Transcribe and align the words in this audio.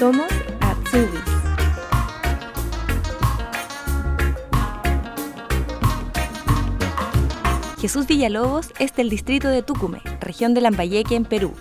Somos 0.00 0.32
Atsubis. 0.60 1.20
Jesús 7.78 8.06
Villalobos 8.06 8.72
es 8.78 8.96
del 8.96 9.10
distrito 9.10 9.48
de 9.48 9.62
Tucumé, 9.62 10.00
región 10.22 10.54
de 10.54 10.62
Lambayeque, 10.62 11.16
en 11.16 11.26
Perú. 11.26 11.52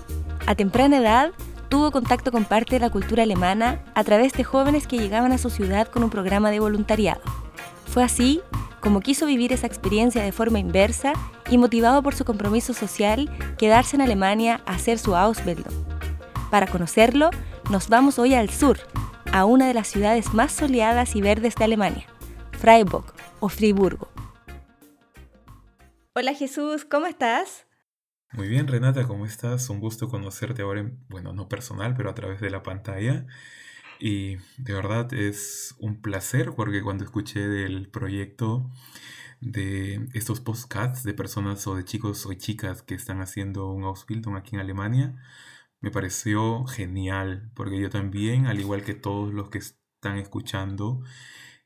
A 0.48 0.56
temprana 0.56 1.00
edad 1.00 1.32
tuvo 1.68 1.92
contacto 1.92 2.32
con 2.32 2.46
parte 2.46 2.76
de 2.76 2.80
la 2.80 2.90
cultura 2.90 3.24
alemana 3.24 3.84
a 3.94 4.06
través 4.06 4.32
de 4.32 4.46
jóvenes 4.46 4.88
que 4.88 4.98
llegaban 4.98 5.34
a 5.34 5.38
su 5.38 5.50
ciudad 5.50 5.90
con 5.90 6.06
un 6.06 6.10
programa 6.10 6.50
de 6.50 6.62
voluntariado. 6.62 7.20
Fue 7.88 8.06
así 8.06 8.40
como 8.80 9.02
quiso 9.02 9.26
vivir 9.26 9.52
esa 9.52 9.68
experiencia 9.68 10.24
de 10.24 10.32
forma 10.32 10.60
inversa 10.60 11.12
y 11.52 11.58
motivado 11.58 12.02
por 12.02 12.16
su 12.16 12.24
compromiso 12.24 12.74
social, 12.74 13.30
quedarse 13.58 13.98
en 13.98 14.02
Alemania 14.02 14.62
a 14.66 14.76
hacer 14.76 14.98
su 14.98 15.18
Ausbildung. 15.18 15.76
Para 16.50 16.68
conocerlo, 16.68 17.32
nos 17.70 17.88
vamos 17.88 18.18
hoy 18.18 18.34
al 18.34 18.50
sur, 18.50 18.80
a 19.32 19.46
una 19.46 19.68
de 19.68 19.76
las 19.76 19.88
ciudades 19.88 20.34
más 20.34 20.52
soleadas 20.52 21.16
y 21.16 21.22
verdes 21.22 21.54
de 21.56 21.66
Alemania, 21.66 22.08
Freiburg 22.54 23.14
o 23.40 23.48
Friburgo. 23.48 24.10
Hola 26.16 26.34
Jesús, 26.34 26.84
¿cómo 26.84 27.06
estás? 27.06 27.68
Muy 28.34 28.48
bien, 28.48 28.68
Renata, 28.68 29.08
¿cómo 29.08 29.26
estás? 29.26 29.70
Un 29.70 29.80
gusto 29.80 30.10
conocerte 30.10 30.64
ahora, 30.64 30.92
bueno, 31.10 31.32
no 31.34 31.48
personal, 31.48 31.94
pero 31.96 32.10
a 32.10 32.16
través 32.16 32.42
de 32.42 32.50
la 32.50 32.64
pantalla. 32.64 33.28
Y 34.00 34.38
de 34.58 34.74
verdad 34.74 35.14
es 35.14 35.76
un 35.80 36.02
placer 36.02 36.54
porque 36.56 36.82
cuando 36.82 37.04
escuché 37.04 37.48
del 37.48 37.90
proyecto 37.90 38.70
de 39.42 40.08
estos 40.14 40.42
postcards 40.42 41.04
de 41.04 41.14
personas 41.14 41.66
o 41.68 41.76
de 41.76 41.86
chicos 41.86 42.26
o 42.26 42.34
chicas 42.34 42.82
que 42.82 42.96
están 42.96 43.22
haciendo 43.22 43.72
un 43.72 43.84
Ausbildung 43.84 44.38
aquí 44.38 44.56
en 44.56 44.62
Alemania, 44.62 45.16
me 45.82 45.92
pareció 45.92 46.66
genial 46.66 47.52
porque 47.56 47.80
yo 47.80 47.90
también, 47.90 48.48
al 48.48 48.60
igual 48.60 48.84
que 48.84 48.94
todos 48.94 49.34
los 49.34 49.50
que 49.50 49.60
están 49.60 50.18
escuchando 50.18 51.04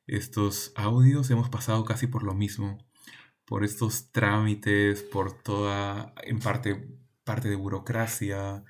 estos 0.07 0.73
audios, 0.75 1.29
hemos 1.31 1.49
pasado 1.49 1.85
casi 1.85 2.07
por 2.07 2.23
lo 2.23 2.33
mismo 2.33 2.77
por 3.45 3.63
estos 3.63 4.11
trámites, 4.11 5.03
por 5.03 5.41
toda, 5.43 6.13
en 6.23 6.39
parte, 6.39 6.87
parte 7.23 7.49
de 7.49 7.55
burocracia 7.55 8.63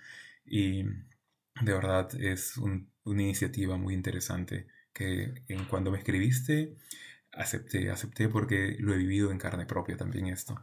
y 0.45 0.83
de 0.83 1.73
verdad 1.73 2.09
es 2.19 2.57
una 2.57 3.21
iniciativa 3.23 3.77
muy 3.77 3.93
interesante 3.93 4.67
que 4.93 5.33
en 5.47 5.65
cuando 5.65 5.91
me 5.91 5.97
escribiste 5.99 6.75
acepté, 7.31 7.89
acepté 7.91 8.29
porque 8.29 8.75
lo 8.79 8.93
he 8.93 8.97
vivido 8.97 9.31
en 9.31 9.37
carne 9.39 9.65
propia 9.65 9.97
también 9.97 10.27
esto. 10.27 10.55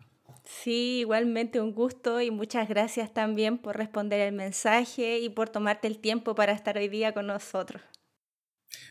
Sí, 0.59 1.01
igualmente 1.01 1.61
un 1.61 1.73
gusto 1.73 2.21
y 2.21 2.31
muchas 2.31 2.69
gracias 2.69 3.15
también 3.15 3.57
por 3.57 3.79
responder 3.79 4.21
el 4.21 4.35
mensaje 4.35 5.19
y 5.21 5.31
por 5.31 5.49
tomarte 5.49 5.87
el 5.87 6.01
tiempo 6.01 6.35
para 6.35 6.53
estar 6.53 6.77
hoy 6.77 6.89
día 6.89 7.15
con 7.15 7.29
nosotros. 7.29 7.81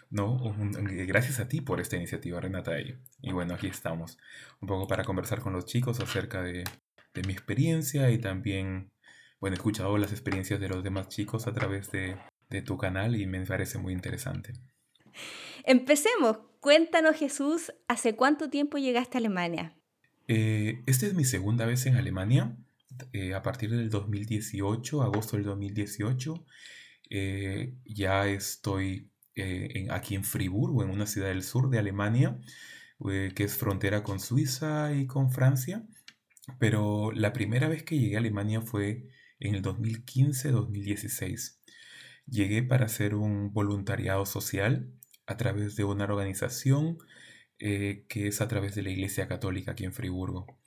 No, 0.10 0.56
gracias 1.06 1.40
a 1.40 1.48
ti 1.48 1.62
por 1.62 1.80
esta 1.80 1.96
iniciativa, 1.96 2.40
Renata. 2.40 2.74
Y 3.22 3.32
bueno, 3.32 3.54
aquí 3.54 3.68
estamos, 3.68 4.18
un 4.62 4.68
poco 4.68 4.88
para 4.88 5.04
conversar 5.04 5.42
con 5.42 5.54
los 5.54 5.66
chicos 5.66 6.00
acerca 6.00 6.42
de, 6.42 6.64
mi 7.28 7.34
experiencia 7.34 8.10
y 8.10 8.18
también, 8.18 8.92
bueno, 9.40 9.56
he 9.56 9.58
escuchado 9.58 9.98
las 9.98 10.12
experiencias 10.12 10.60
de 10.60 10.70
los 10.70 10.84
demás 10.84 11.10
chicos 11.10 11.46
a 11.46 11.54
través 11.54 11.92
de, 11.92 12.18
tu 12.66 12.78
canal 12.78 13.16
y 13.16 13.28
me 13.28 13.46
parece 13.46 13.78
muy 13.78 13.94
interesante. 13.94 14.54
Empecemos. 15.66 16.40
Cuéntanos, 16.62 17.16
Jesús, 17.16 17.74
¿hace 17.88 18.16
cuánto 18.16 18.50
tiempo 18.50 18.78
llegaste 18.78 19.18
a 19.18 19.20
Alemania? 19.20 19.79
Eh, 20.32 20.84
esta 20.86 21.08
es 21.08 21.16
mi 21.16 21.26
segunda 21.26 21.66
vez 21.66 21.88
en 21.88 21.96
Alemania, 21.96 22.56
eh, 23.14 23.34
a 23.34 23.42
partir 23.42 23.72
del 23.72 23.90
2018, 23.90 25.02
agosto 25.02 25.38
del 25.38 25.46
2018. 25.46 26.46
Eh, 27.10 27.74
ya 27.84 28.28
estoy 28.28 29.10
eh, 29.36 29.88
aquí 29.90 30.14
en 30.14 30.24
Friburgo, 30.24 30.84
en 30.84 30.92
una 30.92 31.08
ciudad 31.08 31.30
del 31.30 31.42
sur 31.42 31.72
de 31.72 31.80
Alemania, 31.80 32.40
que 33.00 33.44
es 33.44 33.56
frontera 33.58 34.04
con 34.04 34.20
Suiza 34.20 34.94
y 34.94 35.08
con 35.08 35.32
Francia. 35.32 35.84
Pero 36.60 37.12
la 37.12 37.34
primera 37.34 37.68
vez 37.68 37.84
que 37.84 37.98
llegué 37.98 38.16
a 38.18 38.20
Alemania 38.20 38.62
fue 38.62 39.08
en 39.40 39.56
el 39.56 39.64
2015-2016. 39.64 41.58
Llegué 42.28 42.62
para 42.62 42.86
hacer 42.86 43.16
un 43.16 43.52
voluntariado 43.54 44.26
social 44.28 44.92
a 45.26 45.38
través 45.38 45.76
de 45.76 45.86
una 45.86 46.04
organización 46.06 47.00
eh, 47.60 48.06
que 48.08 48.28
es 48.28 48.42
a 48.42 48.48
través 48.48 48.76
de 48.76 48.84
la 48.84 48.90
Iglesia 48.90 49.28
Católica 49.28 49.72
aquí 49.72 49.86
en 49.86 49.94
Friburgo. 49.94 50.58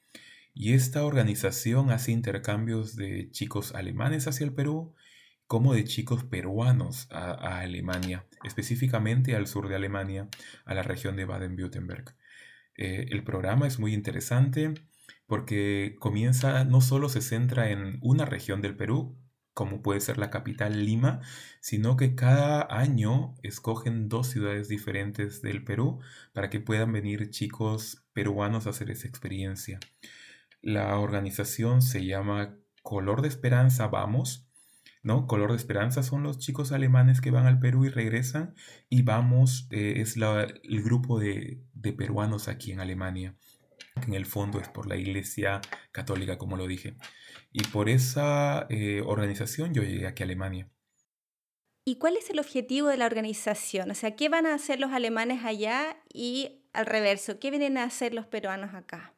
Y 0.54 0.74
esta 0.74 1.04
organización 1.04 1.90
hace 1.90 2.12
intercambios 2.12 2.96
de 2.96 3.30
chicos 3.30 3.74
alemanes 3.74 4.26
hacia 4.28 4.44
el 4.44 4.52
Perú 4.52 4.94
como 5.46 5.74
de 5.74 5.84
chicos 5.84 6.24
peruanos 6.24 7.08
a, 7.10 7.60
Alemania, 7.60 8.26
específicamente 8.44 9.36
al 9.36 9.46
sur 9.46 9.68
de 9.68 9.76
Alemania, 9.76 10.28
a 10.64 10.74
la 10.74 10.82
región 10.82 11.16
de 11.16 11.26
Baden-Württemberg. 11.26 12.14
Eh, 12.76 13.06
el 13.10 13.22
programa 13.22 13.66
es 13.66 13.78
muy 13.78 13.92
interesante 13.92 14.74
porque 15.26 15.96
comienza, 15.98 16.64
no 16.64 16.80
solo 16.80 17.08
se 17.08 17.20
centra 17.20 17.70
en 17.70 17.98
una 18.02 18.24
región 18.24 18.60
del 18.62 18.76
Perú, 18.76 19.18
como 19.54 19.82
puede 19.82 20.00
ser 20.00 20.18
la 20.18 20.30
capital 20.30 20.84
Lima, 20.84 21.20
sino 21.60 21.96
que 21.96 22.14
cada 22.14 22.66
año 22.70 23.34
escogen 23.42 24.08
dos 24.08 24.28
ciudades 24.28 24.68
diferentes 24.68 25.42
del 25.42 25.64
Perú 25.64 26.00
para 26.32 26.50
que 26.50 26.60
puedan 26.60 26.92
venir 26.92 27.30
chicos 27.30 28.04
peruanos 28.12 28.66
a 28.66 28.70
hacer 28.70 28.90
esa 28.90 29.08
experiencia. 29.08 29.78
La 30.60 30.98
organización 30.98 31.82
se 31.82 32.06
llama 32.06 32.56
Color 32.82 33.22
de 33.22 33.28
Esperanza 33.28 33.88
Vamos 33.88 34.46
¿no? 35.02 35.26
Color 35.26 35.50
de 35.50 35.56
Esperanza 35.56 36.02
son 36.02 36.22
los 36.22 36.38
chicos 36.38 36.72
alemanes 36.72 37.20
que 37.20 37.30
van 37.30 37.46
al 37.46 37.58
Perú 37.58 37.84
y 37.84 37.88
regresan 37.88 38.54
y 38.88 39.02
Vamos 39.02 39.66
eh, 39.70 39.94
es 39.96 40.16
el 40.16 40.82
grupo 40.82 41.18
de, 41.18 41.64
peruanos 41.96 42.48
aquí 42.48 42.72
en 42.72 42.80
Alemania, 42.80 43.34
que 44.00 44.06
en 44.06 44.14
el 44.14 44.26
fondo 44.26 44.60
es 44.60 44.68
por 44.68 44.86
la 44.86 44.96
Iglesia 44.96 45.60
Católica, 45.90 46.38
como 46.38 46.56
lo 46.56 46.66
dije. 46.66 46.96
Y 47.52 47.64
por 47.64 47.88
esa 47.88 48.66
eh, 48.70 49.02
organización 49.04 49.74
yo 49.74 49.82
llegué 49.82 50.06
aquí 50.06 50.22
a 50.22 50.26
Alemania. 50.26 50.70
¿Y 51.84 51.96
cuál 51.96 52.16
es 52.16 52.30
el 52.30 52.38
objetivo 52.38 52.88
de 52.88 52.96
la 52.96 53.06
organización? 53.06 53.90
O 53.90 53.94
sea, 53.94 54.14
¿qué 54.16 54.28
van 54.28 54.46
a 54.46 54.54
hacer 54.54 54.78
los 54.80 54.92
alemanes 54.92 55.44
allá 55.44 55.96
y 56.12 56.62
al 56.72 56.86
reverso? 56.86 57.38
¿Qué 57.40 57.50
vienen 57.50 57.76
a 57.76 57.84
hacer 57.84 58.14
los 58.14 58.26
peruanos 58.26 58.74
acá? 58.74 59.14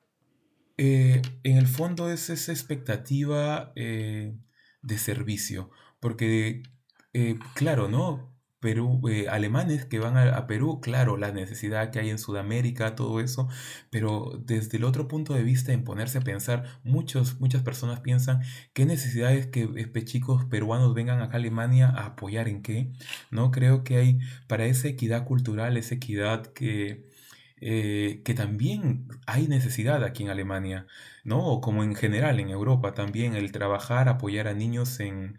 Eh, 0.79 1.23
en 1.43 1.57
el 1.57 1.69
fondo 1.69 2.11
es 2.11 2.31
esa 2.31 2.53
expectativa 2.53 3.73
de 4.85 4.99
servicio, 4.99 5.71
porque, 5.99 6.63
eh, 7.15 7.39
claro, 7.55 7.89
¿no? 7.89 8.34
Perú, 8.65 9.03
eh, 9.11 9.29
alemanes 9.29 9.85
que 9.85 9.99
van 9.99 10.17
a, 10.17 10.47
Perú, 10.47 10.81
claro, 10.81 11.19
la 11.19 11.33
necesidad 11.33 11.91
que 11.91 11.99
hay 11.99 12.09
en 12.09 12.19
Sudamérica, 12.19 12.95
todo 12.97 13.21
eso, 13.21 13.47
pero 13.91 14.41
desde 14.47 14.79
el 14.79 14.85
otro 14.85 15.07
punto 15.07 15.35
de 15.35 15.43
vista, 15.43 15.75
en 15.75 15.85
ponerse 15.85 16.17
a 16.17 16.23
pensar, 16.23 16.81
muchos, 16.83 17.39
muchas 17.41 17.63
personas 17.63 18.01
piensan 18.01 18.41
qué 18.73 18.87
necesidades 18.87 19.47
que 19.49 19.65
eh, 19.77 20.05
chicos 20.07 20.47
peruanos 20.47 20.95
vengan 20.95 21.21
acá 21.21 21.35
a 21.35 21.37
Alemania 21.41 21.89
a 21.91 22.07
apoyar 22.07 22.49
en 22.49 22.63
qué, 22.63 22.91
¿no? 23.31 23.51
Creo 23.51 23.85
que 23.85 23.97
hay 23.99 24.19
para 24.47 24.65
esa 24.65 24.89
equidad 24.89 25.27
cultural, 25.27 25.77
esa 25.77 25.97
equidad 25.97 26.47
que, 26.47 27.07
que 27.61 28.35
también 28.35 29.09
hay 29.27 29.47
necesidad 29.49 30.03
aquí 30.05 30.23
en 30.23 30.31
Alemania. 30.31 30.87
¿no? 31.25 31.47
O 31.47 31.61
como 31.61 31.83
en 31.85 31.95
general 31.95 32.41
en 32.41 32.51
Europa 32.51 32.95
también, 32.95 33.35
el 33.35 33.53
trabajar, 33.53 34.09
apoyar 34.09 34.49
a 34.49 34.55
niños 34.55 35.01
en, 35.01 35.37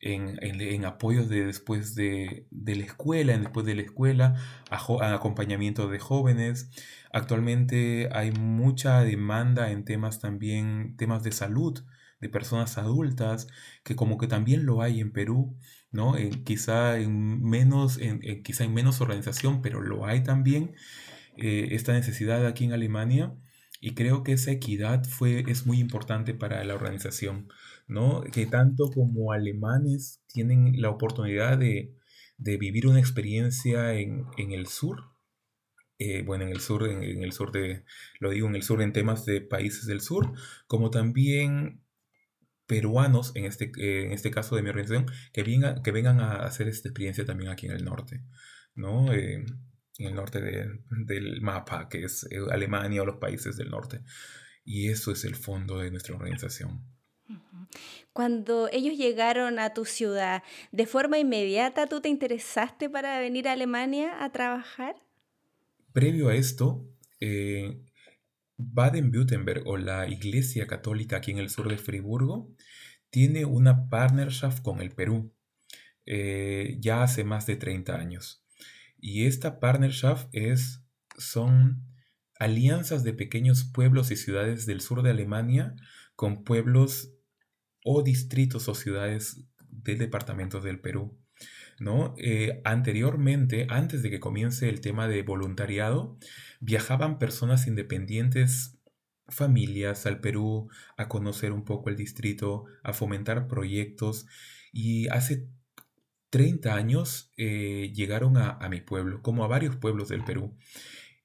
en, 0.00 0.84
apoyos 0.84 1.28
de 1.28 1.44
después 1.44 1.94
de, 1.94 2.46
la 2.50 2.84
escuela, 2.84 3.34
en 3.34 3.42
después 3.42 3.66
de 3.66 3.74
la 3.74 3.82
escuela, 3.82 4.36
a, 4.70 5.14
acompañamiento 5.14 5.88
de 5.88 5.98
jóvenes. 5.98 6.70
Actualmente 7.12 8.08
hay 8.12 8.32
mucha 8.32 9.02
demanda 9.02 9.70
en 9.70 9.84
temas 9.84 10.20
también, 10.20 10.96
temas 10.96 11.22
de 11.22 11.32
salud 11.32 11.82
de 12.20 12.28
personas 12.28 12.78
adultas, 12.78 13.46
que 13.84 13.96
como 13.96 14.18
que 14.18 14.26
también 14.26 14.66
lo 14.66 14.82
hay 14.82 15.00
en 15.00 15.12
Perú, 15.12 15.56
¿no? 15.92 16.14
quizá, 16.44 16.98
en 16.98 17.42
menos, 17.42 17.98
en, 17.98 18.20
quizá 18.42 18.64
en 18.64 18.74
menos 18.74 19.00
organización, 19.00 19.62
pero 19.62 19.80
lo 19.80 20.06
hay 20.06 20.22
también, 20.22 20.74
eh, 21.36 21.68
esta 21.72 21.92
necesidad 21.92 22.44
aquí 22.46 22.64
en 22.64 22.72
Alemania. 22.72 23.34
Y 23.80 23.94
creo 23.94 24.24
que 24.24 24.32
esa 24.32 24.50
equidad 24.50 25.04
fue, 25.04 25.44
es 25.46 25.64
muy 25.66 25.78
importante 25.78 26.34
para 26.34 26.64
la 26.64 26.74
organización, 26.74 27.48
¿no? 27.88 28.22
Que 28.32 28.46
tanto 28.46 28.90
como 28.90 29.32
alemanes 29.32 30.22
tienen 30.28 30.80
la 30.80 30.90
oportunidad 30.90 31.58
de, 31.58 31.94
vivir 32.36 32.86
una 32.86 33.00
experiencia 33.00 33.94
en, 33.94 34.26
el 34.36 34.66
sur, 34.68 35.00
eh, 35.98 36.22
bueno, 36.22 36.44
en 36.44 36.50
el 36.50 36.60
sur, 36.60 36.86
en, 36.86 37.02
el 37.02 37.32
sur 37.32 37.50
de, 37.50 37.84
lo 38.20 38.30
digo 38.30 38.46
en 38.46 38.54
el 38.54 38.62
sur 38.62 38.80
en 38.82 38.92
temas 38.92 39.24
de 39.24 39.40
países 39.40 39.86
del 39.86 40.00
sur, 40.00 40.32
como 40.68 40.90
también 40.90 41.82
peruanos, 42.66 43.32
en 43.34 43.46
este, 43.46 43.72
eh, 43.78 44.04
en 44.04 44.12
este 44.12 44.30
caso 44.30 44.54
de 44.54 44.62
mi 44.62 44.68
organización, 44.68 45.06
que, 45.32 45.42
vengan, 45.42 45.82
que 45.82 45.90
vengan 45.90 46.20
a 46.20 46.44
hacer 46.44 46.68
esta 46.68 46.88
experiencia 46.88 47.24
también 47.24 47.50
aquí 47.50 47.66
en 47.66 47.72
el 47.72 47.84
norte, 47.84 48.22
¿no? 48.74 49.12
Eh, 49.12 49.44
en 49.98 50.06
el 50.06 50.14
norte 50.14 50.40
del 50.40 51.40
mapa, 51.40 51.88
que 51.88 52.04
es 52.04 52.26
Alemania 52.50 53.02
o 53.02 53.06
los 53.06 53.16
países 53.16 53.56
del 53.56 53.70
norte. 53.70 54.02
Y 54.64 54.90
eso 54.90 55.10
es 55.12 55.24
el 55.24 55.34
fondo 55.34 55.78
de 55.78 55.90
nuestra 55.90 56.14
organización. 56.14 56.97
Cuando 58.12 58.68
ellos 58.72 58.96
llegaron 58.96 59.58
a 59.58 59.74
tu 59.74 59.84
ciudad, 59.84 60.42
¿de 60.72 60.86
forma 60.86 61.18
inmediata 61.18 61.86
tú 61.86 62.00
te 62.00 62.08
interesaste 62.08 62.90
para 62.90 63.20
venir 63.20 63.48
a 63.48 63.52
Alemania 63.52 64.24
a 64.24 64.32
trabajar? 64.32 64.96
Previo 65.92 66.28
a 66.28 66.34
esto, 66.34 66.84
eh, 67.20 67.80
Baden-Württemberg 68.56 69.62
o 69.66 69.76
la 69.76 70.08
Iglesia 70.08 70.66
Católica 70.66 71.18
aquí 71.18 71.30
en 71.30 71.38
el 71.38 71.48
sur 71.48 71.68
de 71.68 71.78
Friburgo 71.78 72.52
tiene 73.10 73.44
una 73.44 73.88
partnership 73.88 74.62
con 74.62 74.80
el 74.80 74.90
Perú 74.90 75.32
eh, 76.06 76.76
ya 76.80 77.02
hace 77.02 77.22
más 77.22 77.46
de 77.46 77.56
30 77.56 77.94
años. 77.94 78.44
Y 78.98 79.26
esta 79.26 79.60
partnership 79.60 80.28
es, 80.32 80.82
son 81.16 81.84
alianzas 82.38 83.04
de 83.04 83.12
pequeños 83.12 83.64
pueblos 83.64 84.10
y 84.10 84.16
ciudades 84.16 84.66
del 84.66 84.80
sur 84.80 85.02
de 85.02 85.10
Alemania 85.10 85.76
con 86.16 86.44
pueblos 86.44 87.12
o 87.84 88.02
distritos 88.02 88.68
o 88.68 88.74
ciudades 88.74 89.44
de 89.70 89.96
departamentos 89.96 90.62
del 90.64 90.80
Perú. 90.80 91.18
¿no? 91.78 92.14
Eh, 92.18 92.60
anteriormente, 92.64 93.66
antes 93.70 94.02
de 94.02 94.10
que 94.10 94.20
comience 94.20 94.68
el 94.68 94.80
tema 94.80 95.08
de 95.08 95.22
voluntariado, 95.22 96.18
viajaban 96.60 97.18
personas 97.18 97.66
independientes, 97.66 98.78
familias 99.28 100.06
al 100.06 100.20
Perú 100.20 100.68
a 100.96 101.08
conocer 101.08 101.52
un 101.52 101.64
poco 101.64 101.90
el 101.90 101.96
distrito, 101.96 102.64
a 102.82 102.92
fomentar 102.92 103.46
proyectos 103.46 104.26
y 104.72 105.06
hace 105.08 105.48
30 106.30 106.74
años 106.74 107.32
eh, 107.36 107.92
llegaron 107.94 108.36
a, 108.36 108.50
a 108.52 108.68
mi 108.68 108.80
pueblo, 108.80 109.22
como 109.22 109.44
a 109.44 109.48
varios 109.48 109.76
pueblos 109.76 110.08
del 110.08 110.24
Perú. 110.24 110.56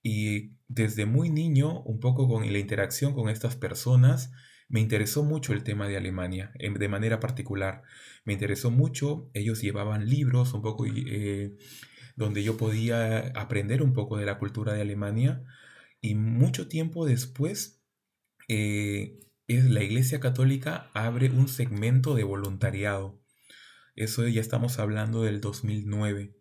Y 0.02 0.52
desde 0.68 1.06
muy 1.06 1.30
niño, 1.30 1.82
un 1.84 2.00
poco 2.00 2.28
con 2.28 2.52
la 2.52 2.60
interacción 2.60 3.14
con 3.14 3.30
estas 3.30 3.56
personas, 3.56 4.32
me 4.74 4.80
interesó 4.80 5.22
mucho 5.22 5.54
el 5.54 5.62
tema 5.64 5.88
de 5.88 5.98
Alemania, 5.98 6.52
de 6.56 6.88
manera 6.88 7.20
particular. 7.20 7.84
Me 8.26 8.34
interesó 8.34 8.72
mucho, 8.72 9.30
ellos 9.36 9.62
llevaban 9.62 10.10
libros 10.10 10.56
un 10.56 10.64
poco 10.64 10.88
eh, 10.88 11.56
donde 12.16 12.44
yo 12.44 12.58
podía 12.58 13.20
aprender 13.36 13.84
un 13.84 13.94
poco 13.94 14.18
de 14.18 14.26
la 14.26 14.40
cultura 14.40 14.74
de 14.74 14.82
Alemania. 14.82 15.44
Y 16.02 16.16
mucho 16.16 16.68
tiempo 16.70 17.06
después, 17.06 17.84
eh, 18.48 19.20
es, 19.46 19.66
la 19.70 19.84
Iglesia 19.84 20.20
Católica 20.20 20.90
abre 20.96 21.30
un 21.30 21.50
segmento 21.50 22.16
de 22.16 22.24
voluntariado. 22.24 23.22
Eso 23.96 24.28
ya 24.28 24.42
estamos 24.42 24.80
hablando 24.80 25.22
del 25.22 25.40
2009 25.40 26.34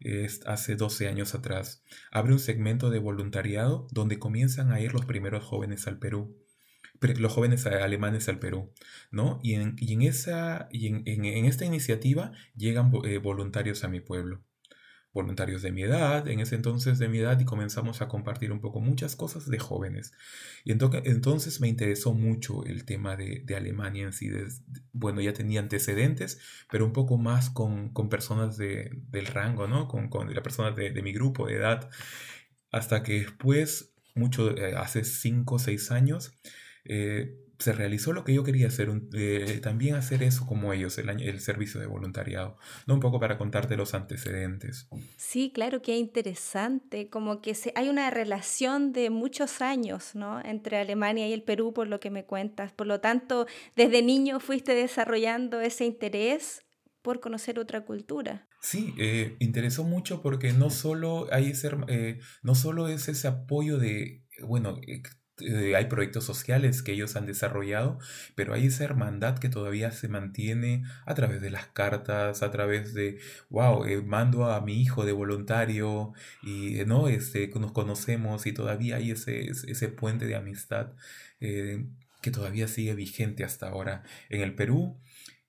es 0.00 0.40
hace 0.46 0.74
12 0.74 1.06
años 1.06 1.36
atrás. 1.36 1.84
Abre 2.10 2.32
un 2.32 2.38
segmento 2.40 2.90
de 2.90 2.98
voluntariado 2.98 3.86
donde 3.92 4.18
comienzan 4.18 4.72
a 4.72 4.80
ir 4.80 4.92
los 4.92 5.06
primeros 5.06 5.44
jóvenes 5.44 5.86
al 5.86 5.98
Perú, 5.98 6.36
los 7.00 7.32
jóvenes 7.32 7.66
alemanes 7.66 8.28
al 8.28 8.38
Perú, 8.38 8.72
¿no? 9.10 9.40
Y 9.42 9.54
en, 9.54 9.76
y 9.78 9.92
en 9.92 10.02
esa, 10.02 10.68
y 10.70 10.88
en, 10.88 11.02
en, 11.06 11.44
esta 11.44 11.64
iniciativa 11.64 12.32
llegan 12.56 12.92
eh, 13.04 13.18
voluntarios 13.18 13.84
a 13.84 13.88
mi 13.88 14.00
pueblo 14.00 14.42
voluntarios 15.12 15.62
de 15.62 15.72
mi 15.72 15.82
edad, 15.82 16.28
en 16.28 16.40
ese 16.40 16.54
entonces 16.54 16.98
de 16.98 17.08
mi 17.08 17.18
edad, 17.18 17.38
y 17.40 17.44
comenzamos 17.44 18.02
a 18.02 18.08
compartir 18.08 18.52
un 18.52 18.60
poco 18.60 18.80
muchas 18.80 19.16
cosas 19.16 19.48
de 19.48 19.58
jóvenes. 19.58 20.12
Y 20.64 20.72
entonces 20.72 21.60
me 21.60 21.68
interesó 21.68 22.14
mucho 22.14 22.64
el 22.64 22.84
tema 22.84 23.16
de, 23.16 23.44
Alemania 23.56 24.04
en 24.04 24.12
sí. 24.12 24.30
bueno, 24.92 25.20
ya 25.20 25.32
tenía 25.32 25.60
antecedentes, 25.60 26.40
pero 26.70 26.84
un 26.84 26.92
poco 26.92 27.18
más 27.18 27.50
con, 27.50 27.92
personas 28.08 28.56
de, 28.56 28.90
del 29.10 29.26
rango, 29.26 29.66
¿no? 29.66 29.88
Con, 29.88 30.08
con 30.08 30.32
las 30.32 30.42
personas 30.42 30.76
de, 30.76 31.02
mi 31.02 31.12
grupo 31.12 31.46
de 31.46 31.54
edad. 31.54 31.90
Hasta 32.70 33.02
que 33.02 33.20
después, 33.20 33.94
mucho, 34.14 34.56
eh, 34.56 34.74
hace 34.76 35.04
5 35.04 35.54
o 35.54 35.58
6 35.58 35.90
años, 35.90 36.32
eh, 36.88 37.34
se 37.58 37.72
realizó 37.72 38.12
lo 38.12 38.24
que 38.24 38.32
yo 38.32 38.44
quería 38.44 38.68
hacer, 38.68 38.88
eh, 39.14 39.58
también 39.60 39.96
hacer 39.96 40.22
eso 40.22 40.46
como 40.46 40.72
ellos, 40.72 40.96
el, 40.98 41.08
el, 41.08 41.40
servicio 41.40 41.80
de 41.80 41.86
voluntariado, 41.86 42.56
¿no? 42.86 42.94
Un 42.94 43.00
poco 43.00 43.18
para 43.18 43.36
contarte 43.36 43.76
los 43.76 43.94
antecedentes. 43.94 44.88
Sí, 45.16 45.50
claro, 45.52 45.82
qué 45.82 45.96
interesante, 45.96 47.10
como 47.10 47.40
que 47.40 47.54
se, 47.54 47.72
hay 47.74 47.88
una 47.88 48.10
relación 48.10 48.92
de 48.92 49.10
muchos 49.10 49.60
años, 49.60 50.14
¿no? 50.14 50.40
Entre 50.44 50.78
Alemania 50.78 51.26
y 51.26 51.32
el 51.32 51.42
Perú, 51.42 51.72
por 51.74 51.88
lo 51.88 51.98
que 51.98 52.10
me 52.10 52.24
cuentas. 52.24 52.72
Por 52.72 52.86
lo 52.86 53.00
tanto, 53.00 53.46
desde 53.74 54.02
niño 54.02 54.38
fuiste 54.38 54.74
desarrollando 54.74 55.60
ese 55.60 55.84
interés 55.84 56.60
por 57.02 57.18
conocer 57.20 57.58
otra 57.58 57.84
cultura. 57.84 58.46
Sí, 58.60 58.94
eh, 58.98 59.36
interesó 59.40 59.82
mucho 59.82 60.22
porque 60.22 60.52
no 60.52 60.70
solo, 60.70 61.26
hay 61.32 61.50
ese, 61.50 61.70
eh, 61.88 62.20
no 62.42 62.54
solo 62.54 62.88
es 62.88 63.08
ese 63.08 63.26
apoyo 63.26 63.78
de, 63.78 64.24
bueno, 64.46 64.80
eh, 65.40 65.76
hay 65.76 65.86
proyectos 65.86 66.24
sociales 66.24 66.82
que 66.82 66.92
ellos 66.92 67.16
han 67.16 67.26
desarrollado, 67.26 67.98
pero 68.34 68.54
hay 68.54 68.66
esa 68.66 68.84
hermandad 68.84 69.38
que 69.38 69.48
todavía 69.48 69.90
se 69.90 70.08
mantiene 70.08 70.84
a 71.06 71.14
través 71.14 71.40
de 71.40 71.50
las 71.50 71.66
cartas, 71.66 72.42
a 72.42 72.50
través 72.50 72.94
de, 72.94 73.18
wow, 73.50 73.84
eh, 73.84 74.02
mando 74.02 74.50
a 74.52 74.60
mi 74.60 74.80
hijo 74.80 75.04
de 75.04 75.12
voluntario 75.12 76.12
y, 76.42 76.78
eh, 76.80 76.86
¿no? 76.86 77.08
Este, 77.08 77.48
nos 77.58 77.72
conocemos 77.72 78.46
y 78.46 78.52
todavía 78.52 78.96
hay 78.96 79.10
ese, 79.12 79.48
ese 79.50 79.88
puente 79.88 80.26
de 80.26 80.36
amistad 80.36 80.92
que 81.40 82.30
todavía 82.32 82.68
sigue 82.68 82.94
vigente 82.94 83.44
hasta 83.44 83.68
ahora. 83.68 84.02
En 84.28 84.40
el 84.42 84.54
Perú, 84.54 85.00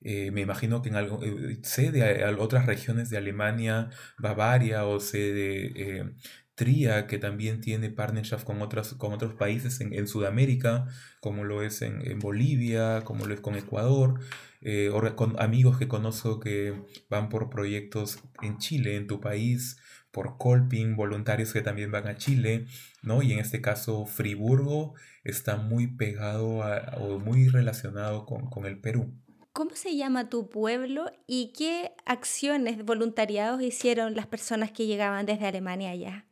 me 0.02 0.42
imagino 0.42 0.82
que 0.82 0.90
en 0.90 0.96
algo, 0.96 1.20
sé 1.64 1.92
de 1.92 2.24
otras 2.38 2.66
regiones 2.68 3.10
de 3.10 3.18
Alemania, 3.18 3.90
Bavaria 4.18 4.86
o 4.86 5.00
sé 5.00 5.34
de 5.34 6.14
TRIA, 6.60 7.08
que 7.08 7.18
también 7.18 7.62
tiene 7.62 7.90
partnerships 7.90 8.44
con, 8.44 8.62
otras, 8.62 8.94
con 8.96 9.14
otros 9.14 9.34
países 9.34 9.80
en, 9.80 10.08
Sudamérica, 10.08 10.88
como 11.22 11.46
lo 11.46 11.64
es 11.64 11.82
en, 11.82 12.20
Bolivia, 12.20 13.04
como 13.06 13.26
lo 13.26 13.34
es 13.34 13.40
con 13.40 13.56
Ecuador, 13.56 14.20
eh, 14.60 14.90
o 14.90 15.16
con 15.16 15.42
amigos 15.42 15.78
que 15.78 15.88
conozco 15.88 16.42
que 16.42 16.74
van 17.10 17.30
por 17.30 17.50
proyectos 17.50 18.20
en 18.42 18.58
Chile, 18.58 18.98
en 18.98 19.08
tu 19.08 19.22
país, 19.22 19.78
por 20.12 20.38
Colping, 20.38 20.98
voluntarios 20.98 21.54
que 21.54 21.62
también 21.62 21.92
van 21.92 22.10
a 22.10 22.18
Chile, 22.18 22.66
¿no? 23.04 23.24
Y 23.24 23.32
en 23.32 23.40
este 23.40 23.62
caso 23.62 24.06
Friburgo 24.06 24.96
está 25.24 25.56
muy 25.56 25.88
pegado 25.88 26.60
o 27.00 27.20
muy 27.20 27.48
relacionado 27.48 28.26
con, 28.26 28.50
con 28.50 28.66
el 28.66 28.82
Perú. 28.82 29.14
¿Cómo 29.54 29.76
se 29.76 29.96
llama 29.96 30.30
tu 30.30 30.50
pueblo 30.50 31.10
y 31.26 31.54
qué 31.58 31.94
acciones 32.06 32.84
voluntariados 32.84 33.62
hicieron 33.62 34.16
las 34.16 34.28
personas 34.28 34.72
que 34.72 34.88
llegaban 34.88 35.26
desde 35.26 35.48
Alemania 35.48 35.92
allá? 35.92 36.26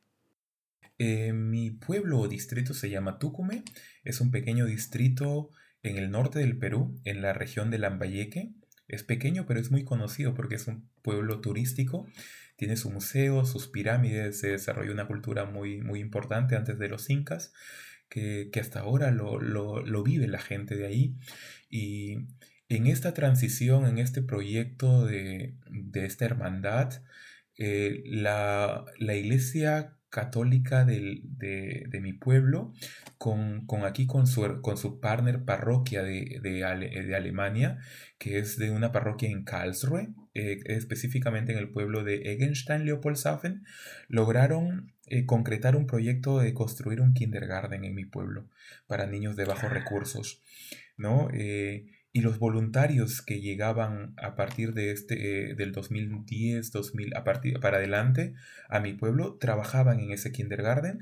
Mi 1.00 1.72
pueblo 1.72 2.20
o 2.20 2.28
distrito 2.28 2.74
se 2.74 2.90
llama 2.90 3.20
Tucumé. 3.20 3.64
Es 4.04 4.22
un 4.22 4.32
pequeño 4.32 4.66
distrito 4.66 5.52
en 5.84 5.98
el 5.98 6.12
norte 6.12 6.40
del 6.40 6.58
Perú, 6.58 7.00
en 7.06 7.22
la 7.22 7.34
región 7.34 7.72
de 7.72 7.80
Lambayeque. 7.80 8.52
Es 8.88 9.04
pequeño, 9.04 9.46
pero 9.46 9.60
es 9.60 9.72
muy 9.72 9.84
conocido 9.84 10.34
porque 10.34 10.56
es 10.56 10.68
un 10.68 10.90
pueblo 11.02 11.42
turístico. 11.42 12.08
Tiene 12.56 12.78
su 12.78 12.90
museo, 12.90 13.46
sus 13.46 13.68
pirámides. 13.68 14.40
Se 14.40 14.50
desarrolló 14.50 14.92
una 14.92 15.08
cultura 15.08 15.46
muy, 15.46 15.82
muy 15.82 16.00
importante 16.00 16.56
antes 16.56 16.80
de 16.80 16.90
los 16.90 17.10
incas, 17.10 17.54
que, 18.10 18.50
hasta 18.60 18.80
ahora 18.80 19.12
lo, 19.12 20.04
vive 20.04 20.28
la 20.28 20.40
gente 20.40 20.76
de 20.76 20.88
ahí. 20.88 21.16
Y 21.70 22.28
en 22.70 22.88
esta 22.88 23.14
transición, 23.14 23.86
en 23.86 23.98
este 23.98 24.22
proyecto 24.22 25.06
de, 25.06 25.56
esta 25.94 26.26
hermandad, 26.26 27.02
eh, 27.58 28.04
la, 28.06 28.86
la 29.00 29.16
iglesia 29.16 29.97
católica 30.10 30.86
de, 30.86 31.22
mi 32.02 32.14
pueblo, 32.14 32.74
con, 33.18 33.66
aquí 33.86 34.08
con 34.08 34.28
su, 34.28 34.62
con 34.62 34.78
su 34.78 35.00
partner 35.00 35.44
parroquia 35.44 36.04
de, 36.04 36.40
de, 36.42 36.64
Alemania, 36.64 37.80
que 38.18 38.40
es 38.40 38.58
de 38.58 38.72
una 38.72 38.92
parroquia 38.92 39.30
en 39.30 39.44
Karlsruhe, 39.44 40.10
eh, 40.34 40.60
específicamente 40.66 41.52
en 41.52 41.58
el 41.58 41.70
pueblo 41.70 42.04
de 42.04 42.34
Egenstein, 42.34 42.86
Leopoldshafen, 42.86 43.64
lograron 44.08 44.94
eh, 45.08 45.26
concretar 45.26 45.76
un 45.76 45.88
proyecto 45.88 46.40
de 46.40 46.54
construir 46.54 47.02
un 47.02 47.14
kindergarten 47.14 47.84
en 47.84 47.96
mi 47.96 48.06
pueblo 48.06 48.50
para 48.88 49.08
niños 49.08 49.36
de 49.36 49.46
bajos 49.46 49.72
recursos. 49.72 50.42
¿no? 50.98 51.30
Eh, 51.34 51.86
y 52.18 52.22
los 52.22 52.40
voluntarios 52.40 53.22
que 53.22 53.42
llegaban 53.42 54.16
a 54.18 54.36
partir 54.36 54.74
de 54.74 54.90
este, 54.90 55.52
eh, 55.52 55.54
del 55.54 55.72
2010, 55.72 56.72
2000, 56.72 57.16
a 57.16 57.24
partir, 57.24 57.60
para 57.60 57.78
adelante 57.78 58.34
a 58.70 58.80
mi 58.80 58.94
pueblo, 58.94 59.38
trabajaban 59.40 60.00
en 60.00 60.10
ese 60.10 60.32
kindergarten, 60.32 61.02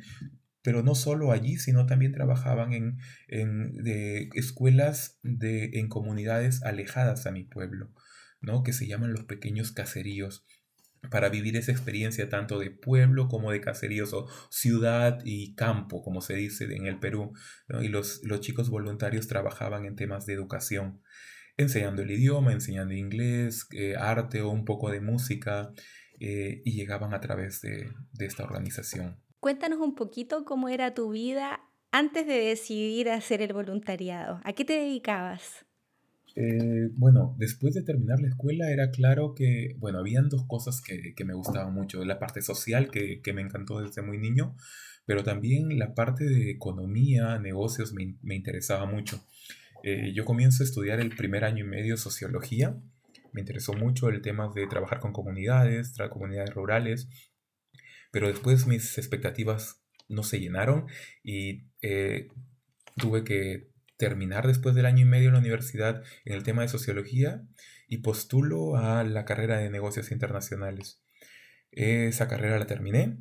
pero 0.62 0.84
no 0.84 0.94
solo 0.94 1.32
allí, 1.32 1.56
sino 1.56 1.86
también 1.86 2.12
trabajaban 2.12 2.74
en, 2.74 2.98
en 3.30 3.82
de 3.82 4.30
escuelas 4.34 5.18
de, 5.24 5.80
en 5.80 5.88
comunidades 5.88 6.64
alejadas 6.64 7.26
a 7.28 7.32
mi 7.32 7.46
pueblo, 7.46 7.94
¿no? 8.42 8.64
que 8.64 8.74
se 8.74 8.86
llaman 8.86 9.14
los 9.14 9.24
pequeños 9.24 9.72
caseríos 9.72 10.46
para 11.10 11.30
vivir 11.30 11.56
esa 11.58 11.72
experiencia 11.72 12.30
tanto 12.30 12.60
de 12.60 12.72
pueblo 12.72 13.28
como 13.28 13.52
de 13.52 13.62
caseríos 13.62 14.14
o 14.14 14.28
ciudad 14.50 15.20
y 15.24 15.56
campo, 15.56 16.04
como 16.04 16.22
se 16.22 16.36
dice 16.36 16.66
en 16.66 16.86
el 16.86 17.00
Perú. 17.00 17.34
Y 17.82 17.88
los, 17.88 18.22
los 18.24 18.42
chicos 18.42 18.70
voluntarios 18.70 19.28
trabajaban 19.28 19.86
en 19.86 19.96
temas 19.96 20.26
de 20.26 20.34
educación, 20.34 21.02
enseñando 21.58 22.02
el 22.02 22.12
idioma, 22.12 22.52
enseñando 22.52 22.94
inglés, 22.94 23.68
eh, 23.72 23.96
arte 23.98 24.42
o 24.42 24.50
un 24.50 24.66
poco 24.66 24.92
de 24.92 25.02
música, 25.02 25.72
eh, 26.20 26.62
y 26.64 26.72
llegaban 26.72 27.14
a 27.14 27.22
través 27.22 27.62
de, 27.62 27.92
de 28.14 28.26
esta 28.26 28.44
organización. 28.44 29.20
Cuéntanos 29.40 29.80
un 29.80 29.96
poquito 29.96 30.46
cómo 30.46 30.70
era 30.70 30.94
tu 30.94 31.12
vida 31.12 31.62
antes 31.92 32.26
de 32.28 32.40
decidir 32.40 33.10
hacer 33.10 33.42
el 33.42 33.54
voluntariado. 33.54 34.42
¿A 34.44 34.54
qué 34.54 34.66
te 34.66 34.74
dedicabas? 34.74 35.65
Eh, 36.36 36.90
bueno, 36.96 37.34
después 37.40 37.74
de 37.74 37.82
terminar 37.82 38.20
la 38.20 38.28
escuela 38.28 38.70
era 38.70 38.92
claro 38.92 39.34
que, 39.34 39.76
bueno, 39.80 40.00
habían 40.00 40.28
dos 40.28 40.46
cosas 40.46 40.82
que, 40.82 41.14
me 41.24 41.34
gustaban 41.34 41.74
mucho. 41.74 42.04
La 42.04 42.20
parte 42.20 42.42
social, 42.42 42.92
que, 42.92 43.22
me 43.34 43.42
encantó 43.42 43.82
desde 43.82 44.02
muy 44.02 44.18
niño, 44.18 44.56
pero 45.06 45.24
también 45.24 45.80
la 45.80 45.94
parte 45.94 46.26
de 46.26 46.52
economía, 46.52 47.40
negocios, 47.40 47.94
me, 47.94 48.36
interesaba 48.36 48.86
mucho. 48.86 49.26
Eh, 49.84 50.12
yo 50.14 50.26
comienzo 50.26 50.64
a 50.64 50.66
estudiar 50.66 51.00
el 51.00 51.16
primer 51.16 51.46
año 51.46 51.64
y 51.64 51.68
medio 51.68 51.96
sociología. 51.96 52.78
Me 53.32 53.42
interesó 53.42 53.74
mucho 53.74 54.10
el 54.10 54.22
tema 54.22 54.52
de 54.54 54.68
trabajar 54.68 55.00
con 55.00 55.14
comunidades, 55.14 55.94
comunidades 56.10 56.54
rurales, 56.54 57.08
pero 58.12 58.28
después 58.28 58.66
mis 58.66 58.98
expectativas 58.98 59.82
no 60.08 60.24
se 60.24 60.40
llenaron 60.40 60.88
y 61.24 61.68
eh, 61.82 62.28
tuve 62.96 63.24
que 63.24 63.75
terminar 63.98 64.48
después 64.48 64.76
del 64.76 64.86
año 64.86 65.04
y 65.04 65.10
medio 65.10 65.28
en 65.28 65.34
la 65.34 65.40
universidad 65.40 66.04
en 66.26 66.34
el 66.34 66.44
tema 66.44 66.62
de 66.62 66.68
sociología 66.68 67.44
y 67.88 67.98
postulo 67.98 68.78
a 68.78 69.04
la 69.04 69.26
carrera 69.26 69.58
de 69.58 69.70
negocios 69.70 70.12
internacionales. 70.12 71.02
Esa 71.72 72.28
carrera 72.28 72.60
la 72.60 72.68
terminé. 72.68 73.18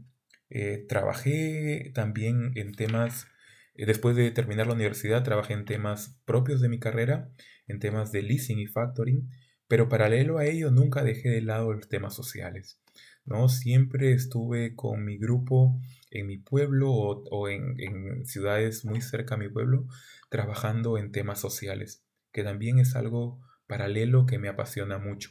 Eh, 0.50 0.84
trabajé 0.88 1.90
también 1.94 2.52
en 2.54 2.72
temas, 2.72 3.26
eh, 3.74 3.86
después 3.86 4.16
de 4.16 4.30
terminar 4.30 4.66
la 4.66 4.74
universidad, 4.74 5.24
trabajé 5.24 5.54
en 5.54 5.64
temas 5.64 6.20
propios 6.24 6.60
de 6.60 6.68
mi 6.68 6.78
carrera, 6.78 7.30
en 7.66 7.80
temas 7.80 8.12
de 8.12 8.22
leasing 8.22 8.58
y 8.58 8.66
factoring, 8.66 9.30
pero 9.66 9.88
paralelo 9.88 10.38
a 10.38 10.46
ello 10.46 10.70
nunca 10.70 11.02
dejé 11.02 11.30
de 11.30 11.40
lado 11.40 11.72
los 11.72 11.88
temas 11.88 12.14
sociales. 12.14 12.80
¿no? 13.24 13.48
Siempre 13.48 14.12
estuve 14.12 14.74
con 14.74 15.04
mi 15.04 15.18
grupo 15.18 15.80
en 16.14 16.26
mi 16.26 16.38
pueblo 16.38 16.90
o, 16.90 17.48
en, 17.48 17.74
en, 17.78 18.24
ciudades 18.24 18.84
muy 18.84 19.02
cerca 19.02 19.34
a 19.34 19.38
mi 19.38 19.48
pueblo, 19.48 19.86
trabajando 20.30 20.96
en 20.96 21.12
temas 21.12 21.40
sociales, 21.40 22.02
que 22.32 22.42
también 22.42 22.78
es 22.78 22.96
algo 22.96 23.40
paralelo 23.66 24.24
que 24.24 24.38
me 24.38 24.48
apasiona 24.48 24.98
mucho. 24.98 25.30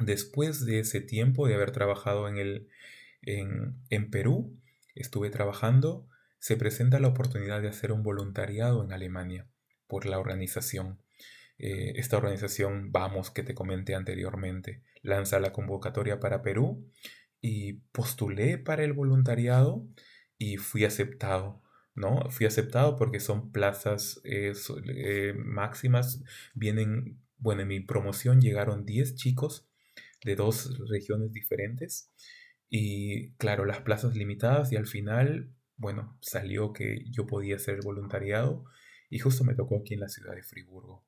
Después 0.00 0.64
de 0.64 0.80
ese 0.80 1.00
tiempo 1.00 1.46
de 1.46 1.54
haber 1.54 1.70
trabajado 1.70 2.26
en, 2.26 2.38
el, 2.38 2.68
en, 3.22 3.76
en 3.90 4.10
Perú, 4.10 4.58
estuve 4.94 5.30
trabajando, 5.30 6.08
se 6.38 6.56
presenta 6.56 6.98
la 6.98 7.08
oportunidad 7.08 7.62
de 7.62 7.68
hacer 7.68 7.92
un 7.92 8.02
voluntariado 8.02 8.82
en 8.82 8.92
Alemania 8.92 9.46
por 9.86 10.06
la 10.06 10.18
organización. 10.18 10.98
Eh, 11.58 11.92
esta 11.96 12.16
organización 12.16 12.90
Vamos 12.90 13.30
que 13.30 13.42
te 13.42 13.54
comenté 13.54 13.94
anteriormente 13.94 14.82
lanza 15.02 15.38
la 15.38 15.52
convocatoria 15.52 16.18
para 16.18 16.42
Perú 16.42 16.90
y 17.42 17.74
postulé 17.92 18.56
para 18.56 18.84
el 18.84 18.94
voluntariado 18.94 19.86
y 20.38 20.56
fui 20.56 20.86
aceptado. 20.86 21.62
¿no? 21.94 22.30
Fui 22.30 22.46
aceptado 22.46 22.96
porque 22.96 23.20
son 23.20 23.52
plazas 23.52 24.20
eh, 24.24 24.52
eh, 24.88 25.34
máximas. 25.36 26.22
Vienen, 26.54 27.20
bueno, 27.36 27.62
en 27.62 27.68
mi 27.68 27.80
promoción 27.80 28.40
llegaron 28.40 28.86
10 28.86 29.14
chicos 29.16 29.68
de 30.24 30.36
dos 30.36 30.78
regiones 30.88 31.32
diferentes 31.32 32.10
y 32.68 33.32
claro, 33.32 33.66
las 33.66 33.80
plazas 33.80 34.16
limitadas 34.16 34.72
y 34.72 34.76
al 34.76 34.86
final, 34.86 35.52
bueno, 35.76 36.16
salió 36.22 36.72
que 36.72 37.04
yo 37.10 37.26
podía 37.26 37.56
hacer 37.56 37.80
voluntariado 37.82 38.64
y 39.10 39.18
justo 39.18 39.44
me 39.44 39.54
tocó 39.54 39.78
aquí 39.78 39.94
en 39.94 40.00
la 40.00 40.08
ciudad 40.08 40.34
de 40.34 40.42
Friburgo. 40.42 41.04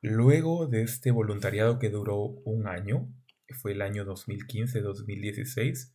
Luego 0.00 0.66
de 0.66 0.82
este 0.82 1.10
voluntariado 1.10 1.78
que 1.78 1.90
duró 1.90 2.18
un 2.44 2.66
año, 2.66 3.08
fue 3.50 3.72
el 3.72 3.82
año 3.82 4.04
2015-2016, 4.04 5.92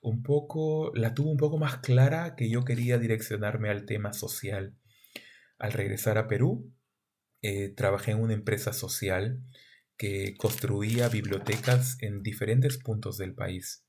un 0.00 0.22
poco, 0.22 0.92
la 0.94 1.14
tuve 1.14 1.30
un 1.30 1.36
poco 1.36 1.58
más 1.58 1.78
clara 1.78 2.36
que 2.36 2.50
yo 2.50 2.64
quería 2.64 2.98
direccionarme 2.98 3.68
al 3.68 3.84
tema 3.84 4.12
social. 4.12 4.74
Al 5.58 5.72
regresar 5.72 6.18
a 6.18 6.28
Perú, 6.28 6.72
eh, 7.42 7.68
trabajé 7.70 8.12
en 8.12 8.20
una 8.20 8.34
empresa 8.34 8.72
social 8.72 9.42
que 9.96 10.36
construía 10.36 11.08
bibliotecas 11.08 11.96
en 12.00 12.22
diferentes 12.22 12.78
puntos 12.78 13.18
del 13.18 13.34
país. 13.34 13.84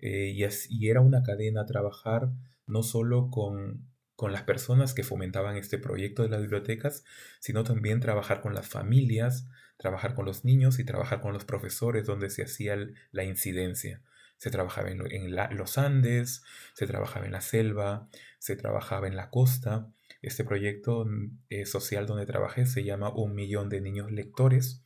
Eh, 0.00 0.32
y, 0.34 0.44
y 0.44 0.88
era 0.90 1.00
una 1.00 1.22
cadena 1.22 1.64
trabajar 1.66 2.30
no 2.66 2.82
solo 2.82 3.30
con 3.30 3.86
con 4.16 4.32
las 4.32 4.42
personas 4.42 4.94
que 4.94 5.04
fomentaban 5.04 5.56
este 5.56 5.78
proyecto 5.78 6.22
de 6.22 6.30
las 6.30 6.40
bibliotecas, 6.40 7.04
sino 7.38 7.62
también 7.64 8.00
trabajar 8.00 8.40
con 8.40 8.54
las 8.54 8.66
familias, 8.66 9.46
trabajar 9.76 10.14
con 10.14 10.24
los 10.24 10.44
niños 10.44 10.78
y 10.78 10.84
trabajar 10.84 11.20
con 11.20 11.32
los 11.32 11.44
profesores 11.44 12.06
donde 12.06 12.30
se 12.30 12.42
hacía 12.42 12.76
la 13.10 13.24
incidencia. 13.24 14.02
Se 14.38 14.50
trabajaba 14.50 14.90
en, 14.90 15.56
los 15.56 15.78
Andes, 15.78 16.42
se 16.74 16.86
trabajaba 16.86 17.24
en 17.26 17.32
la 17.32 17.40
selva, 17.40 18.08
se 18.38 18.56
trabajaba 18.56 19.06
en 19.06 19.16
la 19.16 19.30
costa. 19.30 19.90
Este 20.20 20.44
proyecto 20.44 21.04
mm, 21.06 21.38
eh, 21.48 21.66
social 21.66 22.06
donde 22.06 22.26
trabajé 22.26 22.66
se 22.66 22.84
llama 22.84 23.10
Un 23.14 23.34
Millón 23.34 23.68
de 23.68 23.80
Niños 23.80 24.10
Lectores. 24.12 24.82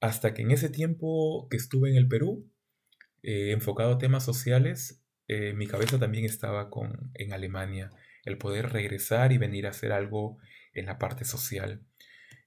Hasta 0.00 0.34
que 0.34 0.42
en 0.42 0.50
ese 0.50 0.68
tiempo 0.68 1.48
que 1.50 1.56
estuve 1.56 1.90
en 1.90 1.96
el 1.96 2.08
Perú, 2.08 2.48
eh, 3.22 3.52
enfocado 3.52 3.94
a 3.94 3.98
temas 3.98 4.24
sociales, 4.24 5.02
eh, 5.26 5.54
mi 5.54 5.66
cabeza 5.66 5.98
también 5.98 6.24
estaba 6.24 6.70
con, 6.70 7.10
en 7.14 7.32
Alemania 7.32 7.90
el 8.24 8.38
poder 8.38 8.70
regresar 8.70 9.32
y 9.32 9.38
venir 9.38 9.66
a 9.66 9.70
hacer 9.70 9.92
algo 9.92 10.38
en 10.72 10.86
la 10.86 10.98
parte 10.98 11.24
social. 11.24 11.82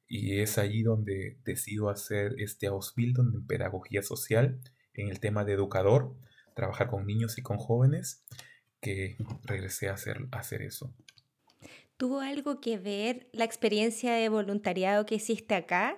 Y 0.08 0.40
es 0.40 0.58
allí 0.58 0.84
donde 0.84 1.38
decido 1.44 1.90
hacer 1.90 2.36
este 2.40 2.68
Ausbildung 2.68 3.34
en 3.34 3.46
pedagogía 3.46 4.02
social, 4.02 4.60
en 4.94 5.10
el 5.10 5.20
tema 5.20 5.44
de 5.44 5.54
educador, 5.54 6.16
trabajar 6.56 6.90
con 6.90 7.06
niños 7.06 7.38
y 7.38 7.42
con 7.42 7.58
jóvenes, 7.58 8.24
que 8.80 9.18
regresé 9.44 9.90
a 9.90 9.94
hacer, 9.94 10.28
a 10.32 10.40
hacer 10.40 10.62
eso. 10.62 10.94
¿Tuvo 11.98 12.20
algo 12.20 12.62
que 12.62 12.78
ver 12.78 13.28
la 13.34 13.44
experiencia 13.44 14.14
de 14.14 14.30
voluntariado 14.30 15.06
que 15.06 15.16
hiciste 15.16 15.56
acá? 15.56 15.98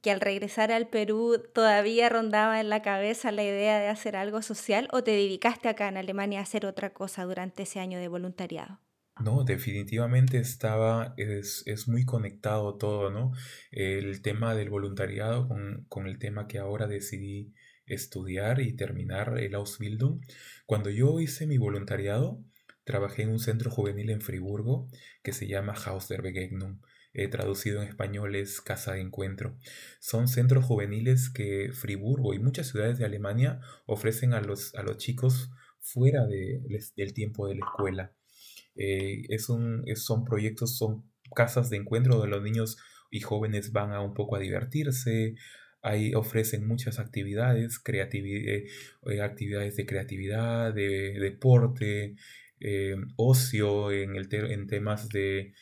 que 0.00 0.10
al 0.10 0.20
regresar 0.20 0.70
al 0.70 0.88
Perú 0.88 1.42
todavía 1.52 2.08
rondaba 2.08 2.60
en 2.60 2.68
la 2.68 2.82
cabeza 2.82 3.32
la 3.32 3.42
idea 3.42 3.80
de 3.80 3.88
hacer 3.88 4.16
algo 4.16 4.42
social 4.42 4.88
o 4.92 5.02
te 5.02 5.10
dedicaste 5.10 5.68
acá 5.68 5.88
en 5.88 5.96
Alemania 5.96 6.40
a 6.40 6.42
hacer 6.42 6.66
otra 6.66 6.92
cosa 6.92 7.24
durante 7.24 7.64
ese 7.64 7.80
año 7.80 7.98
de 7.98 8.08
voluntariado? 8.08 8.78
No, 9.20 9.44
definitivamente 9.44 10.38
estaba, 10.38 11.14
es, 11.16 11.64
muy 11.88 12.04
conectado 12.04 12.76
todo, 12.76 13.10
¿no? 13.10 13.32
El 13.70 14.22
tema 14.22 14.54
del 14.54 14.70
voluntariado 14.70 15.48
con, 15.48 15.86
con, 15.88 16.06
el 16.06 16.18
tema 16.18 16.46
que 16.46 16.58
ahora 16.58 16.86
decidí 16.86 17.52
estudiar 17.86 18.60
y 18.60 18.74
terminar 18.74 19.38
el 19.38 19.54
Ausbildung. 19.54 20.20
Cuando 20.66 20.90
yo 20.90 21.20
hice 21.20 21.46
mi 21.46 21.58
voluntariado, 21.58 22.42
trabajé 22.84 23.22
en 23.22 23.30
un 23.30 23.38
centro 23.38 23.70
juvenil 23.70 24.10
en 24.10 24.20
Friburgo 24.20 24.88
que 25.22 25.32
se 25.32 25.46
llama 25.46 25.74
Haus 25.74 26.08
der 26.08 26.22
Begegnung 26.22 26.80
traducido 27.26 27.82
en 27.82 27.88
español 27.88 28.36
es 28.36 28.60
Casa 28.60 28.92
de 28.92 29.00
Encuentro. 29.00 29.56
Son 29.98 30.28
centros 30.28 30.64
juveniles 30.64 31.30
que 31.30 31.72
Friburgo 31.72 32.34
y 32.34 32.38
muchas 32.38 32.68
ciudades 32.68 32.98
de 32.98 33.04
Alemania 33.04 33.60
ofrecen 33.86 34.34
a 34.34 34.40
los, 34.40 34.74
a 34.76 34.82
los 34.82 34.98
chicos 34.98 35.50
fuera 35.80 36.26
de, 36.26 36.62
del 36.94 37.12
tiempo 37.12 37.48
de 37.48 37.56
la 37.56 37.66
escuela. 37.66 38.12
Eh, 38.78 39.24
es 39.28 39.48
un, 39.48 39.84
son 39.96 40.24
proyectos, 40.24 40.76
son 40.76 41.04
casas 41.34 41.70
de 41.70 41.76
encuentro 41.76 42.16
donde 42.16 42.30
los 42.30 42.42
niños 42.42 42.78
y 43.10 43.20
jóvenes 43.20 43.72
van 43.72 43.92
a 43.92 44.00
un 44.00 44.14
poco 44.14 44.36
a 44.36 44.40
divertirse, 44.40 45.34
Ahí 45.80 46.12
ofrecen 46.14 46.66
muchas 46.66 46.98
actividades, 46.98 47.80
eh, 47.86 48.66
eh, 49.06 49.20
actividades 49.22 49.76
de 49.76 49.86
creatividad, 49.86 50.74
de, 50.74 51.12
deporte, 51.20 52.16
ocio 53.16 53.92
en, 53.92 54.16
el 54.16 54.28
en 54.32 54.66
temas 54.66 55.08
de 55.08 55.54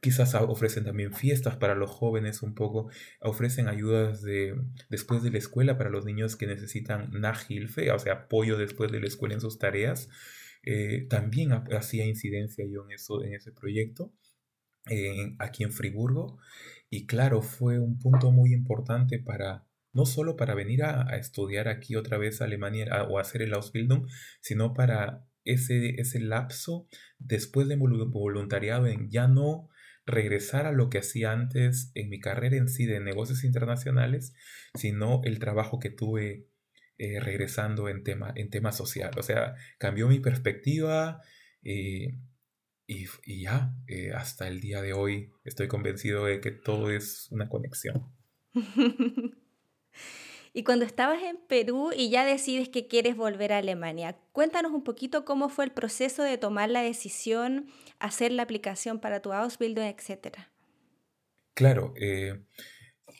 Quizás 0.00 0.34
ofrecen 0.34 0.84
también 0.84 1.12
fiestas 1.12 1.56
para 1.56 1.74
los 1.74 1.90
jóvenes 1.90 2.42
un 2.42 2.54
poco, 2.54 2.88
ofrecen 3.20 3.66
ayudas 3.66 4.22
de, 4.22 4.54
después 4.88 5.24
de 5.24 5.32
la 5.32 5.38
escuela 5.38 5.76
para 5.76 5.90
los 5.90 6.04
niños 6.04 6.36
que 6.36 6.46
necesitan 6.46 7.10
Nahilfe, 7.10 7.90
o 7.90 7.98
sea, 7.98 8.12
apoyo 8.12 8.56
después 8.56 8.92
de 8.92 9.00
la 9.00 9.08
escuela 9.08 9.34
en 9.34 9.40
sus 9.40 9.58
tareas. 9.58 10.08
Eh, 10.70 11.06
también 11.08 11.52
hacía 11.52 12.04
incidencia 12.04 12.62
yo 12.70 12.84
en, 12.84 12.90
eso, 12.90 13.24
en 13.24 13.32
ese 13.32 13.52
proyecto 13.52 14.12
aquí 15.38 15.64
en 15.64 15.72
Friburgo. 15.72 16.38
Y 16.90 17.06
claro, 17.06 17.40
fue 17.40 17.78
un 17.78 17.98
punto 17.98 18.32
muy 18.32 18.52
importante 18.52 19.18
para, 19.18 19.66
no 19.94 20.04
solo 20.04 20.36
para 20.36 20.54
venir 20.54 20.82
a, 20.82 21.16
estudiar 21.16 21.68
aquí 21.68 21.96
otra 21.96 22.18
vez 22.18 22.42
a 22.42 22.44
Alemania 22.44 22.86
o 23.08 23.18
hacer 23.18 23.40
el 23.40 23.54
Ausbildung, 23.54 24.08
sino 24.40 24.74
para 24.74 25.26
ese, 25.44 26.00
ese 26.00 26.20
lapso 26.20 26.86
después 27.18 27.66
de 27.68 27.76
voluntariado 27.76 28.86
en 28.86 29.10
ya 29.10 29.26
no 29.26 29.70
regresar 30.04 30.66
a 30.66 30.72
lo 30.72 30.90
que 30.90 30.98
hacía 30.98 31.32
antes 31.32 31.92
en 31.94 32.10
mi 32.10 32.20
carrera 32.20 32.56
en 32.56 32.68
sí 32.68 32.84
de 32.84 33.00
negocios 33.00 33.42
internacionales, 33.44 34.34
sino 34.74 35.22
el 35.24 35.38
trabajo 35.38 35.78
que 35.78 35.90
tuve 35.90 36.47
eh, 36.98 37.20
regresando 37.20 37.88
en 37.88 38.02
tema, 38.02 38.32
en 38.34 38.50
tema 38.50 38.72
social. 38.72 39.12
O 39.16 39.22
sea, 39.22 39.54
cambió 39.78 40.08
mi 40.08 40.20
perspectiva 40.20 41.20
eh, 41.62 42.18
y, 42.86 43.42
ya, 43.42 43.74
eh, 43.86 44.12
hasta 44.12 44.48
el 44.48 44.60
día 44.60 44.82
de 44.82 44.94
hoy 44.94 45.30
estoy 45.44 45.68
convencido 45.68 46.24
de 46.24 46.40
que 46.40 46.50
todo 46.50 46.90
es 46.90 47.28
una 47.30 47.48
conexión. 47.48 48.12
Y 50.54 50.64
cuando 50.64 50.86
estabas 50.86 51.22
en 51.22 51.36
Perú 51.46 51.90
y 51.94 52.10
ya 52.10 52.24
decides 52.24 52.68
que 52.70 52.88
quieres 52.88 53.16
volver 53.16 53.52
a 53.52 53.58
Alemania, 53.58 54.16
cuéntanos 54.32 54.72
un 54.72 54.82
poquito 54.82 55.24
cómo 55.24 55.50
fue 55.50 55.66
el 55.66 55.72
proceso 55.72 56.22
de 56.22 56.38
tomar 56.38 56.70
la 56.70 56.80
decisión, 56.82 57.66
hacer 58.00 58.32
la 58.32 58.44
aplicación 58.44 58.98
para 58.98 59.20
tu 59.20 59.32
Ausbildung, 59.32 59.84
etc. 59.84 60.48
Claro, 61.54 61.92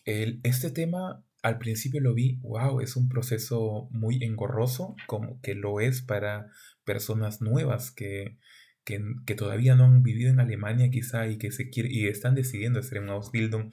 el- 0.04 0.40
este 0.42 0.70
tema 0.70 1.24
al 1.42 1.58
principio 1.58 2.00
lo 2.00 2.14
vi, 2.14 2.38
wow, 2.42 2.80
es 2.80 2.96
un 2.96 3.08
proceso 3.08 3.88
muy 3.90 4.22
engorroso, 4.24 4.96
como 5.06 5.40
que 5.40 5.54
lo 5.54 5.80
es 5.80 6.02
para 6.02 6.50
personas 6.84 7.40
nuevas 7.40 7.90
que, 7.90 8.38
que, 8.84 9.02
que 9.26 9.34
todavía 9.34 9.74
no 9.74 9.84
han 9.84 10.02
vivido 10.02 10.30
en 10.30 10.40
Alemania 10.40 10.90
quizá 10.90 11.28
y 11.28 11.38
que 11.38 11.52
se 11.52 11.70
quiere, 11.70 11.90
y 11.92 12.06
están 12.06 12.34
decidiendo 12.34 12.80
hacer 12.80 13.00
un 13.00 13.10
Ausbildung. 13.10 13.70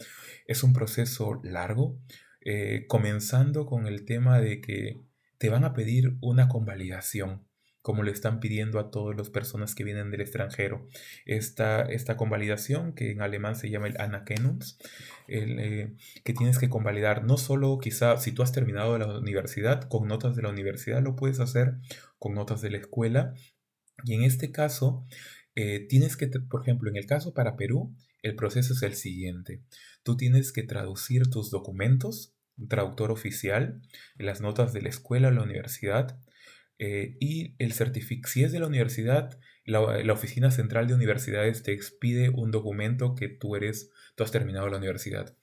Es 0.47 0.63
un 0.63 0.73
proceso 0.73 1.41
largo, 1.43 1.99
eh, 2.41 2.85
comenzando 2.87 3.65
con 3.65 3.87
el 3.87 4.05
tema 4.05 4.39
de 4.39 4.61
que 4.61 5.01
te 5.37 5.49
van 5.49 5.63
a 5.63 5.73
pedir 5.73 6.17
una 6.21 6.47
convalidación 6.47 7.47
como 7.85 8.01
le 8.01 8.09
están 8.09 8.39
pidiendo 8.39 8.79
a 8.79 8.89
todas 8.89 9.15
las 9.15 9.29
personas 9.29 9.75
que 9.75 9.83
vienen 9.83 10.09
del 10.09 10.21
extranjero. 10.21 10.89
Esta, 11.27 11.83
esta 11.83 12.17
convalidación, 12.17 12.95
que 12.95 13.11
en 13.11 13.21
alemán 13.21 13.55
se 13.55 13.69
llama 13.69 13.85
el 13.85 14.01
Anerkennungs, 14.01 14.79
eh, 15.27 15.93
que 16.23 16.33
tienes 16.33 16.57
que 16.57 16.67
convalidar 16.67 17.23
no 17.23 17.37
solo 17.37 17.77
quizá 17.77 18.17
si 18.17 18.31
tú 18.31 18.41
has 18.41 18.51
terminado 18.51 18.97
la 18.97 19.19
universidad, 19.19 19.87
con 19.87 20.07
notas 20.07 20.35
de 20.35 20.41
la 20.41 20.49
universidad 20.49 21.03
lo 21.03 21.15
puedes 21.15 21.39
hacer, 21.39 21.75
con 22.17 22.33
notas 22.33 22.59
de 22.61 22.71
la 22.71 22.77
escuela. 22.77 23.35
Y 24.03 24.15
en 24.15 24.23
este 24.23 24.51
caso, 24.51 25.05
eh, 25.53 25.85
tienes 25.87 26.17
que, 26.17 26.25
por 26.25 26.63
ejemplo, 26.63 26.89
en 26.89 26.95
el 26.95 27.05
caso 27.05 27.35
para 27.35 27.55
Perú, 27.55 27.95
el 28.23 28.35
proceso 28.35 28.73
es 28.73 28.81
el 28.81 28.95
siguiente. 28.95 29.61
Tú 30.01 30.17
tienes 30.17 30.51
que 30.51 30.63
traducir 30.63 31.29
tus 31.29 31.51
documentos, 31.51 32.33
traductor 32.67 33.11
oficial, 33.11 33.79
las 34.17 34.41
notas 34.41 34.73
de 34.73 34.81
la 34.81 34.89
escuela 34.89 35.27
o 35.27 35.31
la 35.31 35.43
universidad, 35.43 36.19
eh, 36.77 37.15
y 37.19 37.55
el 37.57 37.71
si 37.73 38.43
es 38.43 38.51
de 38.51 38.59
la 38.59 38.67
universidad, 38.67 39.39
la, 39.65 40.03
la, 40.03 40.13
oficina 40.13 40.51
central 40.51 40.87
de 40.87 40.93
universidades 40.93 41.63
te 41.63 41.71
expide 41.71 42.29
un 42.29 42.51
documento 42.51 43.15
que 43.15 43.29
tú 43.29 43.55
eres, 43.55 43.91
tú 44.15 44.23
has 44.23 44.31
terminado 44.31 44.67
la 44.69 44.77
universidad. 44.77 45.35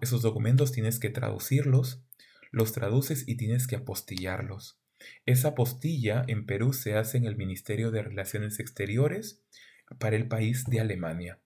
Esos 0.00 0.22
documentos 0.22 0.72
tienes 0.72 0.98
que 0.98 1.10
traducirlos, 1.10 2.04
los 2.50 2.72
traduces 2.72 3.26
y 3.26 3.36
tienes 3.36 3.66
que 3.66 3.76
apostillarlos. 3.76 4.78
Esa 5.26 5.48
apostilla 5.48 6.24
en 6.28 6.46
Perú 6.46 6.72
se 6.72 6.94
hace 6.96 7.18
en 7.18 7.24
el 7.24 7.36
Ministerio 7.36 7.90
de 7.90 8.02
Relaciones 8.02 8.60
Exteriores 8.60 9.42
para 9.98 10.16
el 10.16 10.28
país 10.28 10.64
de 10.66 10.80
Alemania. 10.80 11.40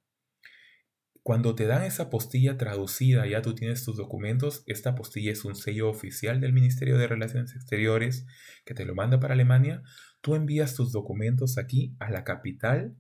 Cuando 1.29 1.55
te 1.55 1.67
dan 1.67 1.83
esa 1.83 2.09
postilla 2.09 2.57
traducida, 2.57 3.27
ya 3.27 3.43
tú 3.43 3.55
tienes 3.55 3.85
tus 3.85 3.99
documentos, 3.99 4.63
esta 4.65 4.95
postilla 4.95 5.31
es 5.31 5.45
un 5.45 5.57
sello 5.57 5.91
oficial 5.91 6.41
del 6.41 6.55
Ministerio 6.55 6.97
de 6.97 7.07
Relaciones 7.07 7.55
Exteriores 7.55 8.25
que 8.65 8.73
te 8.73 8.87
lo 8.87 8.95
manda 8.95 9.21
para 9.21 9.35
Alemania, 9.35 9.83
tú 10.23 10.37
envías 10.37 10.75
tus 10.75 10.91
documentos 10.91 11.59
aquí 11.59 11.95
a 11.99 12.09
la 12.09 12.25
capital 12.25 12.97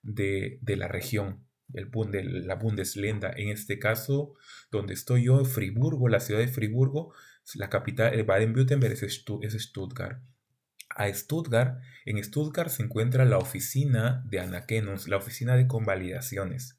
de, 0.00 0.60
de 0.62 0.76
la 0.76 0.86
región, 0.86 1.44
el, 1.74 1.90
de 2.12 2.22
la 2.22 2.54
Bundesländer, 2.54 3.34
en 3.36 3.48
este 3.48 3.80
caso 3.80 4.34
donde 4.70 4.94
estoy 4.94 5.24
yo, 5.24 5.44
Friburgo, 5.44 6.06
la 6.06 6.20
ciudad 6.20 6.38
de 6.38 6.46
Friburgo, 6.46 7.12
la 7.56 7.68
capital, 7.68 8.14
el 8.14 8.22
Baden-Württemberg 8.22 8.92
es, 8.92 9.02
es 9.02 9.54
Stuttgart. 9.60 10.22
A 10.88 11.12
Stuttgart, 11.12 11.80
en 12.04 12.22
Stuttgart 12.22 12.70
se 12.70 12.84
encuentra 12.84 13.24
la 13.24 13.38
oficina 13.38 14.22
de 14.30 14.38
Anakenus, 14.38 15.08
la 15.08 15.16
oficina 15.16 15.56
de 15.56 15.66
convalidaciones. 15.66 16.78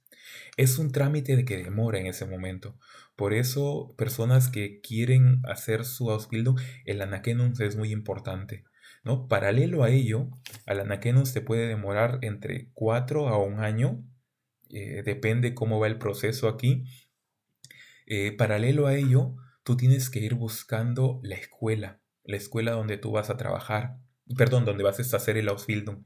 Es 0.58 0.78
un 0.78 0.92
trámite 0.92 1.36
de 1.36 1.46
que 1.46 1.58
demora 1.58 2.00
en 2.00 2.08
ese 2.08 2.26
momento. 2.26 2.78
Por 3.16 3.34
eso, 3.34 3.94
personas 3.98 4.50
que 4.50 4.82
quieren 4.82 5.42
hacer 5.46 5.86
su 5.86 6.10
Ausbildung, 6.12 6.60
el 6.86 7.02
Anakenus 7.02 7.60
es 7.60 7.76
muy 7.76 7.92
importante. 7.92 8.64
¿no? 9.04 9.28
Paralelo 9.28 9.84
a 9.84 9.90
ello, 9.90 10.30
al 10.66 10.80
Anakenus 10.80 11.34
te 11.34 11.42
puede 11.42 11.68
demorar 11.68 12.20
entre 12.22 12.70
4 12.74 13.28
a 13.28 13.38
un 13.38 13.60
año, 13.60 14.04
eh, 14.70 15.04
depende 15.04 15.54
cómo 15.54 15.80
va 15.80 15.88
el 15.88 15.98
proceso 15.98 16.48
aquí. 16.48 16.86
Eh, 18.08 18.32
paralelo 18.32 18.88
a 18.88 18.96
ello, 18.96 19.36
tú 19.64 19.78
tienes 19.78 20.10
que 20.10 20.20
ir 20.20 20.34
buscando 20.34 21.20
la 21.24 21.36
escuela, 21.36 22.02
la 22.24 22.38
escuela 22.38 22.72
donde 22.72 22.98
tú 22.98 23.12
vas 23.12 23.30
a 23.30 23.38
trabajar, 23.38 23.98
perdón, 24.38 24.66
donde 24.66 24.84
vas 24.84 25.00
a 25.00 25.18
hacer 25.18 25.38
el 25.38 25.50
Ausbildung. 25.50 26.06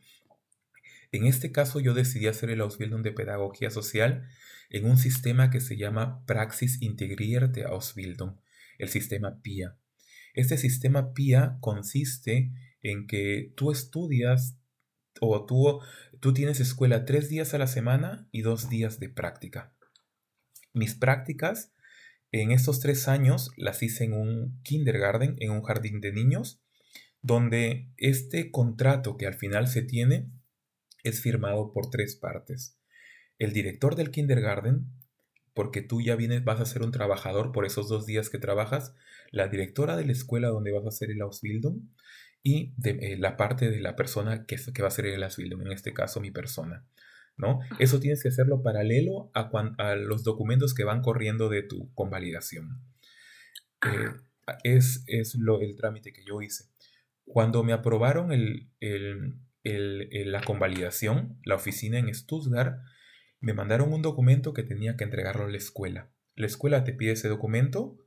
En 1.11 1.25
este 1.25 1.51
caso 1.51 1.79
yo 1.79 1.93
decidí 1.93 2.27
hacer 2.27 2.49
el 2.49 2.61
Ausbildung 2.61 3.01
de 3.01 3.13
Pedagogía 3.13 3.69
Social 3.69 4.27
en 4.69 4.85
un 4.85 4.97
sistema 4.97 5.49
que 5.49 5.61
se 5.61 5.77
llama 5.77 6.25
Praxis 6.25 6.81
Integrierte 6.81 7.63
Ausbildung, 7.63 8.37
el 8.77 8.89
sistema 8.89 9.41
PIA. 9.41 9.77
Este 10.33 10.57
sistema 10.57 11.13
PIA 11.13 11.57
consiste 11.61 12.51
en 12.81 13.07
que 13.07 13.53
tú 13.55 13.71
estudias 13.71 14.57
o 15.19 15.45
tú, 15.45 15.79
tú 16.19 16.33
tienes 16.33 16.59
escuela 16.59 17.05
tres 17.05 17.29
días 17.29 17.53
a 17.53 17.57
la 17.57 17.67
semana 17.67 18.27
y 18.31 18.41
dos 18.41 18.69
días 18.69 18.99
de 18.99 19.09
práctica. 19.09 19.73
Mis 20.73 20.93
prácticas 20.93 21.73
en 22.31 22.51
estos 22.51 22.81
tres 22.81 23.07
años 23.07 23.51
las 23.55 23.81
hice 23.81 24.03
en 24.03 24.13
un 24.13 24.61
kindergarten, 24.63 25.37
en 25.39 25.51
un 25.51 25.63
jardín 25.63 26.01
de 26.01 26.11
niños, 26.11 26.61
donde 27.21 27.89
este 27.97 28.51
contrato 28.51 29.17
que 29.17 29.25
al 29.27 29.33
final 29.33 29.67
se 29.67 29.81
tiene 29.81 30.29
es 31.07 31.21
firmado 31.21 31.71
por 31.73 31.89
tres 31.89 32.15
partes. 32.15 32.77
El 33.37 33.53
director 33.53 33.95
del 33.95 34.11
kindergarten, 34.11 34.85
porque 35.53 35.81
tú 35.81 36.01
ya 36.01 36.15
vienes, 36.15 36.43
vas 36.43 36.59
a 36.59 36.65
ser 36.65 36.83
un 36.83 36.91
trabajador 36.91 37.51
por 37.51 37.65
esos 37.65 37.87
dos 37.89 38.05
días 38.05 38.29
que 38.29 38.37
trabajas, 38.39 38.93
la 39.31 39.47
directora 39.47 39.95
de 39.97 40.05
la 40.05 40.11
escuela 40.11 40.49
donde 40.49 40.71
vas 40.71 40.85
a 40.85 40.89
hacer 40.89 41.11
el 41.11 41.21
Ausbildung 41.21 41.81
y 42.43 42.73
de, 42.77 42.91
eh, 43.01 43.17
la 43.17 43.37
parte 43.37 43.69
de 43.69 43.79
la 43.79 43.95
persona 43.95 44.45
que, 44.45 44.55
que 44.55 44.81
va 44.81 44.87
a 44.87 44.89
hacer 44.89 45.05
el 45.07 45.23
Ausbildung, 45.23 45.61
en 45.61 45.71
este 45.71 45.93
caso 45.93 46.19
mi 46.19 46.31
persona. 46.31 46.85
¿no? 47.37 47.59
Eso 47.79 47.99
tienes 47.99 48.21
que 48.21 48.29
hacerlo 48.29 48.63
paralelo 48.63 49.31
a, 49.33 49.51
a 49.77 49.95
los 49.95 50.23
documentos 50.23 50.73
que 50.73 50.83
van 50.83 51.01
corriendo 51.01 51.49
de 51.49 51.63
tu 51.63 51.93
convalidación. 51.93 52.81
Eh, 53.85 54.09
es 54.63 55.03
es 55.07 55.35
lo, 55.35 55.61
el 55.61 55.75
trámite 55.75 56.11
que 56.11 56.23
yo 56.25 56.41
hice. 56.41 56.65
Cuando 57.25 57.63
me 57.63 57.73
aprobaron 57.73 58.31
el, 58.31 58.69
el, 58.79 59.35
la 59.63 60.41
convalidación, 60.41 61.39
la 61.43 61.55
oficina 61.55 61.99
en 61.99 62.13
Stuttgart, 62.13 62.79
me 63.39 63.53
mandaron 63.53 63.93
un 63.93 64.01
documento 64.01 64.53
que 64.53 64.63
tenía 64.63 64.95
que 64.95 65.03
entregarlo 65.03 65.45
a 65.45 65.49
la 65.49 65.57
escuela. 65.57 66.09
La 66.35 66.47
escuela 66.47 66.83
te 66.83 66.93
pide 66.93 67.11
ese 67.11 67.27
documento, 67.27 67.97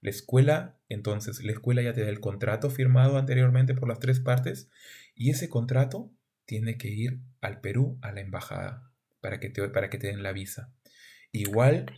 la 0.00 0.10
escuela, 0.10 0.78
entonces 0.88 1.42
la 1.42 1.52
escuela 1.52 1.82
ya 1.82 1.92
te 1.92 2.02
da 2.02 2.08
el 2.08 2.20
contrato 2.20 2.70
firmado 2.70 3.18
anteriormente 3.18 3.74
por 3.74 3.88
las 3.88 3.98
tres 3.98 4.20
partes 4.20 4.70
y 5.14 5.30
ese 5.30 5.48
contrato 5.48 6.12
tiene 6.44 6.78
que 6.78 6.88
ir 6.88 7.20
al 7.40 7.60
Perú, 7.60 7.98
a 8.00 8.12
la 8.12 8.20
embajada, 8.20 8.90
para 9.20 9.40
que 9.40 9.50
te, 9.50 9.68
para 9.68 9.90
que 9.90 9.98
te 9.98 10.06
den 10.06 10.22
la 10.22 10.32
visa. 10.32 10.72
Igual, 11.32 11.92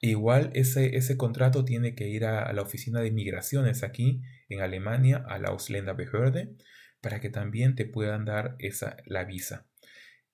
igual 0.00 0.50
ese, 0.54 0.96
ese 0.96 1.16
contrato 1.16 1.64
tiene 1.64 1.94
que 1.94 2.08
ir 2.08 2.24
a, 2.24 2.42
a 2.42 2.52
la 2.52 2.62
oficina 2.62 3.00
de 3.00 3.10
migraciones 3.10 3.82
aquí 3.82 4.22
en 4.48 4.60
Alemania, 4.60 5.24
a 5.26 5.38
la 5.38 5.48
Ausländerbehörde, 5.48 6.54
para 7.02 7.20
que 7.20 7.28
también 7.28 7.74
te 7.74 7.84
puedan 7.84 8.24
dar 8.24 8.56
esa, 8.58 8.96
la 9.04 9.24
visa. 9.24 9.66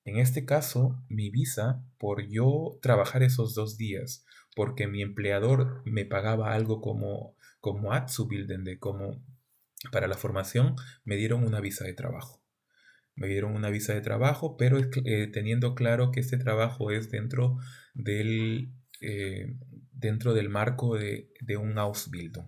En 0.05 0.17
este 0.17 0.45
caso, 0.45 1.03
mi 1.09 1.31
visa, 1.31 1.85
por 1.99 2.29
yo 2.29 2.79
trabajar 2.81 3.23
esos 3.23 3.55
dos 3.55 3.77
días, 3.77 4.25
porque 4.55 4.87
mi 4.87 5.03
empleador 5.03 5.83
me 5.85 6.05
pagaba 6.05 6.53
algo 6.55 6.81
como, 6.81 7.37
como 7.61 7.93
de 7.93 8.79
como 8.79 9.23
para 9.93 10.09
la 10.09 10.17
formación, 10.17 10.77
me 11.05 11.17
dieron 11.17 11.45
una 11.45 11.61
visa 11.61 11.85
de 11.85 11.95
trabajo. 11.95 12.43
Me 13.15 13.29
dieron 13.29 13.55
una 13.55 13.71
visa 13.71 13.95
de 13.95 14.01
trabajo, 14.01 14.57
pero 14.57 14.79
eh, 14.79 15.27
teniendo 15.33 15.75
claro 15.75 16.11
que 16.11 16.21
este 16.21 16.39
trabajo 16.39 16.91
es 16.91 17.11
dentro 17.11 17.59
del, 17.95 18.73
eh, 19.01 19.57
dentro 19.93 20.35
del 20.35 20.49
marco 20.49 20.97
de, 20.97 21.33
de 21.41 21.57
un 21.57 21.79
Ausbildung. 21.79 22.47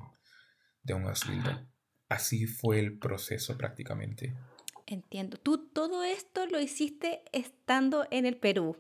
De 0.83 0.95
un 0.95 1.05
Ausbildung. 1.05 1.70
Así 2.11 2.47
fue 2.47 2.79
el 2.81 2.99
proceso 2.99 3.57
prácticamente. 3.57 4.35
Entiendo. 4.87 5.39
Tú 5.39 5.69
todo 5.69 6.03
esto 6.03 6.45
lo 6.47 6.61
hiciste 6.61 7.23
estando 7.33 8.07
en 8.11 8.27
el 8.27 8.37
Perú. 8.37 8.77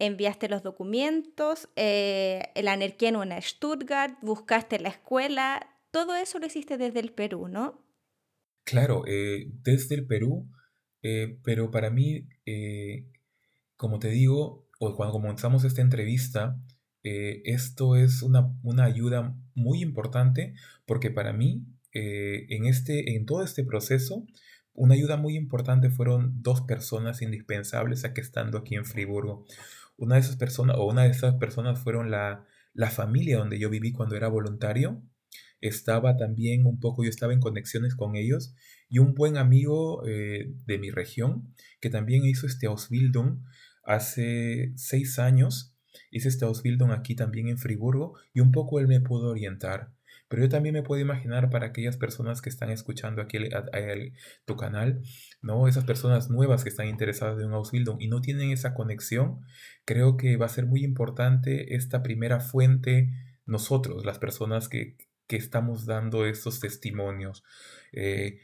Enviaste 0.00 0.48
los 0.48 0.64
documentos, 0.64 1.68
eh, 1.76 2.50
el 2.56 2.66
Anerkennung 2.66 3.30
a 3.30 3.40
Stuttgart, 3.40 4.18
buscaste 4.22 4.80
la 4.80 4.88
escuela, 4.88 5.68
todo 5.92 6.16
eso 6.16 6.38
lo 6.38 6.46
hiciste 6.46 6.78
desde 6.78 6.98
el 7.00 7.12
Perú, 7.12 7.46
¿no? 7.48 7.78
Claro, 8.64 9.04
eh, 9.06 9.50
desde 9.62 9.94
el 9.94 10.06
Perú, 10.06 10.48
eh, 11.02 11.38
pero 11.44 11.70
para 11.70 11.90
mí, 11.90 12.28
eh, 12.46 13.06
como 13.76 13.98
te 13.98 14.08
digo, 14.08 14.66
o 14.80 14.96
cuando 14.96 15.12
comenzamos 15.12 15.64
esta 15.64 15.82
entrevista, 15.82 16.58
esto 17.04 17.96
es 17.96 18.22
una, 18.22 18.56
una 18.62 18.84
ayuda 18.84 19.36
muy 19.56 19.82
importante 19.82 20.54
porque 20.86 21.10
para 21.10 21.32
mí 21.32 21.66
eh, 21.92 22.46
en, 22.48 22.66
este, 22.66 23.14
en 23.16 23.26
todo 23.26 23.42
este 23.42 23.64
proceso, 23.64 24.26
una 24.74 24.94
ayuda 24.94 25.16
muy 25.16 25.36
importante 25.36 25.90
fueron 25.90 26.42
dos 26.42 26.62
personas 26.62 27.22
indispensables 27.22 28.04
aquí 28.04 28.20
estando 28.20 28.58
aquí 28.58 28.74
en 28.74 28.84
Friburgo. 28.84 29.46
Una 29.96 30.16
de 30.16 30.22
esas 30.22 30.36
personas, 30.36 30.76
o 30.78 30.86
una 30.86 31.04
de 31.04 31.10
esas 31.10 31.34
personas 31.34 31.78
fueron 31.78 32.10
la, 32.10 32.46
la 32.72 32.90
familia 32.90 33.38
donde 33.38 33.58
yo 33.58 33.70
viví 33.70 33.92
cuando 33.92 34.16
era 34.16 34.28
voluntario. 34.28 35.02
Estaba 35.60 36.16
también 36.16 36.66
un 36.66 36.80
poco, 36.80 37.04
yo 37.04 37.10
estaba 37.10 37.32
en 37.32 37.40
conexiones 37.40 37.94
con 37.94 38.16
ellos 38.16 38.54
y 38.88 38.98
un 38.98 39.14
buen 39.14 39.36
amigo 39.36 40.06
eh, 40.06 40.52
de 40.66 40.78
mi 40.78 40.90
región 40.90 41.54
que 41.80 41.90
también 41.90 42.24
hizo 42.24 42.46
este 42.46 42.66
Ausbildung 42.66 43.44
hace 43.84 44.72
seis 44.76 45.18
años 45.18 45.72
Hice 46.10 46.28
este 46.28 46.44
Ausbildung 46.44 46.90
aquí 46.90 47.14
también 47.14 47.48
en 47.48 47.58
Friburgo 47.58 48.14
y 48.32 48.40
un 48.40 48.52
poco 48.52 48.80
él 48.80 48.88
me 48.88 49.00
pudo 49.00 49.30
orientar. 49.30 49.92
Pero 50.32 50.44
yo 50.44 50.48
también 50.48 50.72
me 50.72 50.82
puedo 50.82 50.98
imaginar 50.98 51.50
para 51.50 51.66
aquellas 51.66 51.98
personas 51.98 52.40
que 52.40 52.48
están 52.48 52.70
escuchando 52.70 53.20
aquí 53.20 53.36
tu 54.46 54.56
canal, 54.56 55.02
¿no? 55.42 55.68
Esas 55.68 55.84
personas 55.84 56.30
nuevas 56.30 56.62
que 56.62 56.70
están 56.70 56.88
interesadas 56.88 57.38
en 57.38 57.48
un 57.48 57.52
Ausbildung 57.52 58.00
y 58.00 58.08
no 58.08 58.22
tienen 58.22 58.50
esa 58.50 58.72
conexión, 58.72 59.40
creo 59.84 60.16
que 60.16 60.38
va 60.38 60.46
a 60.46 60.48
ser 60.48 60.64
muy 60.64 60.84
importante 60.84 61.74
esta 61.74 62.02
primera 62.02 62.40
fuente, 62.40 63.10
nosotros, 63.44 64.06
las 64.06 64.18
personas 64.18 64.70
que, 64.70 64.96
estamos 65.28 65.84
dando 65.84 66.24
estos 66.24 66.60
testimonios. 66.60 67.44
Eh, 67.92 68.40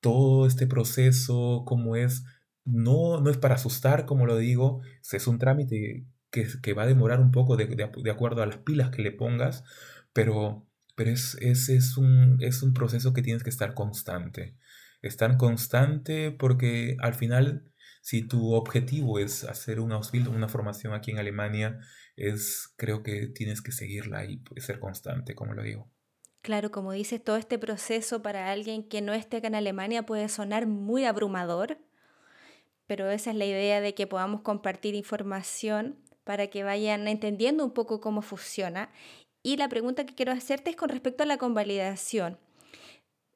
todo 0.00 0.46
este 0.46 0.66
proceso, 0.66 1.62
cómo 1.66 1.96
es, 1.96 2.24
no, 2.66 3.22
no 3.22 3.30
es 3.30 3.38
para 3.38 3.54
asustar, 3.54 4.04
como 4.04 4.26
lo 4.26 4.36
digo, 4.36 4.82
es 5.10 5.26
un 5.26 5.38
trámite 5.38 6.04
que, 6.30 6.46
que 6.62 6.74
va 6.74 6.82
a 6.82 6.86
demorar 6.86 7.20
un 7.20 7.32
poco 7.32 7.56
de, 7.56 7.66
de, 7.66 8.10
acuerdo 8.10 8.42
a 8.42 8.46
las 8.46 8.58
pilas 8.58 8.90
que 8.90 9.02
le 9.02 9.12
pongas, 9.12 9.64
pero 10.12 10.66
pero 10.94 11.10
es, 11.10 11.34
es, 11.40 11.96
un, 11.96 12.38
es 12.40 12.62
un 12.62 12.74
proceso 12.74 13.12
que 13.12 13.22
tienes 13.22 13.42
que 13.42 13.50
estar 13.50 13.74
constante. 13.74 14.56
Estar 15.02 15.36
constante 15.36 16.30
porque 16.30 16.96
al 17.00 17.14
final, 17.14 17.70
si 18.02 18.22
tu 18.22 18.52
objetivo 18.52 19.18
es 19.18 19.44
hacer 19.44 19.80
una 19.80 19.96
Ausbildung, 19.96 20.36
una 20.36 20.48
formación 20.48 20.94
aquí 20.94 21.10
en 21.10 21.18
Alemania, 21.18 21.80
es, 22.16 22.72
creo 22.76 23.02
que 23.02 23.26
tienes 23.28 23.62
que 23.62 23.72
seguirla 23.72 24.24
y 24.24 24.42
ser 24.58 24.78
constante, 24.78 25.34
como 25.34 25.54
lo 25.54 25.62
digo. 25.62 25.90
Claro, 26.42 26.72
como 26.72 26.90
dices, 26.90 27.22
todo 27.22 27.36
este 27.36 27.56
proceso 27.56 28.20
para 28.20 28.50
alguien 28.50 28.82
que 28.88 29.00
no 29.00 29.12
esté 29.12 29.36
acá 29.36 29.46
en 29.46 29.54
Alemania 29.54 30.04
puede 30.04 30.28
sonar 30.28 30.66
muy 30.66 31.04
abrumador, 31.04 31.78
pero 32.88 33.08
esa 33.10 33.30
es 33.30 33.36
la 33.36 33.44
idea 33.44 33.80
de 33.80 33.94
que 33.94 34.08
podamos 34.08 34.40
compartir 34.40 34.96
información 34.96 36.02
para 36.24 36.48
que 36.48 36.64
vayan 36.64 37.06
entendiendo 37.06 37.64
un 37.64 37.72
poco 37.72 38.00
cómo 38.00 38.22
funciona 38.22 38.90
y 39.42 39.56
la 39.56 39.68
pregunta 39.68 40.06
que 40.06 40.14
quiero 40.14 40.32
hacerte 40.32 40.70
es 40.70 40.76
con 40.76 40.88
respecto 40.88 41.22
a 41.22 41.26
la 41.26 41.38
convalidación. 41.38 42.38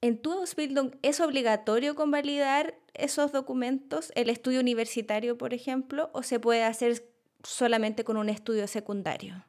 ¿En 0.01 0.19
tu 0.19 0.33
Ausbildung 0.33 0.92
es 1.03 1.21
obligatorio 1.21 1.95
convalidar 1.95 2.75
esos 2.95 3.33
documentos, 3.33 4.12
el 4.14 4.31
estudio 4.31 4.61
universitario, 4.61 5.38
por 5.38 5.55
ejemplo, 5.55 6.11
o 6.12 6.23
se 6.23 6.38
puede 6.38 6.64
hacer 6.64 7.09
solamente 7.42 8.05
con 8.05 8.16
un 8.16 8.29
estudio 8.29 8.66
secundario? 8.66 9.45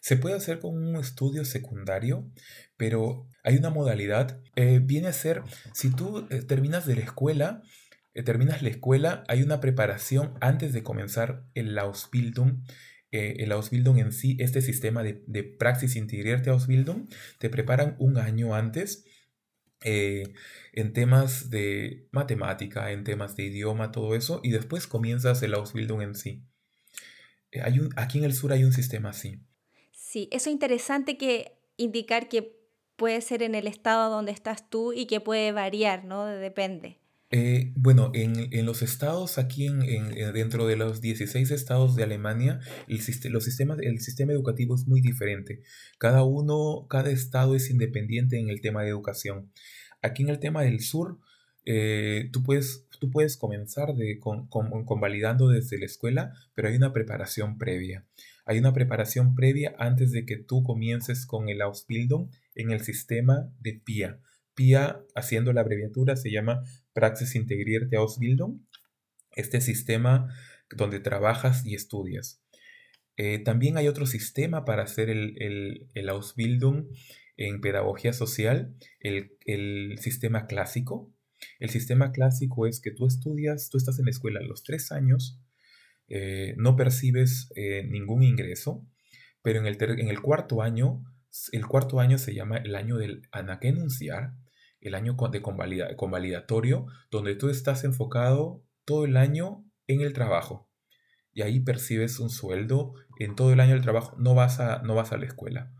Se 0.00 0.16
puede 0.16 0.36
hacer 0.36 0.60
con 0.60 0.76
un 0.76 0.96
estudio 0.96 1.44
secundario, 1.44 2.30
pero 2.76 3.26
hay 3.42 3.56
una 3.56 3.70
modalidad. 3.70 4.40
Eh, 4.54 4.80
viene 4.82 5.08
a 5.08 5.12
ser, 5.12 5.42
si 5.72 5.90
tú 5.90 6.26
eh, 6.30 6.42
terminas 6.42 6.86
de 6.86 6.96
la 6.96 7.02
escuela, 7.02 7.62
eh, 8.14 8.22
terminas 8.22 8.62
la 8.62 8.68
escuela, 8.68 9.24
hay 9.28 9.42
una 9.42 9.60
preparación 9.60 10.34
antes 10.40 10.72
de 10.72 10.82
comenzar 10.82 11.44
el 11.54 11.76
Ausbildung 11.78 12.62
eh, 13.10 13.36
el 13.38 13.52
Ausbildung 13.52 13.98
en 13.98 14.12
sí, 14.12 14.36
este 14.40 14.60
sistema 14.60 15.02
de, 15.02 15.22
de 15.26 15.44
Praxis 15.44 15.96
Integrierte 15.96 16.50
Ausbildung, 16.50 17.08
te 17.38 17.50
preparan 17.50 17.96
un 17.98 18.18
año 18.18 18.54
antes 18.54 19.04
eh, 19.80 20.34
en 20.72 20.92
temas 20.92 21.50
de 21.50 22.08
matemática, 22.10 22.90
en 22.90 23.04
temas 23.04 23.36
de 23.36 23.44
idioma, 23.44 23.92
todo 23.92 24.14
eso, 24.14 24.40
y 24.42 24.50
después 24.50 24.86
comienzas 24.86 25.42
el 25.42 25.54
Ausbildung 25.54 26.02
en 26.02 26.14
sí. 26.14 26.42
Eh, 27.52 27.60
hay 27.62 27.78
un, 27.78 27.90
aquí 27.96 28.18
en 28.18 28.24
el 28.24 28.34
sur 28.34 28.52
hay 28.52 28.64
un 28.64 28.72
sistema 28.72 29.10
así. 29.10 29.40
Sí, 29.92 30.28
eso 30.32 30.50
es 30.50 30.54
interesante 30.54 31.16
que 31.16 31.58
indicar 31.76 32.28
que 32.28 32.58
puede 32.96 33.20
ser 33.20 33.42
en 33.42 33.54
el 33.54 33.68
estado 33.68 34.10
donde 34.10 34.32
estás 34.32 34.68
tú 34.68 34.92
y 34.92 35.06
que 35.06 35.20
puede 35.20 35.52
variar, 35.52 36.04
¿no? 36.04 36.26
Depende. 36.26 36.98
Eh, 37.30 37.72
bueno, 37.76 38.10
en, 38.14 38.48
en, 38.54 38.64
los 38.64 38.80
estados, 38.80 39.36
aquí 39.36 39.66
en, 39.66 39.82
en, 39.82 40.32
dentro 40.32 40.66
de 40.66 40.76
los 40.76 41.02
16 41.02 41.50
estados 41.50 41.94
de 41.94 42.02
Alemania, 42.04 42.60
el, 42.86 43.00
los 43.30 43.44
sistemas, 43.44 43.78
el 43.82 44.00
sistema 44.00 44.32
educativo 44.32 44.74
es 44.74 44.86
muy 44.86 45.02
diferente. 45.02 45.60
Cada 45.98 46.24
uno, 46.24 46.86
cada 46.88 47.10
estado 47.10 47.54
es 47.54 47.68
independiente 47.70 48.38
en 48.38 48.48
el 48.48 48.62
tema 48.62 48.82
de 48.82 48.88
educación. 48.88 49.52
Aquí 50.00 50.22
en 50.22 50.30
el 50.30 50.38
tema 50.38 50.62
del 50.62 50.80
sur, 50.80 51.18
eh, 51.66 52.30
tú, 52.32 52.42
puedes, 52.42 52.86
tú 52.98 53.10
puedes 53.10 53.36
comenzar 53.36 53.94
de, 53.94 54.18
con, 54.18 54.46
con, 54.48 54.86
convalidando 54.86 55.48
desde 55.48 55.78
la 55.78 55.84
escuela, 55.84 56.32
pero 56.54 56.68
hay 56.68 56.76
una 56.76 56.94
preparación 56.94 57.58
previa. 57.58 58.06
Hay 58.46 58.58
una 58.58 58.72
preparación 58.72 59.34
previa 59.34 59.74
antes 59.78 60.12
de 60.12 60.24
que 60.24 60.38
tú 60.38 60.62
comiences 60.62 61.26
con 61.26 61.50
el 61.50 61.60
Ausbildung 61.60 62.30
en 62.54 62.70
el 62.70 62.80
sistema 62.80 63.52
de 63.60 63.74
PIA. 63.84 64.18
PIA, 64.54 65.02
haciendo 65.14 65.52
la 65.52 65.60
abreviatura, 65.60 66.16
se 66.16 66.30
llama 66.30 66.64
Praxis 66.98 67.36
Integrierte 67.36 67.96
Ausbildung, 67.96 68.66
este 69.30 69.60
sistema 69.60 70.34
donde 70.68 70.98
trabajas 70.98 71.64
y 71.64 71.76
estudias. 71.76 72.42
Eh, 73.16 73.38
también 73.38 73.76
hay 73.76 73.86
otro 73.86 74.04
sistema 74.04 74.64
para 74.64 74.82
hacer 74.82 75.08
el, 75.08 75.86
el, 75.94 76.08
Ausbildung 76.08 76.88
en 77.36 77.60
pedagogía 77.60 78.12
social, 78.12 78.74
el, 78.98 79.96
sistema 80.00 80.48
clásico. 80.48 81.14
El 81.60 81.70
sistema 81.70 82.10
clásico 82.10 82.66
es 82.66 82.80
que 82.80 82.90
tú 82.90 83.06
estudias, 83.06 83.70
tú 83.70 83.78
estás 83.78 84.00
en 84.00 84.06
la 84.06 84.10
escuela 84.10 84.40
los 84.40 84.64
tres 84.64 84.90
años, 84.90 85.40
eh, 86.08 86.54
no 86.56 86.74
percibes 86.74 87.48
eh, 87.54 87.84
ningún 87.88 88.24
ingreso, 88.24 88.84
pero 89.40 89.60
en 89.60 89.66
el, 89.66 89.80
en 89.80 90.08
el 90.08 90.20
cuarto 90.20 90.62
año, 90.62 91.04
el 91.52 91.64
cuarto 91.64 92.00
año 92.00 92.18
se 92.18 92.34
llama 92.34 92.56
el 92.56 92.74
año 92.74 92.96
del 92.96 93.22
anaquenunciar, 93.30 94.32
el 94.80 94.94
año 94.94 95.16
de 95.30 95.42
convalidatorio, 95.42 96.86
donde 97.10 97.34
tú 97.34 97.48
estás 97.48 97.84
enfocado 97.84 98.64
todo 98.84 99.04
el 99.04 99.16
año 99.16 99.64
en 99.86 100.00
el 100.00 100.12
trabajo. 100.12 100.68
Y 101.32 101.42
ahí 101.42 101.60
percibes 101.60 102.20
un 102.20 102.30
sueldo 102.30 102.94
en 103.18 103.34
todo 103.36 103.52
el 103.52 103.60
año 103.60 103.74
del 103.74 103.82
trabajo. 103.82 104.16
No 104.18 104.34
vas 104.34 104.60
a, 104.60 104.82
no 104.82 104.94
vas 104.94 105.12
a 105.12 105.18
la 105.18 105.26
escuela. 105.26 105.72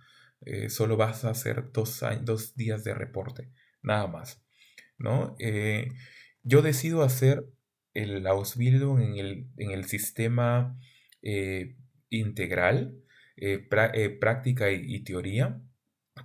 Eh, 0.44 0.70
solo 0.70 0.96
vas 0.96 1.24
a 1.24 1.30
hacer 1.30 1.72
dos, 1.72 2.00
dos, 2.22 2.54
días 2.54 2.84
de 2.84 2.94
reporte. 2.94 3.50
Nada 3.82 4.06
más. 4.06 4.42
¿no? 4.98 5.36
Eh, 5.38 5.88
yo 6.42 6.62
decido 6.62 7.02
hacer 7.02 7.44
el 7.94 8.26
Ausbildung 8.26 9.00
en 9.00 9.16
el, 9.16 9.48
en 9.56 9.70
el 9.70 9.84
sistema 9.84 10.78
eh, 11.22 11.76
integral, 12.10 12.94
práctica 14.20 14.70
y, 14.70 15.02
teoría. 15.04 15.60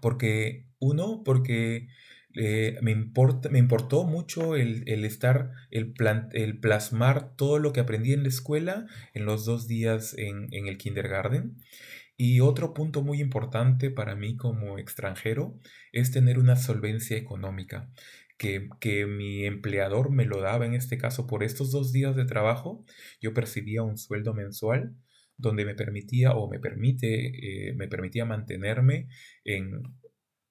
Porque, 0.01 0.67
uno, 0.79 1.23
porque 1.23 1.87
eh, 2.35 2.77
me, 2.81 2.91
importa, 2.91 3.49
me 3.49 3.59
importó 3.59 4.05
mucho 4.05 4.55
el, 4.55 4.87
estar, 5.05 5.51
el, 5.71 5.93
el, 6.33 6.59
plasmar 6.59 7.35
todo 7.35 7.59
lo 7.59 7.73
que 7.73 7.79
aprendí 7.79 8.13
en 8.13 8.23
la 8.23 8.29
escuela 8.29 8.87
en 9.13 9.25
los 9.25 9.45
dos 9.45 9.67
días 9.67 10.15
en, 10.17 10.47
el 10.51 10.77
kindergarten. 10.77 11.57
Y 12.17 12.39
otro 12.41 12.73
punto 12.73 13.01
muy 13.03 13.19
importante 13.21 13.89
para 13.89 14.15
mí 14.15 14.35
como 14.37 14.77
extranjero 14.77 15.59
es 15.91 16.11
tener 16.11 16.39
una 16.39 16.55
solvencia 16.55 17.17
económica, 17.17 17.91
que, 18.37 18.69
que, 18.79 19.05
mi 19.05 19.45
empleador 19.45 20.11
me 20.11 20.25
lo 20.25 20.41
daba 20.41 20.65
en 20.65 20.73
este 20.73 20.97
caso 20.97 21.27
por 21.27 21.43
estos 21.43 21.71
dos 21.71 21.91
días 21.91 22.15
de 22.15 22.25
trabajo. 22.25 22.85
Yo 23.21 23.33
percibía 23.33 23.83
un 23.83 23.97
sueldo 23.97 24.33
mensual 24.33 24.95
donde 25.37 25.65
me 25.65 25.75
permitía 25.75 26.31
o 26.31 26.49
me 26.49 26.59
permite, 26.59 27.69
eh, 27.69 27.73
me 27.73 27.87
permitía 27.87 28.25
mantenerme 28.25 29.07
en 29.43 29.83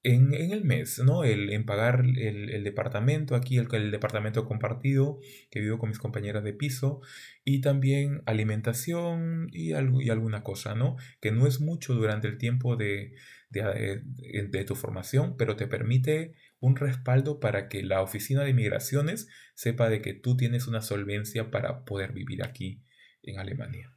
en, 0.03 0.35
el 0.35 0.65
mes, 0.65 1.01
¿no? 1.05 1.25
El, 1.25 1.51
en 1.51 1.65
pagar 1.65 2.05
el, 2.05 2.65
departamento, 2.65 3.37
aquí 3.37 3.59
el, 3.59 3.69
el, 3.73 3.91
departamento 3.91 4.45
compartido, 4.45 5.21
que 5.51 5.61
vivo 5.61 5.79
con 5.79 5.91
mis 5.91 5.99
compañeras 5.99 6.43
de 6.43 6.53
piso, 6.53 7.01
y 7.45 7.61
también 7.61 8.23
alimentación 8.27 9.49
y, 9.53 9.73
algo, 9.73 10.01
y 10.01 10.11
alguna 10.11 10.43
cosa, 10.43 10.75
¿no? 10.75 10.97
Que 11.21 11.31
no 11.31 11.47
es 11.47 11.61
mucho 11.61 11.95
durante 11.95 12.29
el 12.29 12.39
tiempo 12.39 12.77
de, 12.77 13.15
de, 13.51 14.03
de, 14.49 14.65
tu 14.65 14.75
formación, 14.75 15.37
pero 15.37 15.57
te 15.57 15.67
permite 15.67 16.35
un 16.59 16.77
respaldo 16.77 17.39
para 17.39 17.69
que 17.69 17.83
la 17.83 18.03
oficina 18.03 18.43
de 18.43 18.55
migraciones 18.55 19.29
sepa 19.55 19.89
de 19.89 20.01
que 20.01 20.15
tú 20.15 20.37
tienes 20.37 20.67
una 20.67 20.83
solvencia 20.83 21.51
para 21.51 21.85
poder 21.85 22.13
vivir 22.13 22.45
aquí 22.45 22.83
en 23.23 23.39
Alemania. 23.39 23.93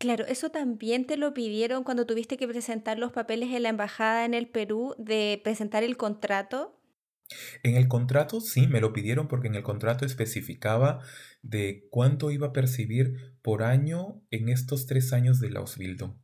Claro, 0.00 0.24
eso 0.26 0.48
también 0.48 1.06
te 1.06 1.18
lo 1.18 1.34
pidieron 1.34 1.84
cuando 1.84 2.06
tuviste 2.06 2.38
que 2.38 2.48
presentar 2.48 2.98
los 2.98 3.12
papeles 3.12 3.50
en 3.50 3.64
la 3.64 3.68
embajada 3.68 4.24
en 4.24 4.32
el 4.32 4.48
Perú 4.48 4.94
de 4.96 5.38
presentar 5.44 5.84
el 5.84 5.98
contrato. 5.98 6.80
En 7.62 7.76
el 7.76 7.86
contrato 7.86 8.40
sí, 8.40 8.66
me 8.66 8.80
lo 8.80 8.94
pidieron 8.94 9.28
porque 9.28 9.48
en 9.48 9.56
el 9.56 9.62
contrato 9.62 10.06
especificaba 10.06 11.00
de 11.42 11.86
cuánto 11.90 12.30
iba 12.30 12.46
a 12.46 12.52
percibir 12.54 13.36
por 13.42 13.62
año 13.62 14.22
en 14.30 14.48
estos 14.48 14.86
tres 14.86 15.12
años 15.12 15.38
de 15.38 15.50
la 15.50 15.60
Ausbildung. 15.60 16.14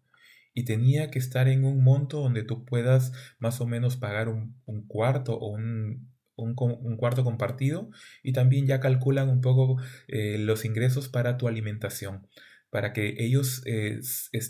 Y 0.54 0.64
tenía 0.64 1.10
que 1.10 1.18
estar 1.18 1.46
en 1.46 1.66
un 1.66 1.84
monto 1.84 2.22
donde 2.22 2.44
tú 2.44 2.64
puedas 2.64 3.12
más 3.38 3.60
o 3.60 3.66
menos 3.66 3.98
pagar 3.98 4.30
un, 4.30 4.56
cuarto 4.88 5.36
o 5.36 5.48
un, 5.48 6.08
un, 6.34 6.96
cuarto 6.96 7.24
compartido 7.24 7.90
y 8.22 8.32
también 8.32 8.66
ya 8.66 8.80
calculan 8.80 9.28
un 9.28 9.42
poco 9.42 9.76
eh, 10.08 10.38
los 10.38 10.64
ingresos 10.64 11.10
para 11.10 11.36
tu 11.36 11.46
alimentación 11.46 12.26
para 12.70 12.92
que 12.92 13.14
ellos 13.18 13.62
eh, 13.66 14.00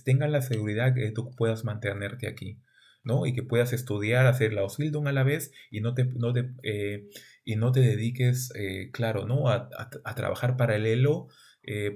tengan 0.05 0.33
la 0.33 0.43
seguridad 0.43 0.95
que 0.95 1.11
tú 1.13 1.31
puedas 1.37 1.65
mantenerte 1.65 2.27
aquí, 2.29 2.59
¿no? 3.05 3.27
Y 3.27 3.35
que 3.35 3.43
puedas 3.43 3.73
estudiar, 3.73 4.27
hacer 4.27 4.53
la 4.53 4.63
Ausbildung 4.63 5.09
a 5.09 5.13
la 5.13 5.23
vez 5.23 5.53
y 5.71 5.81
no 5.81 5.95
te, 5.95 6.05
no 6.05 6.33
te, 6.33 6.51
eh, 6.63 7.09
y 7.45 7.57
no 7.57 7.73
te 7.73 7.81
dediques, 7.81 8.53
eh, 8.57 8.91
claro, 8.93 9.27
¿no? 9.27 9.49
A, 9.49 9.69
trabajar 10.17 10.57
paralelo 10.57 11.29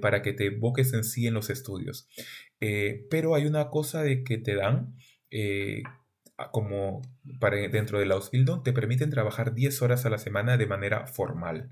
para 0.01 0.21
que 0.21 0.33
te 0.33 0.49
boques 0.49 0.91
en 0.91 1.05
sí 1.05 1.27
en 1.27 1.33
los 1.33 1.49
estudios. 1.49 2.09
Pero 2.59 3.35
hay 3.35 3.45
una 3.45 3.69
cosa 3.69 4.03
de 4.03 4.21
que 4.25 4.37
te 4.37 4.55
dan, 4.55 4.97
como 6.51 7.01
para, 7.39 7.55
dentro 7.69 7.97
de 7.97 8.05
la 8.05 8.15
Ausbildung, 8.15 8.63
te 8.63 8.73
permiten 8.73 9.09
trabajar 9.09 9.53
10 9.53 9.81
horas 9.81 10.05
a 10.05 10.09
la 10.09 10.17
semana 10.17 10.57
de 10.57 10.67
manera 10.67 11.07
formal. 11.07 11.71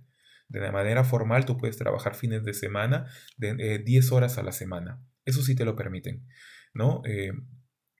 De 0.49 0.71
manera 0.71 1.03
formal 1.03 1.45
tú 1.45 1.57
puedes 1.57 1.77
trabajar 1.77 2.15
fines 2.15 2.43
de 2.43 2.53
semana 2.53 3.07
de 3.37 3.79
10 3.79 4.11
horas 4.11 4.37
a 4.37 4.43
la 4.43 4.51
semana. 4.51 4.99
Eso 5.25 5.41
sí 5.43 5.55
te 5.55 5.63
lo 5.63 5.75
permiten, 5.75 6.27
¿no? 6.73 7.01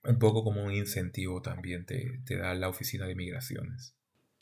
un 0.02 0.18
poco 0.18 0.42
como 0.42 0.64
un 0.64 0.72
incentivo 0.72 1.42
también 1.42 1.84
te, 1.84 2.22
te 2.24 2.36
da 2.36 2.54
la 2.54 2.68
oficina 2.68 3.06
de 3.06 3.14
migraciones. 3.14 3.96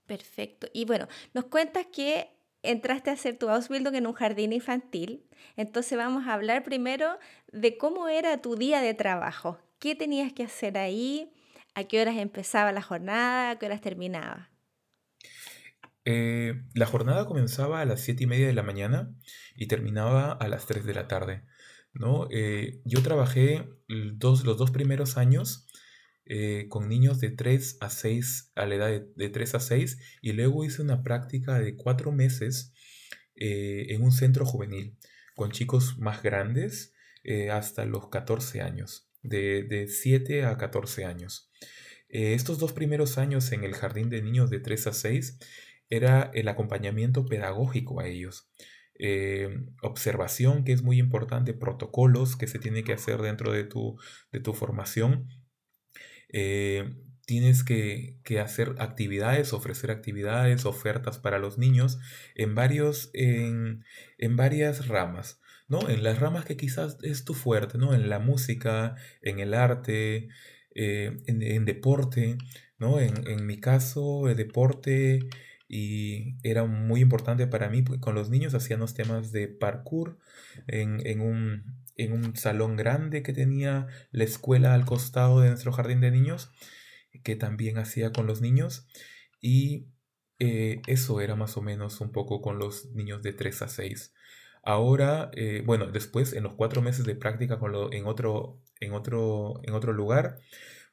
Perfecto. 0.07 0.69
Y 0.73 0.85
bueno, 0.85 1.09
nos 1.35 1.47
cuentas 1.47 1.87
que 1.93 2.31
entraste 2.63 3.11
a 3.11 3.15
hacer 3.15 3.39
tu 3.39 3.49
Ausbildung 3.49 3.95
en 3.95 4.07
un 4.07 4.15
jardín 4.15 4.53
infantil. 4.53 5.29
Entonces 5.57 5.99
vamos 5.99 6.27
a 6.27 6.35
hablar 6.35 6.65
primero 6.65 7.19
de 7.53 7.77
cómo 7.77 8.09
era 8.09 8.41
tu 8.41 8.57
día 8.57 8.81
de 8.81 8.95
trabajo. 8.95 9.59
¿Qué 9.79 9.95
tenías 9.95 10.33
que 10.33 10.45
hacer 10.45 10.79
ahí? 10.79 11.33
¿A 11.75 11.85
qué 11.85 12.01
horas 12.01 12.17
empezaba 12.17 12.73
la 12.73 12.83
jornada? 12.83 13.51
¿A 13.51 13.59
qué 13.59 13.67
horas 13.67 13.81
terminaba? 13.81 14.51
Eh, 16.11 16.63
la 16.73 16.87
jornada 16.87 17.27
comenzaba 17.27 17.83
a 17.83 17.85
las 17.85 18.01
7 18.01 18.25
y 18.25 18.27
media 18.27 18.47
de 18.47 18.55
la 18.55 18.63
mañana 18.63 19.15
y 19.55 19.67
terminaba 19.67 20.33
a 20.33 20.49
las 20.49 20.65
3 20.65 20.87
de 20.87 20.95
la 20.95 21.07
tarde. 21.07 21.43
¿no? 21.93 22.29
Eh, 22.31 22.81
yo 22.87 23.03
trabajé 23.03 23.69
los 23.89 24.43
dos 24.45 24.71
primeros 24.71 25.19
años 25.19 25.67
eh, 26.25 26.67
con 26.71 26.89
niños 26.89 27.21
de 27.21 27.31
3 27.31 27.77
a 27.81 27.91
6, 27.91 28.53
a 28.55 28.65
la 28.65 28.75
edad 28.75 29.03
de, 29.17 29.29
3 29.29 29.55
a 29.55 29.61
6, 29.61 29.99
y 30.23 30.33
luego 30.33 30.65
hice 30.65 30.81
una 30.81 31.03
práctica 31.03 31.59
de 31.59 31.77
4 31.77 32.11
meses 32.11 32.73
eh, 33.35 33.87
en 33.91 34.03
un 34.03 34.13
centro 34.13 34.47
juvenil, 34.47 34.97
con 35.35 35.51
chicos 35.51 35.99
más 35.99 36.23
grandes 36.23 36.95
hasta 37.53 37.85
los 37.85 38.09
14 38.09 38.63
años, 38.63 39.11
de, 39.21 39.63
de 39.63 39.89
7 39.89 40.47
a 40.47 40.57
14 40.57 41.05
años. 41.05 41.51
estos 42.09 42.59
dos 42.59 42.73
primeros 42.73 43.19
años 43.19 43.53
en 43.53 43.65
el 43.65 43.75
jardín 43.75 44.09
de 44.09 44.23
niños 44.23 44.49
de 44.49 44.61
3 44.61 44.87
a 44.87 44.93
6 44.95 45.39
era 45.91 46.31
el 46.35 46.49
acompañamiento 46.49 47.27
pedagógico 47.27 48.01
a 48.01 48.07
ellos. 48.07 48.51
Eh, 49.01 49.49
observación, 49.83 50.65
que 50.65 50.73
es 50.73 50.83
muy 50.83 50.99
importante, 50.99 51.55
protocolos 51.55 52.37
que 52.37 52.49
se 52.49 52.59
tiene 52.59 52.83
que 52.83 52.93
hacer 52.93 53.23
dentro 53.23 53.53
de 53.53 53.65
tu, 53.65 53.97
de 54.33 54.41
tu 54.41 54.55
formación. 54.55 55.29
Eh, 56.33 56.95
tienes 57.25 57.63
que, 57.63 58.19
hacer 58.43 58.75
actividades, 58.79 59.53
ofrecer 59.53 59.91
actividades, 59.91 60.65
ofertas 60.65 61.19
para 61.19 61.39
los 61.39 61.59
niños 61.59 61.99
en, 62.35 62.55
varios, 62.55 63.11
en, 63.13 63.85
varias 64.31 64.89
ramas. 64.89 65.41
¿no? 65.69 65.89
En 65.91 66.03
las 66.03 66.19
ramas 66.19 66.45
que 66.47 66.57
quizás 66.57 66.97
es 67.03 67.25
tu 67.25 67.35
fuerte, 67.35 67.77
¿no? 67.77 67.95
En 67.95 68.09
la 68.09 68.19
música, 68.19 68.97
en 69.21 69.39
el 69.39 69.53
arte, 69.53 70.29
eh, 70.75 71.19
en, 71.27 71.65
deporte, 71.67 72.39
¿no? 72.79 72.99
En, 72.99 73.29
en 73.29 73.45
mi 73.45 73.61
caso, 73.61 74.31
el 74.31 74.37
deporte 74.39 75.29
y 75.69 76.37
era 76.43 76.65
muy 76.65 77.03
importante 77.03 77.47
para 77.47 77.69
mí 77.69 77.83
porque 77.83 78.01
con 78.01 78.15
los 78.15 78.31
niños 78.31 78.55
hacíamos 78.55 78.95
temas 78.95 79.33
de 79.33 79.49
parkour 79.49 80.19
en, 80.67 81.21
un, 81.21 82.35
salón 82.35 82.77
grande 82.77 83.23
que 83.23 83.35
tenía 83.35 83.87
la 84.11 84.25
escuela 84.25 84.73
al 84.73 84.87
costado 84.87 85.41
de 85.41 85.49
nuestro 85.49 85.73
jardín 85.73 86.01
de 86.01 86.11
niños, 86.11 86.51
que 87.23 87.37
también 87.37 87.77
hacía 87.77 88.13
con 88.13 88.27
los 88.27 88.41
niños 88.41 88.87
y 89.41 89.89
eh, 90.39 90.81
eso 90.87 91.21
era 91.21 91.37
más 91.37 91.57
o 91.57 91.63
menos 91.63 92.01
un 92.01 92.13
poco 92.13 92.41
con 92.41 92.59
los 92.59 92.87
niños 92.93 93.23
de 93.23 93.33
3 93.35 93.63
a 93.63 93.69
6. 93.69 94.15
Ahora, 94.63 95.31
eh, 95.35 95.63
bueno, 95.67 95.87
después 95.89 96.33
en 96.33 96.45
los 96.45 96.55
cuatro 96.55 96.83
meses 96.83 97.05
de 97.05 97.15
práctica 97.15 97.59
con 97.59 97.73
lo, 97.73 97.93
en, 97.93 98.07
otro, 98.07 98.61
en, 98.81 98.93
otro, 98.93 99.61
en 99.65 99.75
otro 99.75 99.93
lugar, 99.93 100.39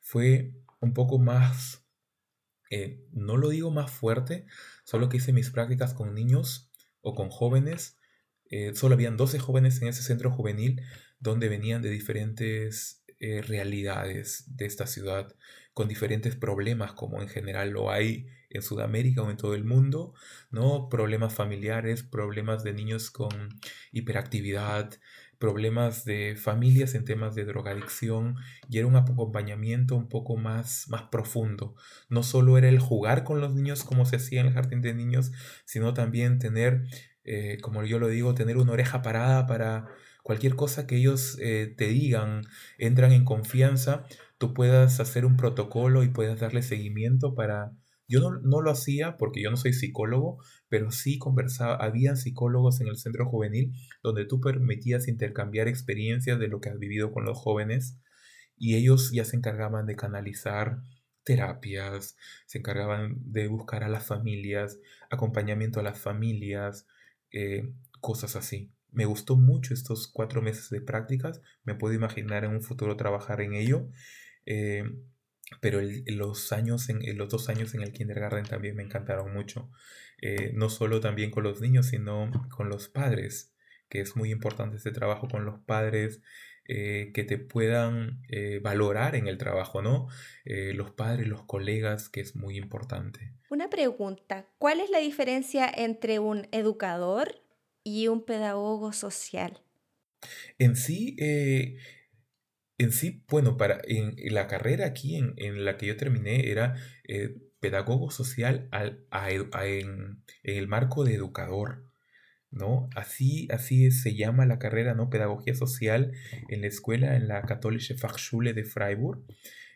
fue 0.02 0.54
un 0.80 0.94
poco 0.94 1.20
más 1.20 1.85
eh, 2.70 3.06
no 3.12 3.38
lo 3.38 3.50
digo 3.50 3.72
más 3.72 3.92
fuerte, 3.92 4.46
solo 4.84 5.10
que 5.10 5.18
hice 5.18 5.34
mis 5.34 5.52
prácticas 5.52 5.94
con 5.94 6.14
niños 6.14 6.72
o 7.02 7.16
con 7.16 7.30
jóvenes. 7.30 7.98
Eh, 8.50 8.74
solo 8.76 8.96
habían 8.96 9.18
12 9.18 9.40
jóvenes 9.40 9.82
en 9.82 9.88
ese 9.88 10.04
centro 10.04 10.32
juvenil 10.32 10.82
donde 11.20 11.50
venían 11.50 11.82
de 11.82 11.90
diferentes 11.90 13.04
eh, 13.20 13.42
realidades 13.42 14.44
de 14.56 14.66
esta 14.66 14.88
ciudad, 14.88 15.36
con 15.74 15.88
diferentes 15.88 16.36
problemas, 16.36 16.94
como 16.94 17.22
en 17.22 17.28
general 17.28 17.72
lo 17.72 17.92
hay 17.92 18.28
en 18.50 18.62
Sudamérica 18.62 19.22
o 19.22 19.30
en 19.30 19.38
todo 19.38 19.56
el 19.56 19.64
mundo, 19.64 20.14
¿no? 20.52 20.90
Problemas 20.90 21.34
familiares, 21.34 22.04
problemas 22.04 22.64
de 22.64 22.74
niños 22.74 23.12
con 23.12 23.50
hiperactividad, 23.92 24.94
problemas 25.40 26.06
de 26.06 26.36
familias 26.36 26.96
en 26.96 27.06
temas 27.06 27.36
de 27.36 27.46
drogadicción 27.46 28.36
y 28.70 28.78
era 28.78 28.88
un 28.88 28.96
acompañamiento 28.96 29.96
un 29.96 30.10
poco 30.10 30.38
más, 30.38 30.86
más 30.90 31.04
profundo. 31.04 31.76
No 32.10 32.24
solo 32.24 32.58
era 32.58 32.70
el 32.70 32.80
jugar 32.80 33.24
con 33.24 33.42
los 33.42 33.54
niños 33.54 33.84
como 33.84 34.06
se 34.06 34.18
hacía 34.18 34.42
en 34.42 34.48
el 34.48 34.54
jardín 34.54 34.82
de 34.82 34.94
niños, 34.94 35.32
sino 35.66 35.94
también 35.94 36.40
tener, 36.40 36.84
eh, 37.24 37.58
como 37.62 37.84
yo 37.84 38.00
lo 38.00 38.08
digo, 38.08 38.36
tener 38.36 38.58
una 38.58 38.74
oreja 38.74 39.02
parada 39.02 39.48
para 39.48 39.88
cualquier 40.24 40.56
cosa 40.56 40.88
que 40.88 40.98
ellos 40.98 41.38
eh, 41.40 41.74
te 41.78 41.88
digan, 41.88 42.42
entran 42.80 43.12
en 43.12 43.26
confianza, 43.26 44.06
tú 44.38 44.54
puedas 44.54 45.00
hacer 45.00 45.26
un 45.26 45.38
protocolo 45.38 46.04
y 46.04 46.10
puedas 46.10 46.40
darle 46.40 46.64
seguimiento 46.64 47.36
para 47.36 47.72
yo 48.08 48.20
no, 48.20 48.62
lo 48.62 48.72
hacía 48.72 49.18
porque 49.18 49.42
yo 49.42 49.50
no 49.50 49.58
soy 49.58 49.74
psicólogo, 49.74 50.38
pero 50.70 50.92
sí 50.92 51.18
conversaba, 51.18 51.76
había 51.76 52.16
psicólogos 52.16 52.82
en 52.82 52.88
el 52.88 52.98
centro 52.98 53.26
juvenil 53.26 53.74
donde 54.04 54.26
tú 54.26 54.40
permitías 54.40 55.08
intercambiar 55.08 55.68
experiencias 55.68 56.40
de 56.40 56.48
lo 56.48 56.62
que 56.62 56.70
has 56.70 56.78
vivido 56.78 57.12
con 57.12 57.26
los 57.26 57.38
jóvenes 57.38 58.00
y 58.58 58.76
ellos 58.76 59.12
ya 59.12 59.26
se 59.26 59.36
encargaban 59.38 59.86
de 59.86 59.96
canalizar 59.96 60.82
terapias, 61.24 62.16
se 62.46 62.60
encargaban 62.60 63.16
de 63.32 63.48
buscar 63.48 63.84
a 63.84 63.90
las 63.90 64.06
familias, 64.06 64.80
acompañamiento 65.10 65.80
a 65.80 65.84
las 65.84 66.00
familias, 66.00 66.88
eh, 67.32 67.74
cosas 68.00 68.36
así. 68.36 68.72
Me 68.92 69.06
gustó 69.06 69.36
mucho 69.36 69.74
estos 69.74 70.08
cuatro 70.08 70.42
meses 70.42 70.70
de 70.70 70.80
prácticas, 70.80 71.42
me 71.64 71.76
puedo 71.76 71.96
imaginar 71.96 72.46
en 72.46 72.52
un 72.52 72.62
futuro 72.62 72.96
trabajar 72.96 73.42
en 73.42 73.56
ello. 73.56 73.90
Eh, 74.46 74.84
pero 75.62 75.80
los 76.08 76.52
años 76.52 76.90
en, 76.90 77.18
los 77.18 77.30
dos 77.30 77.50
años 77.50 77.74
en 77.76 77.82
el 77.82 77.92
kindergarten 77.92 78.46
también 78.46 78.76
me 78.76 78.84
encantaron 78.84 79.34
mucho. 79.34 79.70
Eh, 80.22 80.52
no 80.54 80.70
solo 80.70 81.00
también 81.00 81.32
con 81.32 81.44
los 81.44 81.62
niños, 81.62 81.88
sino 81.88 82.32
con 82.56 82.70
los 82.70 82.88
padres, 82.88 83.54
que 83.90 84.00
es 84.02 84.16
muy 84.16 84.32
importante 84.32 84.78
este 84.78 84.92
trabajo 84.92 85.28
con 85.28 85.46
los 85.46 85.60
padres, 85.60 86.22
eh, 86.68 87.12
que 87.14 87.24
te 87.24 87.38
puedan 87.38 88.24
eh, 88.30 88.60
valorar 88.60 89.16
en 89.16 89.28
el 89.28 89.38
trabajo, 89.38 89.82
¿no? 89.82 90.08
los 90.46 90.92
padres, 90.92 91.28
los 91.28 91.44
colegas, 91.44 92.10
que 92.10 92.22
es 92.22 92.36
muy 92.36 92.58
importante. 92.58 93.34
Una 93.50 93.70
pregunta, 93.70 94.48
¿cuál 94.58 94.80
es 94.80 94.90
la 94.90 95.00
diferencia 95.00 95.70
entre 95.70 96.20
un 96.20 96.48
educador 96.52 97.42
y 97.84 98.08
un 98.08 98.24
pedagogo 98.24 98.94
social? 98.94 99.62
En 100.58 100.76
sí, 100.76 101.16
en 102.78 102.92
sí, 102.92 103.24
bueno, 103.30 103.58
para, 103.58 103.82
en, 103.88 104.16
la 104.34 104.48
carrera 104.48 104.86
aquí 104.86 105.16
en, 105.16 105.66
la 105.66 105.78
que 105.78 105.88
yo 105.88 105.98
terminé 105.98 106.50
era 106.50 106.76
eh, 107.08 107.36
pedagogo 107.60 108.12
social 108.12 108.68
al, 108.72 109.06
en, 109.64 110.24
el 110.44 110.68
marco 110.68 111.04
de 111.06 111.16
educador, 111.16 111.86
¿no? 112.52 112.90
Así, 112.96 113.48
así 113.52 113.92
se 113.92 114.16
llama 114.16 114.46
la 114.46 114.60
carrera, 114.60 114.94
¿no? 114.94 115.10
Pedagogía 115.10 115.56
social 115.56 116.12
en 116.50 116.62
la 116.62 116.68
escuela, 116.68 117.16
en 117.16 117.28
la 117.28 117.42
Katholische 117.44 117.96
Fachschule 117.96 118.54
de 118.54 118.66
Freiburg. 118.66 119.24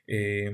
Eh, 0.07 0.53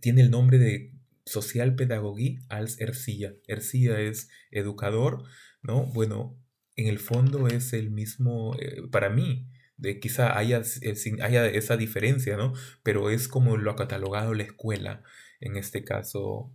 tiene 0.00 0.22
el 0.22 0.30
nombre 0.30 0.58
de 0.58 0.92
Sozialpädagogie 1.24 2.40
als 2.48 2.80
Erzieher. 2.80 3.40
Erzieher 3.46 4.00
es 4.00 4.28
educador, 4.50 5.24
¿no? 5.62 5.86
Bueno, 5.86 6.38
en 6.76 6.88
el 6.88 6.98
fondo 6.98 7.48
es 7.48 7.72
el 7.72 7.90
mismo, 7.90 8.56
eh, 8.60 8.82
para 8.90 9.10
mí, 9.10 9.48
de 9.78 10.00
quizá 10.00 10.36
haya, 10.36 10.60
eh, 10.82 10.94
haya 11.22 11.46
esa 11.46 11.76
diferencia, 11.76 12.36
¿no? 12.36 12.52
Pero 12.82 13.10
es 13.10 13.28
como 13.28 13.56
lo 13.56 13.70
ha 13.70 13.76
catalogado 13.76 14.34
la 14.34 14.42
escuela, 14.42 15.02
en 15.40 15.56
este 15.56 15.84
caso 15.84 16.52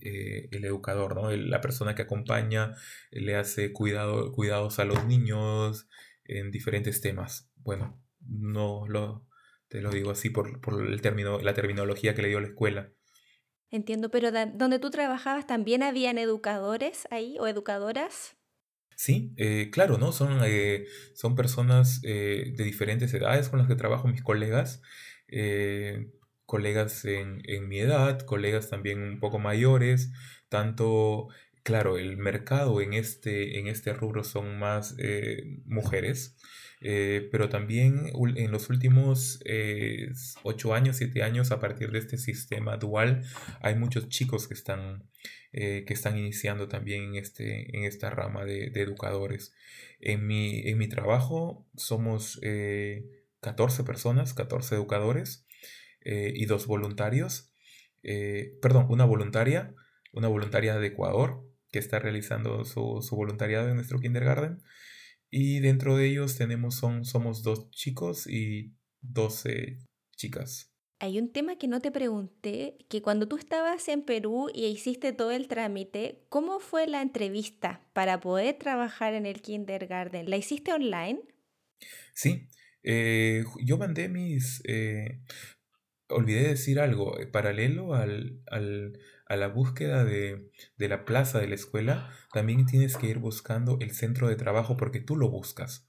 eh, 0.00 0.48
el 0.52 0.64
educador, 0.64 1.16
¿no? 1.16 1.30
La 1.30 1.60
persona 1.60 1.94
que 1.94 2.02
acompaña, 2.02 2.74
le 3.10 3.36
hace 3.36 3.72
cuidado, 3.72 4.32
cuidados 4.32 4.78
a 4.78 4.84
los 4.84 5.04
niños 5.06 5.88
en 6.24 6.50
diferentes 6.50 7.00
temas. 7.00 7.50
Bueno, 7.56 8.00
no 8.20 8.86
lo, 8.88 9.26
te 9.68 9.80
lo 9.80 9.90
digo 9.90 10.10
así 10.10 10.30
por, 10.30 10.60
el 10.80 11.00
término, 11.00 11.40
la 11.40 11.54
terminología 11.54 12.14
que 12.14 12.22
le 12.22 12.28
dio 12.28 12.40
la 12.40 12.48
escuela. 12.48 12.92
Entiendo, 13.70 14.10
pero 14.10 14.30
donde 14.30 14.78
tú 14.78 14.90
trabajabas 14.90 15.46
también 15.46 15.82
habían 15.82 16.18
educadores 16.18 17.08
ahí 17.10 17.36
o 17.40 17.46
educadoras. 17.46 18.36
Sí, 18.96 19.34
eh, 19.36 19.68
claro, 19.70 19.98
¿no? 19.98 20.10
Son, 20.10 20.40
eh, 20.44 20.86
son 21.14 21.36
personas 21.36 22.00
eh, 22.02 22.54
de 22.56 22.64
diferentes 22.64 23.12
edades 23.12 23.50
con 23.50 23.58
las 23.58 23.68
que 23.68 23.74
trabajo, 23.76 24.08
mis 24.08 24.22
colegas, 24.22 24.80
colegas 26.46 27.04
en, 27.04 27.42
en 27.44 27.68
mi 27.68 27.78
edad, 27.80 28.20
colegas 28.20 28.70
también 28.70 29.02
un 29.02 29.20
poco 29.20 29.38
mayores, 29.38 30.12
tanto 30.48 31.28
claro, 31.62 31.98
el 31.98 32.16
mercado 32.16 32.80
en 32.80 32.94
este, 32.94 33.58
en 33.58 33.66
este 33.66 33.92
rubro 33.92 34.24
son 34.24 34.58
más 34.58 34.94
mujeres, 35.66 36.36
pero 36.80 37.48
también 37.48 38.12
en 38.36 38.52
los 38.52 38.70
últimos 38.70 39.40
ocho 40.44 40.74
años, 40.74 40.96
siete 40.96 41.22
años, 41.22 41.50
a 41.50 41.58
partir 41.60 41.90
de 41.90 41.98
este 41.98 42.18
sistema 42.18 42.76
dual, 42.76 43.24
hay 43.60 43.74
muchos 43.74 44.08
chicos 44.08 44.46
que 44.46 44.54
están, 44.54 45.02
que 45.56 45.94
están 45.94 46.18
iniciando 46.18 46.68
también 46.68 47.04
en, 47.04 47.14
este, 47.16 47.74
en 47.76 47.84
esta 47.84 48.10
rama 48.10 48.44
de, 48.44 48.66
educadores. 48.74 49.54
En 50.00 50.26
mi, 50.26 50.60
en 50.68 50.76
mi 50.76 50.86
trabajo 50.86 51.66
somos 51.76 52.38
14 53.40 53.84
personas, 53.84 54.34
14 54.34 54.74
educadores 54.74 55.46
y 56.04 56.44
dos 56.44 56.66
voluntarios. 56.66 57.52
perdón, 58.60 58.86
una 58.90 59.06
voluntaria, 59.06 59.74
una 60.12 60.28
voluntaria 60.28 60.78
de 60.78 60.88
Ecuador 60.88 61.42
que 61.72 61.78
está 61.78 61.98
realizando 61.98 62.64
su, 62.64 63.00
su, 63.02 63.16
voluntariado 63.16 63.68
en 63.68 63.76
nuestro 63.76 63.98
kindergarten. 63.98 64.62
Y 65.30 65.60
dentro 65.60 65.96
de 65.96 66.06
ellos 66.06 66.36
tenemos, 66.36 66.76
son, 66.76 67.04
somos 67.04 67.42
dos 67.42 67.70
chicos 67.70 68.26
y 68.26 68.74
12 69.00 69.78
chicas. 70.16 70.75
Hay 70.98 71.18
un 71.18 71.30
tema 71.30 71.56
que 71.56 71.68
no 71.68 71.80
te 71.80 71.90
pregunté, 71.90 72.78
que 72.88 73.02
cuando 73.02 73.28
tú 73.28 73.36
estabas 73.36 73.86
en 73.88 74.02
Perú 74.02 74.48
y 74.54 74.64
hiciste 74.66 75.12
todo 75.12 75.30
el 75.30 75.46
trámite, 75.46 76.24
¿cómo 76.30 76.58
fue 76.58 76.86
la 76.86 77.02
entrevista 77.02 77.82
para 77.92 78.20
poder 78.20 78.56
trabajar 78.58 79.12
en 79.12 79.26
el 79.26 79.42
kindergarten? 79.42 80.30
¿La 80.30 80.38
hiciste 80.38 80.72
online? 80.72 81.20
Sí, 82.14 82.48
eh, 82.82 83.44
yo 83.62 83.76
mandé 83.76 84.08
mis... 84.08 84.62
Eh, 84.66 85.20
olvidé 86.08 86.48
decir 86.48 86.80
algo, 86.80 87.18
eh, 87.18 87.26
paralelo 87.26 87.94
al, 87.94 88.40
al, 88.50 88.98
a 89.26 89.36
la 89.36 89.48
búsqueda 89.48 90.04
de, 90.04 90.50
la 90.78 91.04
plaza 91.04 91.40
de 91.40 91.48
la 91.48 91.54
escuela, 91.54 92.10
también 92.32 92.66
tienes 92.66 92.96
que 92.96 93.08
ir 93.08 93.18
buscando 93.18 93.78
el 93.80 93.90
centro 93.90 94.28
de 94.28 94.36
trabajo 94.36 94.76
porque 94.76 95.00
tú 95.00 95.16
lo 95.16 95.28
buscas. 95.28 95.88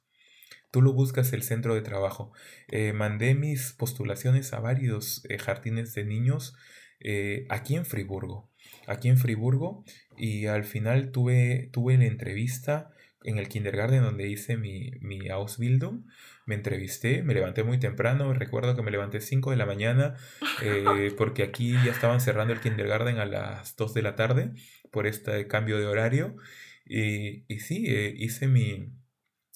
Tú 0.71 0.81
lo 0.81 0.93
buscas 0.93 1.33
el 1.33 1.43
centro 1.43 1.75
de 1.75 1.81
trabajo. 1.81 2.31
Eh, 2.67 2.93
mandé 2.93 3.35
mis 3.35 3.73
postulaciones 3.73 4.53
a 4.53 4.59
varios 4.59 5.23
eh, 5.29 5.37
jardines 5.37 5.93
de 5.93 6.05
niños 6.05 6.55
eh, 6.99 7.45
aquí 7.49 7.75
en 7.75 7.85
Friburgo. 7.85 8.49
Aquí 8.87 9.09
en 9.09 9.17
Friburgo 9.17 9.83
y 10.17 10.47
al 10.47 10.65
final 10.65 11.11
tuve, 11.11 11.69
tuve 11.71 11.97
la 11.97 12.05
entrevista 12.05 12.91
en 13.23 13.37
el 13.37 13.49
kindergarten 13.49 14.03
donde 14.03 14.29
hice 14.29 14.57
mi, 14.57 14.91
mi 15.01 15.29
Ausbildung 15.29 16.05
me 16.47 16.55
entrevisté, 16.55 17.23
me 17.23 17.33
levanté 17.33 17.63
muy 17.63 17.77
temprano, 17.77 18.33
recuerdo 18.33 18.75
que 18.75 18.81
me 18.81 18.89
levanté 18.89 19.19
5 19.19 19.51
de 19.51 19.57
la 19.57 19.65
mañana 19.65 20.15
eh, 20.63 21.13
porque 21.17 21.43
aquí 21.43 21.73
ya 21.73 21.91
estaban 21.91 22.21
cerrando 22.21 22.53
el 22.53 22.61
kindergarten 22.61 23.19
a 23.19 23.25
las 23.25 23.75
2 23.75 23.93
de 23.93 24.01
la 24.01 24.15
tarde 24.15 24.51
por 24.89 25.05
este 25.07 25.45
cambio 25.47 25.77
de 25.77 25.85
horario. 25.85 26.37
Y, 26.85 27.43
y 27.53 27.59
sí, 27.59 27.83
eh, 27.87 28.13
hice 28.15 28.47
mi, 28.47 28.93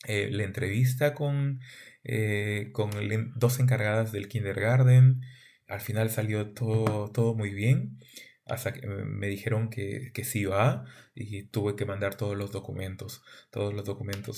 eh, 0.07 0.29
la 0.31 0.43
entrevista 0.43 1.13
con, 1.13 1.59
con 2.73 2.91
dos 3.35 3.59
encargadas 3.59 4.11
del 4.11 4.27
kindergarten. 4.27 5.21
Al 5.67 5.81
final 5.81 6.09
salió 6.09 6.53
todo, 6.53 7.11
todo 7.11 7.35
muy 7.35 7.51
bien. 7.51 7.99
Hasta 8.45 8.73
que 8.73 8.87
me 8.87 9.27
dijeron 9.27 9.69
que, 9.69 10.11
que 10.13 10.23
sí 10.23 10.45
va 10.45 10.85
y 11.15 11.43
tuve 11.43 11.75
que 11.75 11.85
mandar 11.85 12.15
todos 12.15 12.35
los 12.37 12.51
documentos. 12.51 13.23
Todos 13.51 13.73
los 13.73 13.85
documentos 13.85 14.37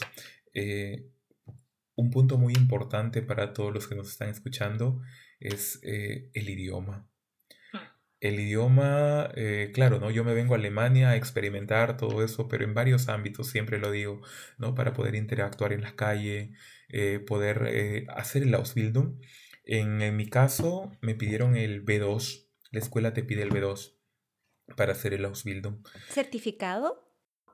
un 1.95 2.09
punto 2.11 2.37
muy 2.37 2.53
importante 2.53 3.21
para 3.21 3.53
todos 3.53 3.73
los 3.73 3.87
que 3.87 3.95
nos 3.95 4.09
están 4.09 4.29
escuchando 4.29 5.01
es 5.39 5.79
eh, 5.83 6.29
el 6.33 6.49
idioma. 6.49 7.07
El 8.23 8.39
idioma, 8.39 9.29
eh, 9.35 9.71
claro, 9.73 9.99
¿no? 9.99 10.09
Yo 10.09 10.23
me 10.23 10.33
vengo 10.33 10.53
a 10.53 10.57
Alemania 10.57 11.09
a 11.09 11.15
experimentar 11.17 11.97
todo 11.97 12.23
eso, 12.23 12.47
pero 12.47 12.63
en 12.63 12.73
varios 12.73 13.09
ámbitos, 13.09 13.47
siempre 13.47 13.79
lo 13.79 13.91
digo, 13.91 14.21
¿no? 14.57 14.75
Para 14.75 14.93
poder 14.93 15.15
interactuar 15.15 15.73
en 15.73 15.81
la 15.81 15.95
calle, 15.95 16.53
eh, 16.87 17.19
poder 17.19 18.07
hacer 18.09 18.43
el 18.43 18.55
Ausbildung. 18.55 19.19
En, 19.65 20.01
en, 20.01 20.15
mi 20.15 20.29
caso, 20.29 20.91
me 21.01 21.15
pidieron 21.15 21.57
el 21.57 21.83
B2. 21.83 22.47
La 22.71 22.79
escuela 22.79 23.13
te 23.13 23.23
pide 23.23 23.43
el 23.43 23.49
B2 23.49 23.97
para 24.77 24.93
hacer 24.93 25.13
el 25.13 25.25
Ausbildung. 25.25 25.83
¿Certificado? 26.09 27.03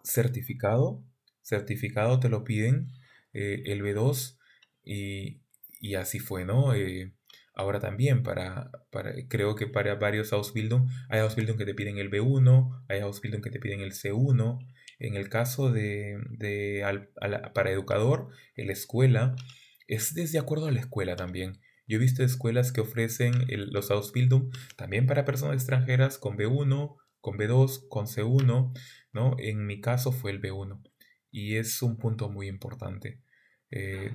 Certificado. 0.03 1.03
Certificado 1.41 2.19
te 2.19 2.29
lo 2.29 2.43
piden 2.43 2.89
eh, 3.34 3.63
el 3.65 3.82
B2 3.82 4.38
y, 4.84 5.41
y, 5.79 5.95
así 5.95 6.19
fue, 6.19 6.45
¿no? 6.45 6.73
Eh, 6.75 7.15
ahora 7.60 7.80
también, 7.80 8.24
para, 8.24 8.72
para, 8.89 9.13
creo 9.28 9.56
que 9.56 9.67
para 9.67 9.95
varios 9.95 10.32
Ausbildung, 10.32 10.89
hay 11.10 11.19
Ausbildung 11.19 11.58
que 11.58 11.65
te 11.65 11.74
piden 11.74 11.98
el 11.98 12.10
B1, 12.10 12.86
hay 12.88 13.02
Ausbildung 13.02 13.41
que 13.41 13.52
te 13.52 13.60
piden 13.60 13.82
el 13.82 13.91
C1. 13.91 14.60
En 15.00 15.15
el 15.15 15.30
caso 15.30 15.72
de, 15.72 16.17
de 16.30 16.84
para 17.54 17.72
educador, 17.72 18.30
la 18.56 18.72
escuela, 18.72 19.36
es 19.88 20.13
desde 20.13 20.39
acuerdo 20.39 20.67
a 20.67 20.72
la 20.72 20.80
escuela 20.80 21.15
también. 21.15 21.60
Yo 21.88 21.98
he 21.98 22.00
visto 22.00 22.24
escuelas 22.24 22.72
que 22.72 22.82
ofrecen 22.82 23.34
los 23.50 23.91
Ausbildung 23.91 24.52
también 24.78 25.06
para 25.06 25.26
personas 25.26 25.56
extranjeras 25.56 26.17
con 26.17 26.38
B1, 26.38 26.95
con 27.19 27.38
B2, 27.38 27.88
con 27.89 28.06
C1, 28.08 28.74
¿no? 29.12 29.36
En 29.39 29.65
mi 29.65 29.82
caso 29.82 30.12
fue 30.12 30.32
el 30.32 30.41
B1 30.41 30.82
y 31.32 31.56
es 31.56 31.82
un 31.82 31.98
punto 31.98 32.30
muy 32.30 32.48
importante 32.48 33.22
eh, 33.72 34.12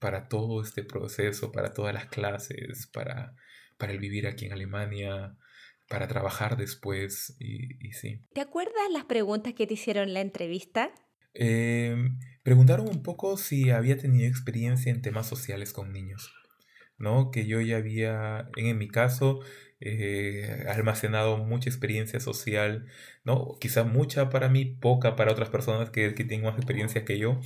para 0.00 0.28
todo 0.28 0.62
este 0.62 0.82
proceso, 0.82 1.52
para 1.52 1.72
todas 1.72 1.94
las 1.94 2.06
clases, 2.06 2.88
para, 2.92 3.36
para 3.76 3.92
el 3.92 3.98
vivir 3.98 4.26
aquí 4.26 4.46
en 4.46 4.52
Alemania, 4.52 5.36
para 5.88 6.08
trabajar 6.08 6.56
después 6.56 7.36
y, 7.38 7.92
sí. 7.92 8.20
¿Te 8.32 8.40
acuerdas 8.40 8.90
las 8.92 9.04
preguntas 9.04 9.54
que 9.54 9.66
te 9.66 9.74
hicieron 9.74 10.08
en 10.08 10.14
la 10.14 10.20
entrevista? 10.20 10.90
Em, 11.34 12.18
preguntaron 12.42 12.88
un 12.88 13.02
poco 13.02 13.36
si 13.36 13.70
había 13.70 13.98
tenido 13.98 14.26
experiencia 14.26 14.90
en 14.90 15.02
temas 15.02 15.28
sociales 15.28 15.72
con 15.72 15.92
niños, 15.92 16.32
¿no? 16.96 17.30
Que 17.30 17.46
yo 17.46 17.60
ya 17.60 17.76
había, 17.76 18.48
en 18.56 18.78
mi 18.78 18.88
caso, 18.88 19.40
eh, 19.80 20.64
almacenado 20.68 21.38
mucha 21.38 21.68
experiencia 21.68 22.20
social, 22.20 22.86
¿no? 23.24 23.56
Quizá 23.60 23.84
mucha 23.84 24.30
para 24.30 24.48
mí, 24.48 24.64
poca 24.64 25.16
para 25.16 25.32
otras 25.32 25.50
personas 25.50 25.90
que, 25.90 26.14
que 26.14 26.24
tienen 26.24 26.46
más 26.46 26.56
experiencia 26.56 27.04
que 27.04 27.18
yo. 27.18 27.40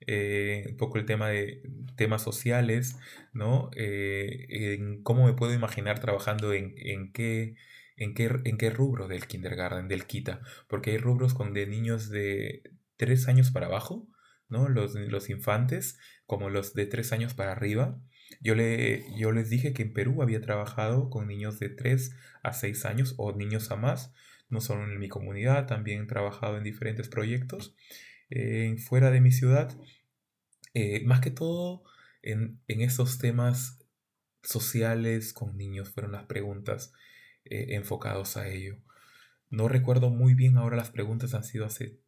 Eh, 0.00 0.66
un 0.70 0.76
poco 0.76 0.98
el 0.98 1.06
tema 1.06 1.28
de 1.28 1.62
temas 1.96 2.22
sociales, 2.22 2.96
¿no? 3.32 3.70
Eh, 3.76 4.74
en 4.74 5.02
cómo 5.02 5.26
me 5.26 5.34
puedo 5.34 5.54
imaginar 5.54 6.00
trabajando 6.00 6.52
en, 6.52 6.74
en 6.76 7.12
qué... 7.12 7.56
En 7.98 8.12
qué, 8.12 8.30
en 8.44 8.58
qué 8.58 8.68
rubro 8.68 9.08
del 9.08 9.26
kindergarten, 9.26 9.88
del 9.88 10.04
kita, 10.04 10.42
porque 10.68 10.90
hay 10.90 10.98
rubros 10.98 11.32
con 11.32 11.54
de 11.54 11.66
niños 11.66 12.10
de 12.10 12.62
tres 12.98 13.26
años 13.26 13.50
para 13.50 13.68
abajo, 13.68 14.06
¿no? 14.50 14.68
Los, 14.68 14.94
los 14.96 15.30
infantes, 15.30 15.98
como 16.26 16.50
los 16.50 16.74
de 16.74 16.84
tres 16.84 17.12
años 17.12 17.32
para 17.32 17.52
arriba, 17.52 17.98
yo, 18.40 18.54
le, 18.54 19.04
yo 19.16 19.32
les 19.32 19.50
dije 19.50 19.72
que 19.72 19.82
en 19.82 19.92
Perú 19.92 20.22
había 20.22 20.40
trabajado 20.40 21.10
con 21.10 21.26
niños 21.28 21.58
de 21.58 21.68
3 21.68 22.14
a 22.42 22.52
6 22.52 22.84
años 22.84 23.14
o 23.18 23.32
niños 23.32 23.70
a 23.70 23.76
más, 23.76 24.12
no 24.48 24.60
solo 24.60 24.84
en 24.84 24.98
mi 24.98 25.08
comunidad, 25.08 25.66
también 25.66 26.02
he 26.02 26.06
trabajado 26.06 26.58
en 26.58 26.64
diferentes 26.64 27.08
proyectos 27.08 27.74
eh, 28.30 28.76
fuera 28.78 29.10
de 29.10 29.20
mi 29.20 29.32
ciudad. 29.32 29.76
Eh, 30.74 31.04
más 31.04 31.20
que 31.20 31.30
todo 31.30 31.84
en, 32.22 32.60
en 32.68 32.80
esos 32.80 33.18
temas 33.18 33.78
sociales 34.42 35.32
con 35.32 35.56
niños 35.56 35.90
fueron 35.90 36.12
las 36.12 36.24
preguntas 36.26 36.92
eh, 37.44 37.74
enfocados 37.76 38.36
a 38.36 38.48
ello. 38.48 38.76
No 39.50 39.68
recuerdo 39.68 40.10
muy 40.10 40.34
bien 40.34 40.56
ahora 40.56 40.76
las 40.76 40.90
preguntas 40.90 41.34
han 41.34 41.44
sido 41.44 41.64
hace 41.66 42.00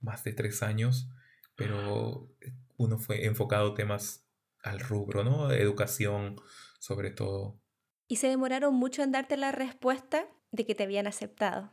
más 0.00 0.24
de 0.24 0.32
tres 0.32 0.62
años, 0.62 1.10
pero 1.54 2.34
uno 2.76 2.98
fue 2.98 3.26
enfocado 3.26 3.74
temas 3.74 4.26
al 4.62 4.80
rubro, 4.80 5.24
¿no? 5.24 5.52
Educación, 5.52 6.36
sobre 6.78 7.10
todo. 7.10 7.60
¿Y 8.08 8.16
se 8.16 8.28
demoraron 8.28 8.74
mucho 8.74 9.02
en 9.02 9.12
darte 9.12 9.36
la 9.36 9.52
respuesta 9.52 10.26
de 10.50 10.66
que 10.66 10.74
te 10.74 10.84
habían 10.84 11.06
aceptado? 11.06 11.70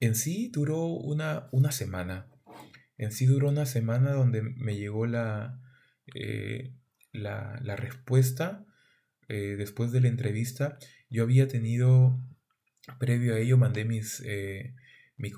En 0.00 0.14
sí 0.14 0.48
duró 0.48 0.86
una, 0.86 1.48
una 1.52 1.72
semana. 1.72 2.31
En 3.02 3.10
sí 3.10 3.26
duró 3.26 3.48
una 3.48 3.66
semana 3.66 4.12
donde 4.12 4.42
me 4.42 4.76
llegó 4.76 5.06
la, 5.06 5.60
eh, 6.14 6.72
la, 7.10 7.58
la, 7.64 7.74
respuesta 7.74 8.64
eh, 9.28 9.56
después 9.58 9.90
de 9.90 10.00
la 10.00 10.06
entrevista. 10.06 10.78
Yo 11.10 11.24
había 11.24 11.48
tenido, 11.48 12.20
previo 13.00 13.34
a 13.34 13.40
ello, 13.40 13.58
mandé 13.58 13.84
mis, 13.84 14.22
eh, 14.24 14.76
mi, 15.16 15.32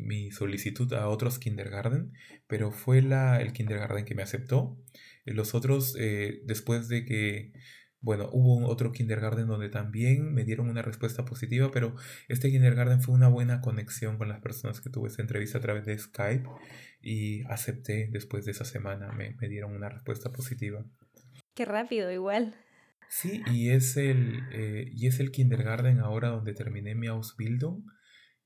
mi, 0.00 0.32
solicitud 0.32 0.92
a 0.92 1.08
otros 1.08 1.38
kindergarten, 1.38 2.14
pero 2.48 2.72
fue 2.72 3.00
la, 3.00 3.40
el 3.40 3.52
kindergarten 3.52 4.04
que 4.04 4.16
me 4.16 4.22
aceptó. 4.22 4.76
Los 5.24 5.54
otros, 5.54 5.92
después 5.92 6.88
de 6.88 7.04
que, 7.04 7.52
bueno, 8.00 8.28
hubo 8.32 8.66
otro 8.66 8.90
kindergarten 8.90 9.46
donde 9.46 9.68
también 9.68 10.34
me 10.34 10.44
dieron 10.44 10.68
una 10.68 10.82
respuesta 10.82 11.24
positiva, 11.24 11.70
pero 11.70 11.94
este 12.28 12.50
kindergarten 12.50 13.02
fue 13.02 13.14
una 13.14 13.28
buena 13.28 13.60
conexión 13.60 14.18
con 14.18 14.28
las 14.28 14.40
personas 14.40 14.80
que 14.80 14.90
tuve 14.90 15.08
esta 15.08 15.22
entrevista 15.22 15.58
a 15.58 15.60
través 15.60 15.84
de 15.86 15.96
Skype 15.96 16.48
y 17.00 17.44
acepté 17.44 18.08
después 18.10 18.44
de 18.44 18.52
esa 18.52 18.64
semana, 18.64 19.12
me, 19.12 19.34
me 19.40 19.48
dieron 19.48 19.74
una 19.74 19.88
respuesta 19.88 20.30
positiva. 20.32 20.84
Qué 21.54 21.64
rápido, 21.64 22.10
igual. 22.10 22.54
Sí, 23.08 23.42
y 23.46 23.70
es 23.70 23.96
el, 23.96 24.42
eh, 24.52 24.90
y 24.92 25.06
es 25.06 25.18
el 25.18 25.30
kindergarten 25.30 26.00
ahora 26.00 26.28
donde 26.28 26.52
terminé 26.52 26.94
mi 26.94 27.06
Ausbildung 27.06 27.84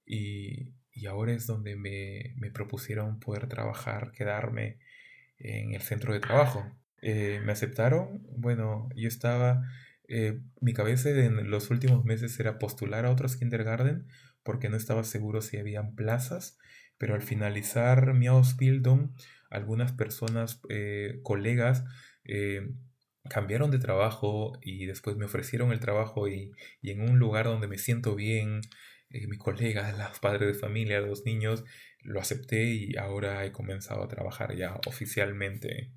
y, 0.07 0.73
y 0.93 1.07
ahora 1.07 1.33
es 1.33 1.47
donde 1.47 1.75
me, 1.77 2.35
me, 2.37 2.51
propusieron 2.51 3.19
poder 3.19 3.49
trabajar, 3.49 4.13
quedarme 4.13 4.79
en 5.39 5.75
el 5.75 5.83
centro 5.83 6.13
de 6.13 6.21
trabajo. 6.21 6.65
Eh, 7.01 7.41
me 7.45 7.53
aceptaron, 7.53 8.23
bueno, 8.37 8.89
yo 8.95 9.09
estaba, 9.09 9.63
eh, 10.07 10.41
mi 10.61 10.73
cabeza 10.73 11.11
en 11.11 11.51
los 11.51 11.71
últimos 11.71 12.05
meses 12.05 12.39
era 12.39 12.59
postular 12.59 13.05
a 13.05 13.11
otros 13.11 13.37
kindergarten 13.37 14.07
porque 14.45 14.69
no 14.69 14.77
estaba 14.77 15.03
seguro 15.03 15.43
si 15.43 15.57
habían 15.57 15.97
plazas, 15.97 16.59
pero 17.03 17.17
al 17.17 17.23
finalizar 17.23 18.15
mi 18.15 18.29
Ausbildung, 18.29 19.11
algunas 19.51 19.91
personas, 19.91 20.61
eh, 20.69 21.19
colegas, 21.25 21.83
cambiaron 23.29 23.73
de 23.73 23.81
trabajo 23.81 24.53
y 24.63 24.87
después 24.87 25.17
me 25.17 25.25
ofrecieron 25.25 25.73
el 25.73 25.81
trabajo 25.81 26.29
y, 26.29 26.53
y 26.81 26.93
en 26.93 27.01
un 27.01 27.19
lugar 27.19 27.47
donde 27.47 27.67
me 27.67 27.77
siento 27.77 28.15
bien, 28.15 28.61
eh, 29.11 29.27
mis 29.27 29.41
colegas, 29.41 29.99
los 29.99 30.21
padres 30.21 30.47
de 30.47 30.55
familia, 30.55 31.01
los 31.01 31.25
niños, 31.25 31.65
lo 32.03 32.21
acepté 32.21 32.67
y 32.67 32.97
ahora 32.97 33.45
he 33.45 33.51
comenzado 33.51 34.05
a 34.05 34.09
trabajar 34.09 34.55
ya 34.55 34.79
oficialmente, 34.87 35.93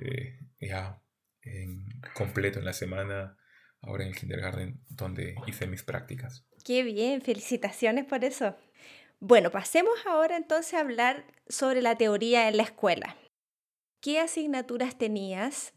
eh, 0.00 0.40
ya 0.60 1.00
en 1.42 1.86
completo 2.14 2.58
en 2.58 2.64
la 2.64 2.72
semana, 2.72 3.36
ahora 3.80 4.02
en 4.02 4.10
el 4.10 4.16
kindergarten 4.16 4.80
donde 4.88 5.36
hice 5.46 5.68
mis 5.68 5.84
prácticas. 5.84 6.46
Qué 6.64 6.82
bien, 6.82 7.22
felicitaciones 7.22 8.06
por 8.06 8.24
eso. 8.24 8.56
Bueno, 9.24 9.52
pasemos 9.52 9.94
ahora 10.04 10.36
entonces 10.36 10.74
a 10.74 10.80
hablar 10.80 11.24
sobre 11.46 11.80
la 11.80 11.96
teoría 11.96 12.48
en 12.48 12.56
la 12.56 12.64
escuela. 12.64 13.16
¿Qué 14.00 14.18
asignaturas 14.18 14.98
tenías? 14.98 15.74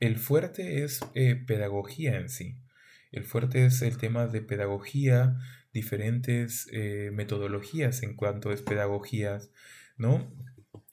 El 0.00 0.16
fuerte 0.16 0.82
es 0.82 1.00
eh, 1.12 1.34
pedagogía 1.34 2.16
en 2.16 2.30
sí. 2.30 2.56
El 3.12 3.26
fuerte 3.26 3.66
es 3.66 3.82
el 3.82 3.98
tema 3.98 4.28
de 4.28 4.40
pedagogía, 4.40 5.36
diferentes 5.74 6.66
eh, 6.72 7.10
metodologías 7.12 8.02
en 8.02 8.16
cuanto 8.16 8.50
es 8.50 8.62
pedagogías, 8.62 9.50
¿no? 9.98 10.34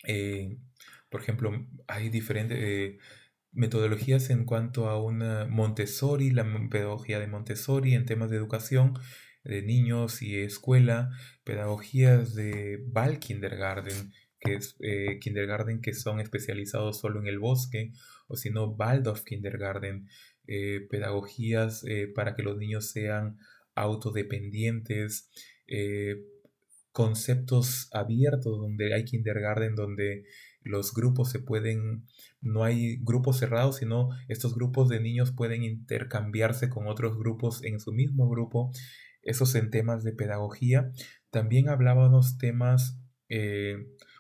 Eh, 0.06 0.58
por 1.10 1.22
ejemplo, 1.22 1.54
hay 1.88 2.10
diferentes 2.10 3.00
metodologías 3.54 4.30
en 4.30 4.44
cuanto 4.44 4.90
a 4.90 5.02
una 5.02 5.46
Montessori, 5.46 6.32
la 6.32 6.44
pedagogía 6.70 7.22
de 7.22 7.28
Montessori 7.28 7.96
en 7.96 8.06
temas 8.06 8.30
de 8.30 8.36
educación 8.36 9.00
de 9.44 9.62
niños 9.62 10.22
y 10.22 10.40
escuela, 10.40 11.10
pedagogías 11.44 12.36
de 12.36 12.84
Val 12.88 13.20
Kindergarten, 13.20 14.14
que 14.40 14.56
es 14.56 14.76
kindergarten 15.22 15.82
que 15.82 15.94
son 15.94 16.20
especializados 16.20 17.00
solo 17.00 17.20
en 17.20 17.28
el 17.28 17.40
bosque, 17.40 17.94
o 18.28 18.36
si 18.36 18.50
no, 18.50 18.66
Waldorf 18.66 19.24
Kindergarten, 19.24 20.08
eh, 20.48 20.88
pedagogías 20.90 21.84
eh, 21.86 22.08
para 22.08 22.36
que 22.36 22.44
los 22.44 22.58
niños 22.58 22.92
sean 22.92 23.38
autodependientes, 23.76 25.30
eh, 25.68 26.26
conceptos 26.92 27.90
abiertos 27.94 28.60
donde 28.60 28.94
hay 28.94 29.06
kindergarten, 29.06 29.76
donde 29.76 30.26
los 30.62 30.94
grupos 30.94 31.30
se 31.30 31.40
pueden, 31.40 32.06
no 32.42 32.64
hay 32.64 32.98
grupos 33.02 33.40
cerrados, 33.40 33.78
sino 33.78 34.10
estos 34.28 34.56
grupos 34.56 34.90
de 34.90 35.00
niños 35.00 35.32
pueden 35.32 35.64
intercambiarse 35.64 36.70
con 36.70 36.88
otros 36.88 37.18
grupos 37.18 37.64
en 37.64 37.80
su 37.80 37.94
mismo 37.94 38.30
grupo, 38.30 38.72
esos 39.24 39.56
en 39.56 39.70
temas 39.70 40.04
de 40.04 40.14
pedagogía. 40.14 40.92
También 41.30 41.70
hablábamos 41.70 42.38
temas, 42.38 43.00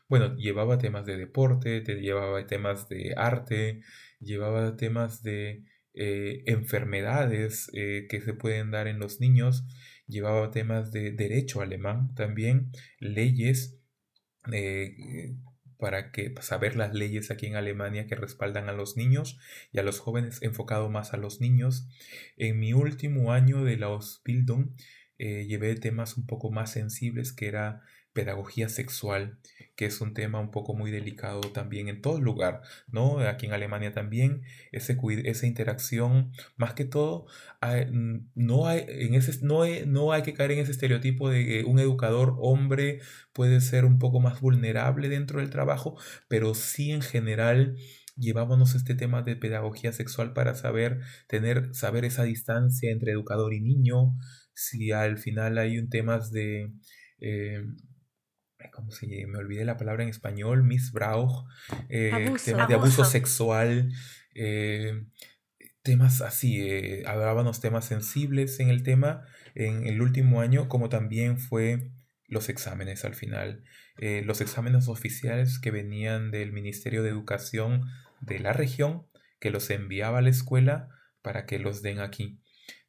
bueno, 0.07 0.35
llevaba 0.35 0.77
temas 0.77 1.05
de 1.05 1.17
deporte, 1.17 1.81
te 1.81 1.95
llevaba 1.95 2.45
temas 2.47 2.87
de 2.89 3.13
arte, 3.17 3.81
llevaba 4.19 4.75
temas 4.77 5.23
de 5.23 5.65
eh, 5.93 6.43
enfermedades 6.45 7.69
eh, 7.73 8.07
que 8.09 8.21
se 8.21 8.33
pueden 8.33 8.71
dar 8.71 8.87
en 8.87 8.99
los 8.99 9.19
niños, 9.19 9.65
llevaba 10.07 10.49
temas 10.49 10.91
de 10.93 11.11
derecho 11.11 11.61
alemán 11.61 12.15
también, 12.15 12.71
leyes, 12.99 13.77
eh, 14.53 15.35
para 15.81 16.11
que 16.11 16.33
saber 16.41 16.75
las 16.75 16.93
leyes 16.93 17.31
aquí 17.31 17.47
en 17.47 17.55
Alemania 17.55 18.05
que 18.05 18.15
respaldan 18.15 18.69
a 18.69 18.71
los 18.71 18.95
niños 18.95 19.39
y 19.73 19.79
a 19.79 19.83
los 19.83 19.99
jóvenes, 19.99 20.41
enfocado 20.43 20.89
más 20.89 21.13
a 21.13 21.17
los 21.17 21.41
niños. 21.41 21.87
En 22.37 22.59
mi 22.59 22.71
último 22.71 23.33
año 23.33 23.63
de 23.63 23.77
la 23.77 23.87
Ausbildung 23.87 24.69
llevé 25.47 25.75
temas 25.75 26.17
un 26.17 26.25
poco 26.25 26.51
más 26.51 26.71
sensibles 26.71 27.33
que 27.33 27.47
era 27.47 27.81
pedagogía 28.13 28.67
sexual, 28.69 29.37
que 29.75 29.85
es 29.85 30.01
un 30.01 30.13
tema 30.13 30.39
un 30.39 30.51
poco 30.51 30.73
muy 30.75 30.91
delicado 30.91 31.39
también 31.41 31.87
en 31.87 32.01
todo 32.01 32.19
lugar, 32.19 32.61
¿no? 32.87 33.19
Aquí 33.19 33.45
en 33.45 33.53
Alemania 33.53 33.93
también, 33.93 34.43
ese, 34.71 34.97
esa 35.23 35.47
interacción, 35.47 36.31
más 36.57 36.73
que 36.73 36.85
todo, 36.85 37.25
no, 38.35 38.67
hay, 38.67 38.85
en 38.87 39.15
ese, 39.15 39.45
no, 39.45 39.63
no 39.87 40.11
hay 40.11 40.23
que 40.23 40.33
caer 40.33 40.51
en 40.51 40.59
ese 40.59 40.71
estereotipo 40.71 41.29
de 41.29 41.45
que 41.45 41.63
un 41.63 41.79
educador 41.79 42.35
hombre 42.39 42.99
puede 43.33 43.61
ser 43.61 43.85
un 43.85 43.97
poco 43.99 44.19
más 44.19 44.41
vulnerable 44.41 45.07
dentro 45.09 45.39
del 45.39 45.49
trabajo, 45.49 45.97
pero 46.27 46.53
sí 46.53 46.91
en 46.91 47.01
general 47.01 47.77
llevábamos 48.17 48.75
este 48.75 48.93
tema 48.93 49.21
de 49.21 49.37
pedagogía 49.37 49.93
sexual 49.93 50.33
para 50.33 50.53
saber 50.53 50.99
tener 51.27 51.73
saber 51.73 52.05
esa 52.05 52.23
distancia 52.23 52.91
entre 52.91 53.13
educador 53.13 53.53
y 53.53 53.61
niño 53.61 54.15
si 54.53 54.91
al 54.91 55.17
final 55.17 55.57
hay 55.57 55.77
un 55.77 55.89
temas 55.89 56.31
de 56.31 56.71
eh, 57.19 57.63
¿cómo 58.73 58.91
se 58.91 59.07
Me 59.27 59.39
olvidé 59.39 59.65
la 59.65 59.77
palabra 59.77 60.03
en 60.03 60.09
español, 60.09 60.63
Missbrauch, 60.63 61.45
eh, 61.89 62.33
temas 62.43 62.67
de 62.67 62.75
abuso 62.75 63.05
sexual, 63.05 63.91
eh, 64.35 65.05
temas 65.81 66.21
así, 66.21 66.61
eh, 66.61 67.03
hablábamos 67.07 67.61
temas 67.61 67.85
sensibles 67.85 68.59
en 68.59 68.69
el 68.69 68.83
tema 68.83 69.25
en 69.55 69.85
el 69.87 70.01
último 70.01 70.41
año, 70.41 70.69
como 70.69 70.89
también 70.89 71.39
fue 71.39 71.91
los 72.27 72.49
exámenes 72.49 73.03
al 73.03 73.15
final. 73.15 73.63
Eh, 73.97 74.21
los 74.25 74.41
exámenes 74.41 74.87
oficiales 74.87 75.59
que 75.59 75.71
venían 75.71 76.31
del 76.31 76.53
Ministerio 76.53 77.03
de 77.03 77.09
Educación 77.09 77.83
de 78.21 78.39
la 78.39 78.53
región, 78.53 79.05
que 79.39 79.51
los 79.51 79.69
enviaba 79.69 80.19
a 80.19 80.21
la 80.21 80.29
escuela 80.29 80.89
para 81.21 81.45
que 81.45 81.59
los 81.59 81.81
den 81.81 81.99
aquí. 81.99 82.40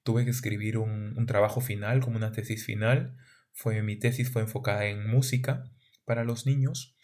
Tuve 0.03 0.25
que 0.25 0.31
escribir 0.31 0.79
un, 0.79 1.17
un 1.17 1.27
trabajo 1.27 1.61
final, 1.61 2.01
como 2.01 2.17
una 2.17 2.33
tesis 2.33 2.65
final, 2.65 3.17
fue, 3.53 3.83
mi 3.83 3.97
tesis 3.97 4.31
fue 4.31 4.43
enfocada 4.43 4.87
en 4.87 5.07
música 5.07 5.65
para 6.05 6.25
los 6.25 6.47
niños. 6.47 6.97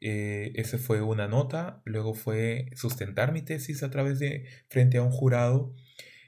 Eh, 0.00 0.52
esa 0.56 0.78
fue 0.78 1.00
una 1.00 1.28
nota. 1.28 1.80
Luego 1.84 2.14
fue 2.14 2.70
sustentar 2.74 3.32
mi 3.32 3.42
tesis 3.42 3.82
a 3.82 3.90
través 3.90 4.18
de 4.18 4.46
frente 4.68 4.98
a 4.98 5.02
un 5.02 5.10
jurado. 5.10 5.74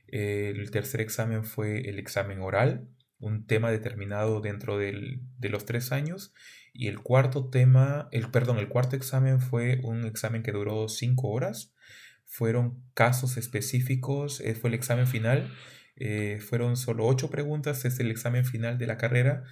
Eh, 0.08 0.52
el 0.54 0.70
tercer 0.70 1.00
examen 1.00 1.44
fue 1.44 1.88
el 1.88 1.98
examen 1.98 2.40
oral, 2.40 2.88
un 3.18 3.46
tema 3.46 3.70
determinado 3.70 4.40
dentro 4.40 4.78
del, 4.78 5.20
de 5.38 5.48
los 5.48 5.66
tres 5.66 5.92
años. 5.92 6.32
Y 6.72 6.88
el 6.88 7.00
cuarto 7.00 7.48
tema, 7.50 8.08
el, 8.12 8.30
perdón, 8.30 8.58
el 8.58 8.68
cuarto 8.68 8.96
examen 8.96 9.40
fue 9.40 9.80
un 9.82 10.04
examen 10.06 10.42
que 10.42 10.52
duró 10.52 10.88
cinco 10.88 11.28
horas. 11.28 11.74
Fueron 12.24 12.82
casos 12.94 13.36
específicos, 13.36 14.40
eh, 14.40 14.54
fue 14.54 14.68
el 14.68 14.74
examen 14.74 15.06
final 15.06 15.50
eh, 15.96 16.40
fueron 16.40 16.76
solo 16.76 17.06
ocho 17.06 17.30
preguntas, 17.30 17.84
es 17.84 17.98
el 18.00 18.10
examen 18.10 18.44
final 18.44 18.78
de 18.78 18.86
la 18.86 18.98
carrera 18.98 19.44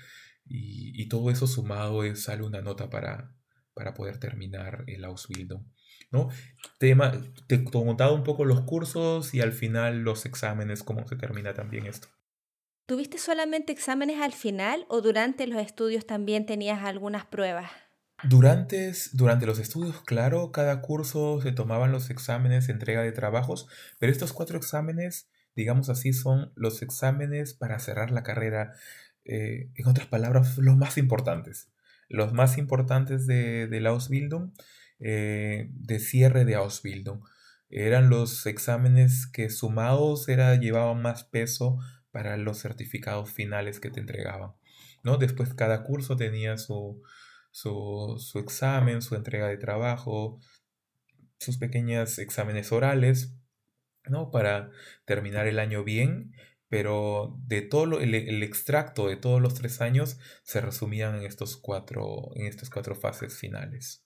y, 0.47 1.09
todo 1.09 1.31
eso 1.31 1.47
sumado 1.47 2.05
es, 2.05 2.23
sale 2.23 2.43
una 2.43 2.61
nota 2.61 2.91
para, 2.91 3.35
para 3.73 3.95
poder 3.95 4.19
terminar 4.19 4.85
el 4.87 5.05
Ausbildung. 5.05 5.65
¿no? 6.11 6.29
Tema, 6.79 7.13
te 7.47 7.65
contaba 7.65 8.13
un 8.13 8.25
poco 8.25 8.45
los 8.45 8.63
cursos 8.63 9.35
y 9.35 9.41
al 9.41 9.53
final 9.53 10.01
los 10.01 10.27
exámenes, 10.27 10.83
cómo 10.83 11.07
se 11.09 11.17
termina 11.17 11.55
también 11.55 11.87
esto. 11.87 12.09
¿Tuviste 12.87 13.17
solamente 13.17 13.73
exámenes 13.73 14.21
al 14.21 14.33
final 14.33 14.85
o 14.89 15.01
durante 15.01 15.47
los 15.47 15.61
estudios 15.61 16.07
también 16.07 16.45
tenías 16.45 16.85
algunas 16.85 17.25
pruebas? 17.25 17.71
Durante, 18.23 18.93
durante 19.13 19.47
los 19.47 19.59
estudios, 19.59 20.03
claro, 20.03 20.53
cada 20.53 20.83
curso 20.83 21.41
se 21.41 21.53
tomaban 21.53 21.93
los 21.93 22.11
exámenes, 22.11 22.69
entrega 22.69 23.03
de 23.03 23.13
trabajos, 23.13 23.67
pero 23.99 24.13
estos 24.13 24.33
cuatro 24.33 24.59
exámenes 24.59 25.29
digamos 25.55 25.89
así, 25.89 26.13
son 26.13 26.53
los 26.57 26.83
exámenes 26.83 27.55
para 27.55 27.79
cerrar 27.79 28.11
la 28.11 28.23
carrera. 28.23 28.73
Eh, 29.25 29.71
en 29.75 29.87
otras 29.87 30.07
palabras, 30.07 30.59
los 30.59 30.77
más 30.77 30.99
importantes. 30.99 31.71
Los 32.09 32.33
más 32.33 32.59
importantes 32.59 33.27
de, 33.27 33.69
la 33.81 33.91
Ausbildung, 33.91 34.53
eh, 35.01 35.69
de 35.73 35.99
cierre 35.99 36.45
de 36.45 36.57
Ausbildung. 36.57 37.23
Eran 37.71 38.11
los 38.11 38.47
exámenes 38.47 39.27
que 39.27 39.51
sumados 39.51 40.29
era, 40.29 40.55
llevaban 40.57 41.03
más 41.03 41.25
peso 41.25 41.79
para 42.11 42.37
los 42.37 42.61
certificados 42.61 43.31
finales 43.31 43.81
que 43.81 43.91
te 43.91 44.01
entregaban. 44.01 44.53
¿no? 45.03 45.17
Después 45.19 45.55
cada 45.55 45.83
curso 45.83 46.17
tenía 46.17 46.59
su, 46.59 47.03
su, 47.51 48.17
su 48.19 48.39
examen, 48.39 49.03
su 49.03 49.17
entrega 49.17 49.49
de 49.49 49.57
trabajo, 49.57 50.39
sus 51.39 51.59
pequeños 51.59 52.19
exámenes 52.19 52.71
orales 52.73 53.35
¿no? 54.09 54.31
Para 54.31 54.71
terminar 55.05 55.47
el 55.47 55.59
año 55.59 55.85
bien, 55.85 56.33
pero 56.69 57.37
de 57.47 57.63
todo 57.63 58.01
el, 58.01 58.43
extracto 58.43 59.07
de 59.07 59.17
todos 59.17 59.41
los 59.41 59.55
tres 59.55 59.81
años 59.81 60.19
se 60.43 60.61
resumían 60.61 61.15
en, 61.17 61.23
estos 61.23 61.57
cuatro, 61.57 62.31
en 62.35 62.47
estas 62.47 62.71
cuatro 62.71 62.95
fases 62.95 63.39
finales. 63.39 64.05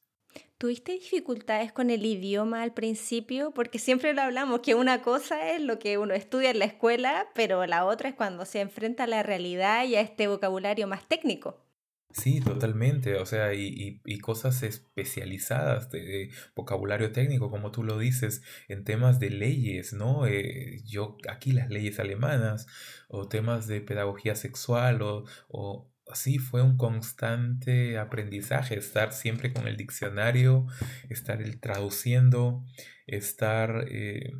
¿Tuviste 0.59 0.93
dificultades 0.93 1.73
con 1.73 1.89
el 1.89 2.05
idioma 2.05 2.63
al 2.63 2.75
principio? 2.75 3.53
Porque 3.53 3.79
siempre 3.79 4.13
lo 4.13 4.23
hablamos, 4.23 4.61
que 4.61 4.75
una 4.75 5.03
cosa 5.03 5.53
es 5.53 5.63
lo 5.63 5.79
que 5.79 5.99
uno 5.99 6.15
estudia 6.15 6.51
en 6.51 6.59
la 6.59 6.65
escuela, 6.65 7.29
pero 7.35 7.65
la 7.67 7.85
otra 7.85 8.09
es 8.09 8.15
cuando 8.15 8.45
se 8.45 8.61
enfrenta 8.61 9.05
a 9.05 9.07
la 9.07 9.23
realidad 9.23 9.85
y 9.85 9.95
a 9.95 10.01
este 10.01 10.27
vocabulario 10.27 10.87
más 10.89 11.07
técnico. 11.07 11.68
Sí, 12.13 12.41
totalmente. 12.41 13.17
O 13.17 13.27
sea, 13.27 13.55
y, 13.55 14.01
y- 14.05 14.19
cosas 14.21 14.63
especializadas 14.63 15.91
de, 15.91 16.31
vocabulario 16.57 17.13
técnico, 17.13 17.51
como 17.51 17.71
tú 17.71 17.85
lo 17.85 17.99
dices, 17.99 18.43
en 18.69 18.83
temas 18.85 19.21
de 19.21 19.31
leyes, 19.31 19.93
¿no? 19.93 20.27
Eh, 20.27 20.81
yo 20.85 21.17
aquí 21.31 21.53
las 21.53 21.69
leyes 21.71 22.01
alemanas, 22.01 22.67
o 23.09 23.29
temas 23.29 23.67
de 23.69 23.81
pedagogía 23.83 24.35
sexual, 24.35 25.03
o, 25.03 25.25
o 25.49 25.91
así 26.11 26.39
fue 26.39 26.63
un 26.63 26.77
constante 26.79 27.99
aprendizaje, 27.99 28.77
estar 28.79 29.13
siempre 29.13 29.53
con 29.53 29.69
el 29.69 29.77
diccionario, 29.77 30.67
estar 31.11 31.41
el 31.43 31.61
traduciendo, 31.61 32.65
estar 33.07 33.85
eh, 33.91 34.33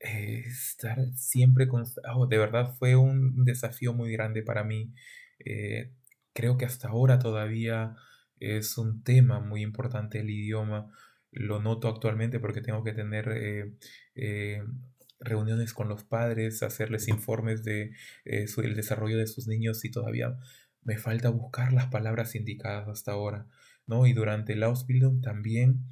eh, 0.00 0.42
estar 0.46 0.98
siempre 1.16 1.68
con... 1.68 1.84
oh, 2.14 2.26
de 2.26 2.38
verdad 2.38 2.74
fue 2.78 2.96
un 2.96 3.44
desafío 3.44 3.92
muy 3.94 4.12
grande 4.12 4.42
para 4.42 4.64
mí. 4.64 4.92
Eh, 5.44 5.92
creo 6.32 6.56
que 6.56 6.64
hasta 6.64 6.88
ahora 6.88 7.18
todavía 7.18 7.96
es 8.40 8.78
un 8.78 9.02
tema 9.02 9.40
muy 9.40 9.62
importante 9.62 10.20
el 10.20 10.30
idioma. 10.30 10.90
Lo 11.30 11.60
noto 11.60 11.88
actualmente 11.88 12.40
porque 12.40 12.60
tengo 12.60 12.84
que 12.84 12.92
tener 12.92 13.28
eh, 13.28 13.72
eh, 14.14 14.62
reuniones 15.20 15.72
con 15.74 15.88
los 15.88 16.04
padres, 16.04 16.62
hacerles 16.62 17.08
informes 17.08 17.64
de 17.64 17.92
eh, 18.24 18.46
el 18.58 18.74
desarrollo 18.76 19.18
de 19.18 19.26
sus 19.26 19.46
niños 19.46 19.84
y 19.84 19.90
todavía 19.90 20.36
me 20.82 20.98
falta 20.98 21.30
buscar 21.30 21.72
las 21.72 21.86
palabras 21.86 22.34
indicadas 22.34 22.88
hasta 22.88 23.12
ahora, 23.12 23.46
¿no? 23.86 24.06
Y 24.06 24.12
durante 24.12 24.54
el 24.54 24.62
Ausbildung 24.64 25.22
también, 25.22 25.86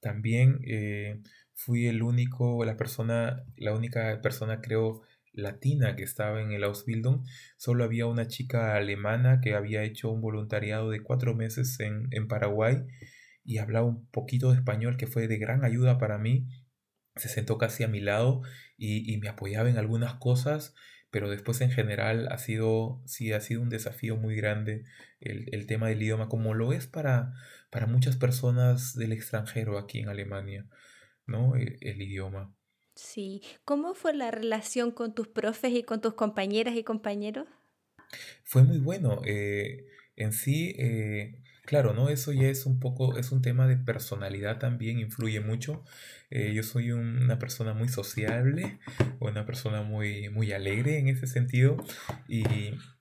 también 0.00 0.60
eh, 0.64 1.20
Fui 1.58 1.86
el 1.86 2.02
único, 2.02 2.64
la 2.66 2.76
persona, 2.76 3.42
la 3.56 3.74
única 3.74 4.20
persona, 4.20 4.60
creo, 4.60 5.00
latina 5.36 5.96
que 5.96 6.02
estaba 6.02 6.40
en 6.42 6.52
el 6.52 6.64
Ausbildung. 6.64 7.24
Solo 7.56 7.84
había 7.84 8.06
una 8.06 8.26
chica 8.26 8.74
alemana 8.76 9.40
que 9.40 9.54
había 9.54 9.82
hecho 9.84 10.10
un 10.10 10.20
voluntariado 10.20 10.90
de 10.90 11.02
cuatro 11.02 11.34
meses 11.34 11.78
en, 11.80 12.08
en 12.10 12.28
Paraguay 12.28 12.84
y 13.44 13.58
hablaba 13.58 13.86
un 13.86 14.06
poquito 14.10 14.50
de 14.50 14.58
español 14.58 14.96
que 14.96 15.06
fue 15.06 15.28
de 15.28 15.38
gran 15.38 15.64
ayuda 15.64 15.98
para 15.98 16.18
mí. 16.18 16.48
Se 17.16 17.28
sentó 17.28 17.58
casi 17.58 17.84
a 17.84 17.88
mi 17.88 18.00
lado 18.00 18.42
y, 18.76 19.12
y 19.12 19.18
me 19.18 19.28
apoyaba 19.28 19.70
en 19.70 19.78
algunas 19.78 20.14
cosas, 20.14 20.74
pero 21.10 21.30
después 21.30 21.60
en 21.60 21.70
general 21.70 22.28
ha 22.30 22.38
sido, 22.38 23.02
sí, 23.06 23.32
ha 23.32 23.40
sido 23.40 23.62
un 23.62 23.70
desafío 23.70 24.16
muy 24.16 24.36
grande 24.36 24.84
el, 25.20 25.48
el 25.52 25.66
tema 25.66 25.88
del 25.88 26.02
idioma, 26.02 26.28
como 26.28 26.54
lo 26.54 26.72
es 26.72 26.86
para, 26.86 27.32
para 27.70 27.86
muchas 27.86 28.16
personas 28.16 28.94
del 28.94 29.12
extranjero 29.12 29.78
aquí 29.78 30.00
en 30.00 30.08
Alemania. 30.08 30.66
¿no? 31.26 31.56
El, 31.56 31.78
el 31.80 32.02
idioma. 32.02 32.55
Sí. 32.96 33.42
¿Cómo 33.64 33.94
fue 33.94 34.12
la 34.12 34.32
relación 34.32 34.90
con 34.90 35.14
tus 35.14 35.28
profes 35.28 35.72
y 35.72 35.84
con 35.84 36.00
tus 36.00 36.14
compañeras 36.14 36.74
y 36.74 36.82
compañeros? 36.82 37.46
Fue 38.44 38.62
muy 38.64 38.78
bueno. 38.78 39.22
eh, 39.24 39.86
en 40.16 40.32
sí, 40.32 40.74
eh, 40.78 41.42
claro, 41.64 41.92
¿no? 41.94 42.08
Eso 42.08 42.32
ya 42.32 42.48
es 42.48 42.64
un 42.66 42.80
poco, 42.80 43.18
es 43.18 43.32
un 43.32 43.42
tema 43.42 43.66
de 43.66 43.76
personalidad 43.76 44.58
también, 44.58 44.98
influye 44.98 45.40
mucho. 45.40 45.84
Eh, 46.30 46.52
yo 46.54 46.62
soy 46.62 46.92
un- 46.92 47.22
una 47.22 47.38
persona 47.38 47.74
muy 47.74 47.88
sociable, 47.88 48.78
una 49.20 49.44
persona 49.46 49.82
muy, 49.82 50.28
muy 50.30 50.52
alegre 50.52 50.98
en 50.98 51.08
ese 51.08 51.26
sentido 51.26 51.76
y, 52.28 52.44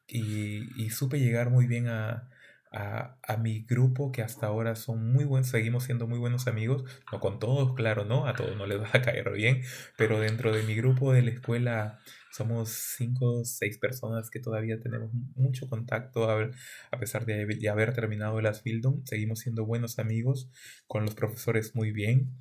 y, 0.08 0.70
y 0.76 0.90
supe 0.90 1.20
llegar 1.20 1.50
muy 1.50 1.68
bien 1.68 1.88
a, 1.88 2.30
a, 2.76 3.18
a 3.24 3.38
mi 3.38 3.62
grupo 3.64 4.12
que 4.12 4.22
hasta 4.22 4.48
ahora 4.48 4.76
son 4.76 5.12
muy 5.14 5.26
buenos, 5.26 5.50
seguimos 5.50 5.86
siendo 5.86 6.08
muy 6.08 6.20
buenos 6.20 6.48
amigos, 6.48 6.84
no 7.12 7.20
con 7.20 7.40
todos, 7.40 7.74
claro, 7.76 8.06
¿no? 8.06 8.28
A 8.28 8.36
todos 8.36 8.56
no 8.58 8.66
les 8.66 8.82
va 8.82 8.90
a 8.94 9.02
caer 9.02 9.32
bien, 9.32 9.62
pero 9.98 10.20
dentro 10.20 10.54
de 10.54 10.64
mi 10.64 10.76
grupo 10.76 11.14
de 11.14 11.22
la 11.24 11.32
escuela 11.32 12.00
somos 12.32 12.70
cinco 12.98 13.40
o 13.40 13.46
seis 13.46 13.78
personas 13.78 14.30
que 14.30 14.40
todavía 14.40 14.80
tenemos 14.80 15.10
mucho 15.36 15.70
contacto 15.70 16.30
a, 16.30 16.50
a 16.92 17.00
pesar 17.00 17.26
de, 17.26 17.46
de 17.46 17.70
haber 17.70 17.94
terminado 17.94 18.40
el 18.40 18.46
Asbildung. 18.46 19.06
Seguimos 19.06 19.40
siendo 19.40 19.66
buenos 19.66 20.00
amigos 20.00 20.50
con 20.88 21.06
los 21.06 21.16
profesores 21.16 21.76
muy 21.76 21.92
bien. 21.92 22.36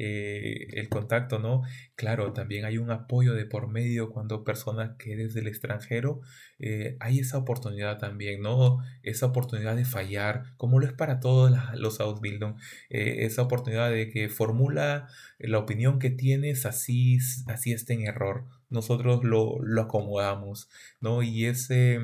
Eh, 0.00 0.68
el 0.74 0.88
contacto, 0.88 1.40
¿no? 1.40 1.62
Claro, 1.96 2.32
también 2.32 2.64
hay 2.64 2.78
un 2.78 2.92
apoyo 2.92 3.34
de 3.34 3.46
por 3.46 3.66
medio 3.66 4.10
cuando 4.10 4.44
personas 4.44 4.92
que 4.96 5.16
desde 5.16 5.40
el 5.40 5.48
extranjero 5.48 6.20
eh, 6.60 6.96
hay 7.00 7.18
esa 7.18 7.36
oportunidad 7.38 7.98
también, 7.98 8.40
¿no? 8.40 8.78
Esa 9.02 9.26
oportunidad 9.26 9.74
de 9.74 9.84
fallar, 9.84 10.54
como 10.56 10.78
lo 10.78 10.86
es 10.86 10.92
para 10.92 11.18
todos 11.18 11.52
los 11.74 11.98
Ausbildung, 11.98 12.54
eh, 12.90 13.24
esa 13.26 13.42
oportunidad 13.42 13.90
de 13.90 14.08
que 14.08 14.28
formula 14.28 15.08
la 15.40 15.58
opinión 15.58 15.98
que 15.98 16.10
tienes, 16.10 16.64
así, 16.64 17.18
así 17.48 17.72
está 17.72 17.92
en 17.92 18.06
error 18.06 18.46
nosotros 18.70 19.24
lo, 19.24 19.58
lo 19.62 19.82
acomodamos, 19.82 20.68
¿no? 21.00 21.22
Y 21.22 21.46
ese, 21.46 22.00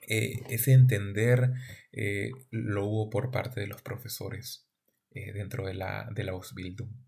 ese 0.00 0.72
entender 0.72 1.52
lo 2.50 2.86
hubo 2.86 3.08
por 3.08 3.30
parte 3.30 3.60
de 3.60 3.68
los 3.68 3.82
profesores 3.82 4.66
dentro 5.14 5.64
de 5.66 5.74
la, 5.74 6.08
de 6.12 6.24
la 6.24 6.32
Ausbildung. 6.32 7.05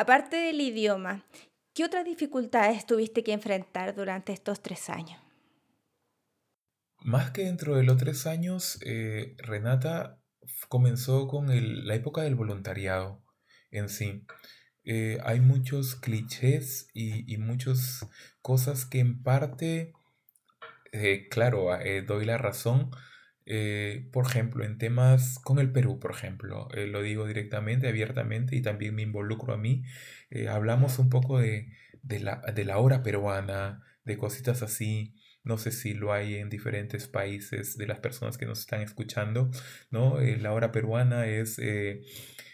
Aparte 0.00 0.36
del 0.36 0.62
idioma, 0.62 1.26
¿qué 1.74 1.84
otras 1.84 2.06
dificultades 2.06 2.86
tuviste 2.86 3.22
que 3.22 3.34
enfrentar 3.34 3.94
durante 3.94 4.32
estos 4.32 4.62
tres 4.62 4.88
años? 4.88 5.20
Más 7.02 7.32
que 7.32 7.44
dentro 7.44 7.76
de 7.76 7.82
los 7.82 7.98
tres 7.98 8.26
años, 8.26 8.78
eh, 8.82 9.34
Renata 9.36 10.18
comenzó 10.70 11.28
con 11.28 11.50
el- 11.50 11.86
la 11.86 11.96
época 11.96 12.22
del 12.22 12.34
voluntariado 12.34 13.22
en 13.70 13.90
sí. 13.90 14.24
Eh, 14.84 15.18
hay 15.22 15.40
muchos 15.40 15.96
clichés 15.96 16.88
y, 16.94 17.36
muchas 17.36 18.06
cosas 18.40 18.86
que 18.86 19.00
en 19.00 19.22
parte 19.22 19.92
Eh, 20.92 21.28
claro, 21.30 21.68
doy 22.06 22.24
la 22.24 22.38
razón. 22.38 22.90
Eh, 23.50 24.08
por 24.12 24.26
ejemplo, 24.26 24.64
en 24.64 24.78
temas 24.78 25.38
con 25.40 25.58
el 25.58 25.72
Perú, 25.72 25.98
por 26.00 26.12
ejemplo, 26.12 26.68
eh, 26.74 26.86
lo 26.86 27.02
digo 27.02 27.26
directamente, 27.26 27.88
abiertamente 27.88 28.56
y 28.56 28.62
también 28.62 28.94
me 28.94 29.02
involucro 29.02 29.52
a 29.54 29.58
mí. 29.58 29.82
eh, 30.30 30.48
hablamos 30.48 30.98
un 30.98 31.10
poco 31.10 31.38
de, 31.40 31.68
de 32.02 32.20
la, 32.20 32.40
de 32.54 32.64
la 32.64 32.78
hora 32.78 33.02
peruana, 33.02 33.82
de 34.04 34.16
cositas 34.16 34.62
así. 34.62 35.14
No 35.42 35.56
sé 35.58 35.70
si 35.72 35.94
lo 35.94 36.12
hay 36.12 36.36
en 36.36 36.50
diferentes 36.50 37.08
países 37.08 37.76
de 37.78 37.86
las 37.86 38.00
personas 38.00 38.36
que 38.38 38.46
nos 38.46 38.60
están 38.60 38.82
escuchando, 38.82 39.50
¿no? 39.90 40.20
Eh, 40.20 40.36
la 40.38 40.52
hora 40.52 40.70
peruana 40.72 41.26
es 41.26 41.58
eh, 41.58 42.02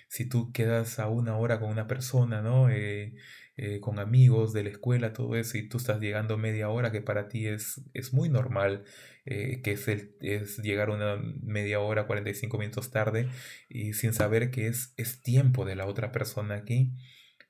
si 0.09 0.28
tú 0.28 0.53
quedas 0.53 0.99
a 0.99 1.09
una 1.09 1.36
hora 1.36 1.59
con 1.61 1.70
una 1.70 1.86
persona, 1.88 2.42
¿no? 2.42 2.70
Eh, 2.70 3.14
eh, 3.57 3.81
con 3.81 3.99
amigos 3.99 4.53
de 4.53 4.65
la 4.65 4.71
escuela, 4.71 5.13
todo 5.13 5.37
eso, 5.37 5.59
y 5.59 5.69
tú 5.69 5.79
estás 5.79 6.01
llegando 6.01 6.37
media 6.39 6.69
hora, 6.69 6.93
que 6.93 7.01
para 7.03 7.29
ti 7.29 7.47
es, 7.47 7.81
es 7.95 8.13
muy 8.13 8.29
normal, 8.29 8.85
eh, 9.25 9.61
que 9.63 9.73
es, 9.73 9.89
el, 9.89 10.15
es 10.21 10.59
llegar 10.59 10.91
una 10.91 11.17
media 11.43 11.81
hora, 11.81 12.07
45 12.07 12.59
minutos 12.59 12.91
tarde, 12.91 13.29
y 13.69 13.93
sin 13.95 14.13
saber 14.13 14.51
que 14.51 14.67
es, 14.69 14.93
es 14.97 15.23
tiempo 15.23 15.65
de 15.65 15.77
la 15.77 15.87
otra 15.87 16.13
persona 16.13 16.57
aquí, 16.57 16.93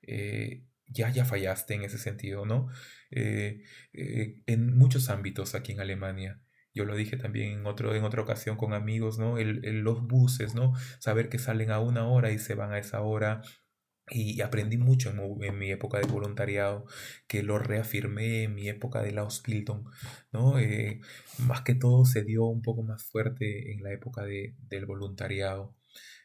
eh, 0.03 0.63
ya, 0.87 1.09
ya 1.11 1.25
fallaste 1.25 1.73
en 1.75 1.83
ese 1.83 1.97
sentido, 1.97 2.45
¿no? 2.45 2.67
En 4.45 4.75
muchos 4.77 5.09
ámbitos 5.09 5.55
aquí 5.55 5.71
en 5.73 5.79
Alemania. 5.81 6.41
Yo 6.73 6.85
lo 6.85 6.95
dije 6.95 7.17
también 7.17 7.51
en, 7.59 7.65
otro, 7.65 7.95
en 7.95 8.03
otra 8.03 8.21
ocasión 8.21 8.55
con 8.57 8.73
amigos, 8.73 9.17
¿no? 9.17 9.37
El, 9.37 9.65
el- 9.65 9.79
los 9.81 10.05
buses, 10.07 10.53
¿no? 10.55 10.73
Saber 10.99 11.29
que 11.29 11.39
salen 11.39 11.71
a 11.71 11.79
una 11.79 12.07
hora 12.07 12.31
y 12.31 12.39
se 12.39 12.55
van 12.55 12.71
a 12.73 12.79
esa 12.79 13.01
hora 13.01 13.41
y 14.09 14.41
aprendí 14.41 14.77
mucho 14.77 15.11
en, 15.11 15.59
mi 15.59 15.71
época 15.71 15.99
de 15.99 16.07
voluntariado, 16.07 16.85
que 17.27 17.43
lo 17.43 17.59
reafirmé 17.59 18.43
en 18.43 18.55
mi 18.55 18.69
época 18.69 19.01
de 19.01 19.11
la 19.11 19.21
Ausbildung, 19.21 19.89
¿no? 20.31 20.59
Eh, 20.59 21.01
más 21.39 21.61
que 21.61 21.75
todo 21.75 22.05
se 22.05 22.23
dio 22.23 22.45
un 22.45 22.61
poco 22.61 22.83
más 22.83 23.03
fuerte 23.03 23.73
en 23.73 23.83
la 23.83 23.91
época 23.91 24.23
de, 24.23 24.55
del 24.69 24.85
voluntariado. 24.85 25.75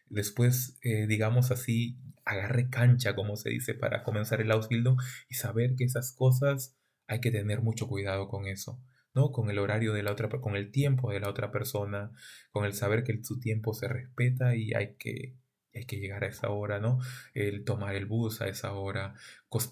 Después, 0.07 0.79
eh, 0.83 1.07
digamos 1.07 1.51
así, 1.51 1.99
agarré 2.25 2.71
cancha, 2.71 3.15
como 3.15 3.37
se 3.37 3.51
dice, 3.51 3.75
para 3.75 4.05
comenzar 4.05 4.41
el 4.41 4.51
Ausbildung 4.53 4.99
y 5.29 5.35
saber 5.35 5.75
que 5.77 5.85
esas 5.85 6.13
cosas 6.13 6.77
hay 7.09 7.21
que 7.21 7.31
tener 7.33 7.63
mucho 7.63 7.89
cuidado 7.89 8.29
con 8.29 8.47
eso. 8.47 8.81
¿no? 9.15 9.33
Con 9.33 9.51
el 9.51 9.59
horario 9.59 9.93
de 9.93 10.03
la 10.03 10.13
otra, 10.13 10.29
con 10.29 10.57
el 10.57 10.71
tiempo 10.71 11.11
de 11.11 11.21
la 11.21 11.29
otra 11.29 11.51
persona, 11.53 12.13
con 12.51 12.65
el 12.65 12.75
saber 12.75 13.05
que 13.05 13.23
su 13.23 13.39
tiempo 13.41 13.75
se 13.75 13.89
respeta 13.89 14.57
y 14.57 14.73
hay 14.75 14.97
que, 14.97 15.37
hay 15.75 15.85
que 15.85 15.99
llegar 15.99 16.25
a 16.25 16.29
esa 16.29 16.51
hora, 16.51 16.81
¿no? 16.81 16.99
El 17.35 17.65
tomar 17.65 17.95
el 17.95 18.07
bus 18.07 18.41
a 18.41 18.49
esa 18.49 18.73
hora, 18.73 19.15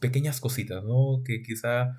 pequeñas 0.01 0.41
cositas, 0.41 0.85
¿no? 0.85 1.23
Que 1.25 1.43
quizá 1.43 1.97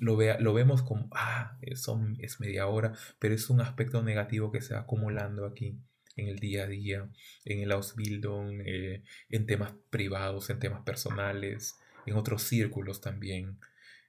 lo, 0.00 0.16
vea, 0.16 0.38
lo 0.40 0.54
vemos 0.54 0.82
como, 0.82 1.08
ah, 1.12 1.58
eh, 1.62 1.76
son, 1.76 2.16
es 2.20 2.40
media 2.40 2.66
hora, 2.66 2.92
pero 3.18 3.34
es 3.34 3.50
un 3.50 3.60
aspecto 3.60 4.02
negativo 4.02 4.50
que 4.50 4.60
se 4.60 4.74
va 4.74 4.80
acumulando 4.80 5.46
aquí 5.46 5.78
en 6.16 6.28
el 6.28 6.38
día 6.38 6.64
a 6.64 6.66
día, 6.66 7.08
en 7.44 7.60
el 7.60 7.72
Ausbildung, 7.72 8.62
eh, 8.64 9.02
en 9.28 9.46
temas 9.46 9.74
privados, 9.90 10.50
en 10.50 10.58
temas 10.58 10.82
personales, 10.82 11.76
en 12.06 12.16
otros 12.16 12.42
círculos 12.42 13.00
también, 13.00 13.58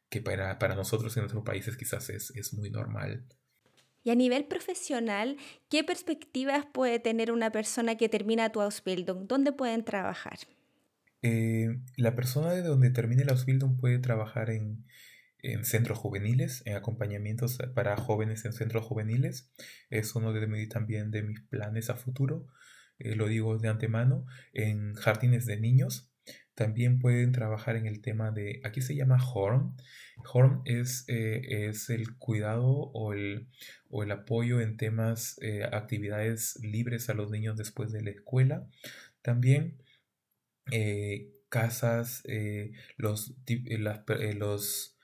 que 0.09 0.21
para, 0.21 0.59
para 0.59 0.75
nosotros 0.75 1.15
en 1.17 1.21
nuestros 1.21 1.43
países 1.43 1.77
quizás 1.77 2.09
es, 2.09 2.31
es 2.35 2.53
muy 2.53 2.69
normal. 2.69 3.25
Y 4.05 4.11
a 4.11 4.15
nivel 4.15 4.45
profesional, 4.45 5.35
¿qué 5.67 5.83
perspectivas 5.83 6.67
puede 6.71 6.99
tener 6.99 7.31
una 7.31 7.51
persona 7.51 7.97
que 7.97 8.07
termina 8.07 8.51
tu 8.51 8.61
Ausbildung? 8.61 9.27
¿Dónde 9.27 9.51
pueden 9.51 9.83
trabajar? 9.83 10.37
Eh, 11.23 11.79
la 11.97 12.15
persona 12.15 12.51
de 12.51 12.61
donde 12.61 12.91
termine 12.91 13.25
la 13.25 13.31
Ausbildung 13.31 13.79
puede 13.79 13.97
trabajar 13.97 14.51
en, 14.51 14.85
en 15.39 15.65
centros 15.65 15.97
juveniles, 15.97 16.61
en 16.65 16.75
acompañamientos 16.75 17.57
para 17.73 17.97
jóvenes 17.97 18.45
en 18.45 18.53
centros 18.53 18.85
juveniles. 18.85 19.51
Es 19.89 20.13
uno 20.13 20.33
de 20.33 20.67
también 20.67 21.09
de 21.09 21.23
mis 21.23 21.41
planes 21.41 21.89
a 21.89 21.95
futuro, 21.95 22.45
eh, 22.99 23.15
lo 23.15 23.27
digo 23.27 23.57
de 23.57 23.69
antemano, 23.69 24.27
en 24.53 24.93
jardines 24.93 25.47
de 25.47 25.59
niños. 25.59 26.11
También 26.55 26.99
pueden 26.99 27.31
trabajar 27.31 27.75
en 27.75 27.85
el 27.85 28.01
tema 28.01 28.31
de, 28.31 28.61
aquí 28.63 28.81
se 28.81 28.95
llama 28.95 29.17
HORM. 29.17 29.75
HORM 30.33 30.61
es, 30.65 31.05
eh, 31.07 31.67
es 31.69 31.89
el 31.89 32.17
cuidado 32.17 32.65
o 32.65 33.13
el, 33.13 33.49
o 33.89 34.03
el 34.03 34.11
apoyo 34.11 34.61
en 34.61 34.77
temas, 34.77 35.37
eh, 35.41 35.63
actividades 35.63 36.57
libres 36.61 37.09
a 37.09 37.13
los 37.13 37.29
niños 37.29 37.57
después 37.57 37.91
de 37.91 38.01
la 38.01 38.11
escuela. 38.11 38.67
También 39.21 39.77
casas, 41.49 42.23
los, 42.97 43.35
los 44.35 44.95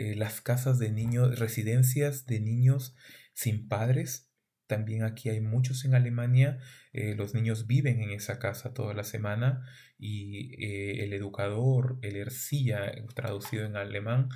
eh, 0.00 0.14
las 0.14 0.40
casas 0.40 0.78
de 0.78 0.92
niños, 0.92 1.40
residencias 1.40 2.24
de 2.24 2.38
niños 2.38 2.94
sin 3.34 3.66
padres. 3.66 4.30
También 4.68 5.02
aquí 5.02 5.28
hay 5.28 5.40
muchos 5.40 5.84
en 5.84 5.96
Alemania. 5.96 6.60
Eh, 6.92 7.16
los 7.16 7.34
niños 7.34 7.66
viven 7.66 8.00
en 8.00 8.10
esa 8.10 8.38
casa 8.38 8.72
toda 8.72 8.94
la 8.94 9.02
semana 9.02 9.66
y 9.98 10.54
eh, 10.64 11.04
el 11.04 11.12
educador, 11.12 11.98
el 12.02 12.16
Ercilla, 12.16 12.92
traducido 13.14 13.64
en 13.64 13.76
alemán, 13.76 14.28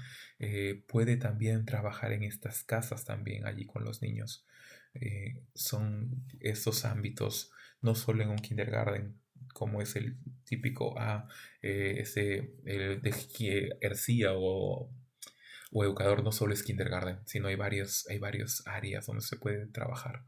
puede 0.89 1.17
también 1.17 1.65
trabajar 1.65 2.11
en 2.13 2.25
estas 2.25 2.65
casas 2.65 3.05
también 3.05 3.47
allí 3.47 3.65
con 3.65 3.85
los 3.85 4.03
niños. 4.03 4.45
son 5.55 6.27
estos 6.41 6.85
ámbitos, 6.85 7.53
no 7.81 7.95
solo 7.95 8.25
en 8.25 8.31
un 8.31 8.39
kindergarten, 8.39 9.21
como 9.55 9.81
es 9.83 9.95
el 9.97 10.17
típico 10.45 10.99
A, 10.99 11.29
ese 11.61 12.55
el 12.65 13.01
de 13.03 13.15
o 14.37 14.91
o 15.73 15.85
educador 15.85 16.23
no 16.23 16.33
solo 16.33 16.53
es 16.53 16.63
kindergarten, 16.63 17.21
sino 17.25 17.49
hay 17.49 17.57
varios, 17.57 18.07
hay 18.09 18.19
varias 18.19 18.63
áreas 18.67 19.07
donde 19.07 19.23
se 19.23 19.37
puede 19.37 19.67
trabajar. 19.67 20.23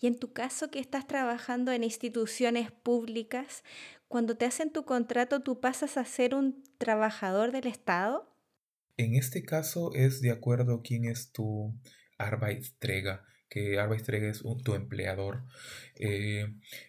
Y 0.00 0.06
en 0.06 0.18
tu 0.18 0.32
caso 0.32 0.70
que 0.70 0.78
estás 0.78 1.06
trabajando 1.06 1.72
en 1.72 1.84
instituciones 1.84 2.72
públicas, 2.72 3.62
cuando 4.08 4.36
te 4.36 4.46
hacen 4.46 4.72
tu 4.72 4.84
contrato, 4.84 5.40
¿tú 5.40 5.60
pasas 5.60 5.96
a 5.96 6.04
ser 6.04 6.34
un 6.34 6.64
trabajador 6.78 7.52
del 7.52 7.66
Estado? 7.66 8.34
En 8.96 9.14
este 9.14 9.44
caso 9.44 9.92
es 9.94 10.20
de 10.20 10.30
acuerdo 10.30 10.76
a 10.76 10.82
quién 10.82 11.04
es 11.04 11.32
tu 11.32 11.74
Arbeitsträger, 12.18 13.20
que 13.48 13.78
Arbeitsträger 13.78 14.30
es 14.30 14.42
tu 14.64 14.74
empleador. 14.74 15.44
Eh, 15.96 16.46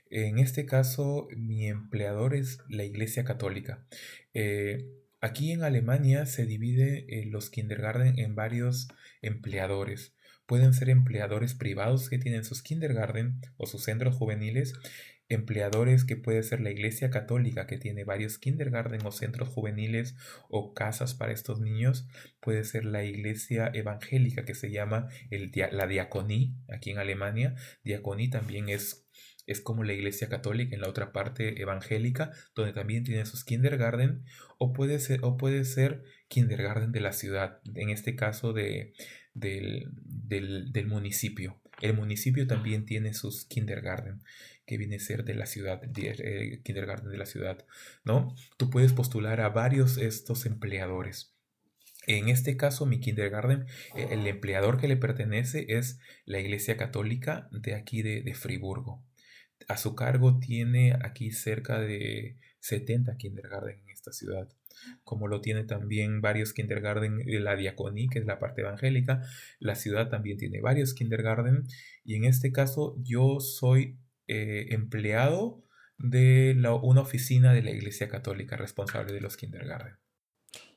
en 0.09 0.39
este 0.39 0.65
caso, 0.65 1.27
mi 1.35 1.67
empleador 1.67 2.33
es 2.33 2.59
la 2.69 2.85
Iglesia 2.85 3.23
Católica. 3.23 3.85
Eh, 4.33 4.87
Aquí 5.23 5.51
en 5.51 5.63
Alemania 5.63 6.25
se 6.25 6.47
divide 6.47 7.05
eh, 7.07 7.27
los 7.27 7.51
kindergarten 7.51 8.17
en 8.17 8.33
varios 8.33 8.87
empleadores. 9.21 10.15
Pueden 10.51 10.73
ser 10.73 10.89
empleadores 10.89 11.53
privados 11.53 12.09
que 12.09 12.17
tienen 12.17 12.43
sus 12.43 12.61
kindergarten 12.61 13.39
o 13.55 13.67
sus 13.67 13.85
centros 13.85 14.17
juveniles, 14.17 14.73
empleadores 15.29 16.03
que 16.03 16.17
puede 16.17 16.43
ser 16.43 16.59
la 16.59 16.71
Iglesia 16.71 17.09
Católica 17.09 17.67
que 17.67 17.77
tiene 17.77 18.03
varios 18.03 18.37
kindergarten 18.37 18.99
o 19.05 19.13
centros 19.13 19.47
juveniles 19.47 20.17
o 20.49 20.73
casas 20.73 21.13
para 21.13 21.31
estos 21.31 21.61
niños, 21.61 22.05
puede 22.41 22.65
ser 22.65 22.83
la 22.83 23.05
Iglesia 23.05 23.71
Evangélica 23.73 24.43
que 24.43 24.53
se 24.53 24.69
llama 24.69 25.07
el, 25.29 25.53
la 25.71 25.87
Diaconí 25.87 26.57
aquí 26.67 26.89
en 26.89 26.97
Alemania. 26.97 27.55
Diaconí 27.85 28.29
también 28.29 28.67
es 28.67 29.07
es 29.47 29.59
como 29.59 29.83
la 29.83 29.93
iglesia 29.93 30.29
católica 30.29 30.75
en 30.75 30.81
la 30.81 30.89
otra 30.89 31.11
parte 31.11 31.61
evangélica, 31.61 32.31
donde 32.55 32.73
también 32.73 33.03
tiene 33.03 33.25
sus 33.25 33.43
kindergarten, 33.43 34.23
o 34.59 34.71
puede 34.71 34.99
ser, 34.99 35.19
o 35.23 35.35
puede 35.35 35.65
ser 35.65 36.03
kindergarten 36.27 36.91
de 36.91 37.01
la 37.01 37.11
ciudad, 37.11 37.59
en 37.75 37.89
este 37.89 38.15
caso 38.15 38.53
de, 38.53 38.93
del, 39.33 39.89
del, 39.93 40.87
municipio. 40.87 41.61
El 41.81 41.95
municipio 41.95 42.47
también 42.47 42.85
tiene 42.85 43.13
sus 43.13 43.45
kindergarten, 43.45 44.21
que 44.65 44.77
viene 44.77 44.97
a 44.97 44.99
ser 44.99 45.23
de 45.23 45.35
la 45.35 45.45
ciudad, 45.45 45.81
eh, 45.97 46.61
kindergarten 46.63 47.09
de 47.09 47.17
la 47.17 47.25
ciudad, 47.25 47.65
¿no? 48.03 48.35
Tú 48.57 48.69
puedes 48.69 48.93
postular 48.93 49.41
a 49.41 49.49
varios 49.49 49.97
estos 49.97 50.45
empleadores. 50.45 51.33
En 52.07 52.29
este 52.29 52.57
caso, 52.57 52.85
mi 52.85 52.99
kindergarten, 52.99 53.65
eh, 53.95 54.07
el 54.11 54.25
empleador 54.27 54.79
que 54.79 54.87
le 54.87 54.97
pertenece 54.97 55.65
es 55.69 55.99
la 56.25 56.39
Iglesia 56.39 56.77
Católica 56.77 57.47
de 57.51 57.75
aquí 57.75 58.01
de, 58.01 58.21
de 58.21 58.33
Friburgo 58.33 59.03
a 59.67 59.77
su 59.77 59.95
cargo 59.95 60.39
tiene 60.39 60.93
aquí 61.03 61.31
cerca 61.31 61.79
de 61.79 62.37
70 62.59 63.17
kindergarten 63.17 63.79
en 63.79 63.89
esta 63.89 64.11
ciudad, 64.11 64.47
como 65.03 65.27
lo 65.27 65.41
tiene 65.41 65.63
también 65.63 66.21
varios 66.21 66.53
kindergarten 66.53 67.19
de 67.19 67.39
la 67.39 67.55
diaconía, 67.55 68.07
que 68.11 68.19
es 68.19 68.25
la 68.25 68.39
parte 68.39 68.61
evangélica. 68.61 69.21
La 69.59 69.75
ciudad 69.75 70.09
también 70.09 70.37
tiene 70.37 70.61
varios 70.61 70.93
kindergarten 70.93 71.67
y 72.03 72.15
en 72.15 72.25
este 72.25 72.51
caso 72.51 72.95
yo 73.01 73.39
soy 73.39 73.99
eh, 74.27 74.67
empleado 74.69 75.63
de 75.97 76.55
una 76.81 77.01
oficina 77.01 77.53
de 77.53 77.61
la 77.61 77.71
Iglesia 77.71 78.09
Católica 78.09 78.57
responsable 78.57 79.13
de 79.13 79.21
los 79.21 79.37
kindergarten. 79.37 79.97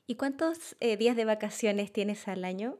¿Y 0.07 0.15
cuántos 0.15 0.75
eh, 0.79 0.97
días 0.97 1.15
de 1.15 1.25
vacaciones 1.25 1.91
tienes 1.91 2.27
al 2.27 2.45
año? 2.45 2.79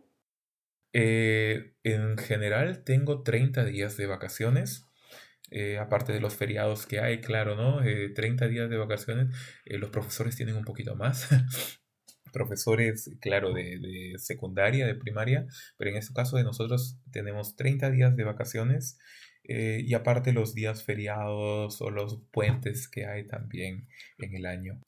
Eh, 0.94 1.76
en 1.84 2.18
general 2.18 2.84
tengo 2.84 3.24
30 3.24 3.66
días 3.66 3.98
de 3.98 4.06
vacaciones 4.06 4.86
eh, 5.52 5.78
aparte 5.78 6.12
de 6.12 6.20
los 6.20 6.36
feriados 6.36 6.86
que 6.86 7.00
hay, 7.00 7.22
claro, 7.22 7.56
¿no? 7.56 7.82
30 8.14 8.46
eh, 8.46 8.50
días 8.50 8.70
de 8.70 8.78
vacaciones, 8.78 9.36
eh, 9.66 9.78
los 9.78 9.90
profesores 9.90 10.36
tienen 10.36 10.56
un 10.56 10.64
poquito 10.64 10.96
más. 10.96 11.30
profesores, 12.34 13.10
claro, 13.22 13.54
de, 13.54 13.80
de, 13.80 14.16
secundaria, 14.18 14.86
de 14.86 14.96
primaria, 14.96 15.46
pero 15.78 15.92
en 15.92 15.98
este 15.98 16.14
caso 16.14 16.36
de 16.36 16.44
nosotros 16.44 17.00
tenemos 17.10 17.56
30 17.56 17.92
días 17.92 18.16
de 18.16 18.26
vacaciones 18.26 18.98
y 19.48 19.94
aparte 19.94 20.34
los 20.34 20.56
días 20.56 20.84
feriados 20.84 21.80
o 21.80 21.92
los 21.92 22.20
puentes 22.32 22.90
que 22.90 23.06
hay 23.06 23.28
también 23.28 23.88
en 24.18 24.36
el 24.36 24.48
año. 24.48 24.82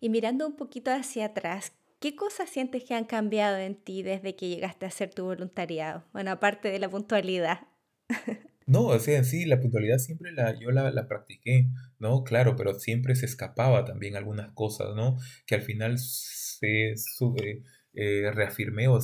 Y 0.00 0.10
mirando 0.10 0.46
un 0.46 0.54
poquito 0.54 0.92
hacia 0.92 1.24
atrás, 1.24 1.72
¿qué 1.98 2.14
cosas 2.14 2.50
sientes 2.50 2.84
que 2.84 2.94
han 2.94 3.06
cambiado 3.06 3.56
en 3.56 3.74
ti 3.74 4.02
desde 4.02 4.36
que 4.36 4.48
llegaste 4.48 4.84
a 4.84 4.88
hacer 4.88 5.12
tu 5.12 5.24
voluntariado? 5.24 6.04
Bueno, 6.12 6.30
aparte 6.30 6.70
de 6.70 6.78
la 6.78 6.90
puntualidad. 6.90 7.66
No, 8.70 8.86
o 8.86 8.98
sea, 9.00 9.24
sí, 9.24 9.44
la 9.46 9.60
puntualidad 9.60 9.98
siempre 9.98 10.32
la, 10.32 10.58
yo 10.58 10.70
la, 10.70 10.90
la 10.92 11.08
practiqué, 11.08 11.66
¿no? 11.98 12.22
Claro, 12.24 12.56
pero 12.56 12.74
siempre 12.78 13.16
se 13.16 13.26
escapaba 13.26 13.84
también 13.84 14.16
algunas 14.16 14.52
cosas, 14.52 14.94
¿no? 14.94 15.18
Que 15.46 15.56
al 15.56 15.62
final 15.62 15.98
se 15.98 16.94
eh, 17.94 18.30
reafirmé 18.32 18.88
o 18.88 19.00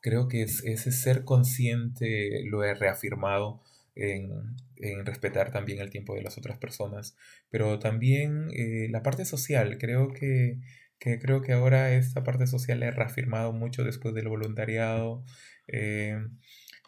creo 0.00 0.28
que 0.28 0.42
es, 0.42 0.64
ese 0.64 0.92
ser 0.92 1.24
consciente 1.24 2.42
lo 2.44 2.64
he 2.64 2.74
reafirmado 2.74 3.62
en, 3.94 4.30
en 4.76 5.04
respetar 5.06 5.52
también 5.52 5.80
el 5.80 5.90
tiempo 5.90 6.14
de 6.14 6.22
las 6.22 6.38
otras 6.38 6.58
personas, 6.58 7.16
pero 7.50 7.78
también 7.78 8.48
eh, 8.52 8.88
la 8.90 9.02
parte 9.02 9.24
social, 9.24 9.78
creo 9.78 10.08
que, 10.12 10.58
que, 10.98 11.18
creo 11.18 11.42
que 11.42 11.52
ahora 11.52 11.92
esta 11.94 12.22
parte 12.24 12.46
social 12.46 12.80
la 12.80 12.86
he 12.86 12.90
reafirmado 12.92 13.52
mucho 13.52 13.84
después 13.84 14.14
del 14.14 14.28
voluntariado. 14.28 15.24
eh, 15.68 16.18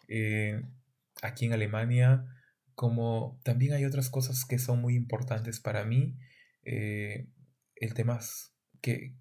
eh 0.07 0.61
aquí 1.23 1.45
en 1.45 1.53
Alemania, 1.53 2.25
como 2.75 3.39
también 3.43 3.73
hay 3.73 3.85
otras 3.85 4.09
cosas 4.09 4.45
que 4.45 4.59
son 4.59 4.81
muy 4.81 4.95
importantes 4.95 5.59
para 5.59 5.85
mí, 5.85 6.17
eh, 6.63 7.27
el 7.75 7.93
tema 7.93 8.17
es 8.17 8.55
que 8.81 9.15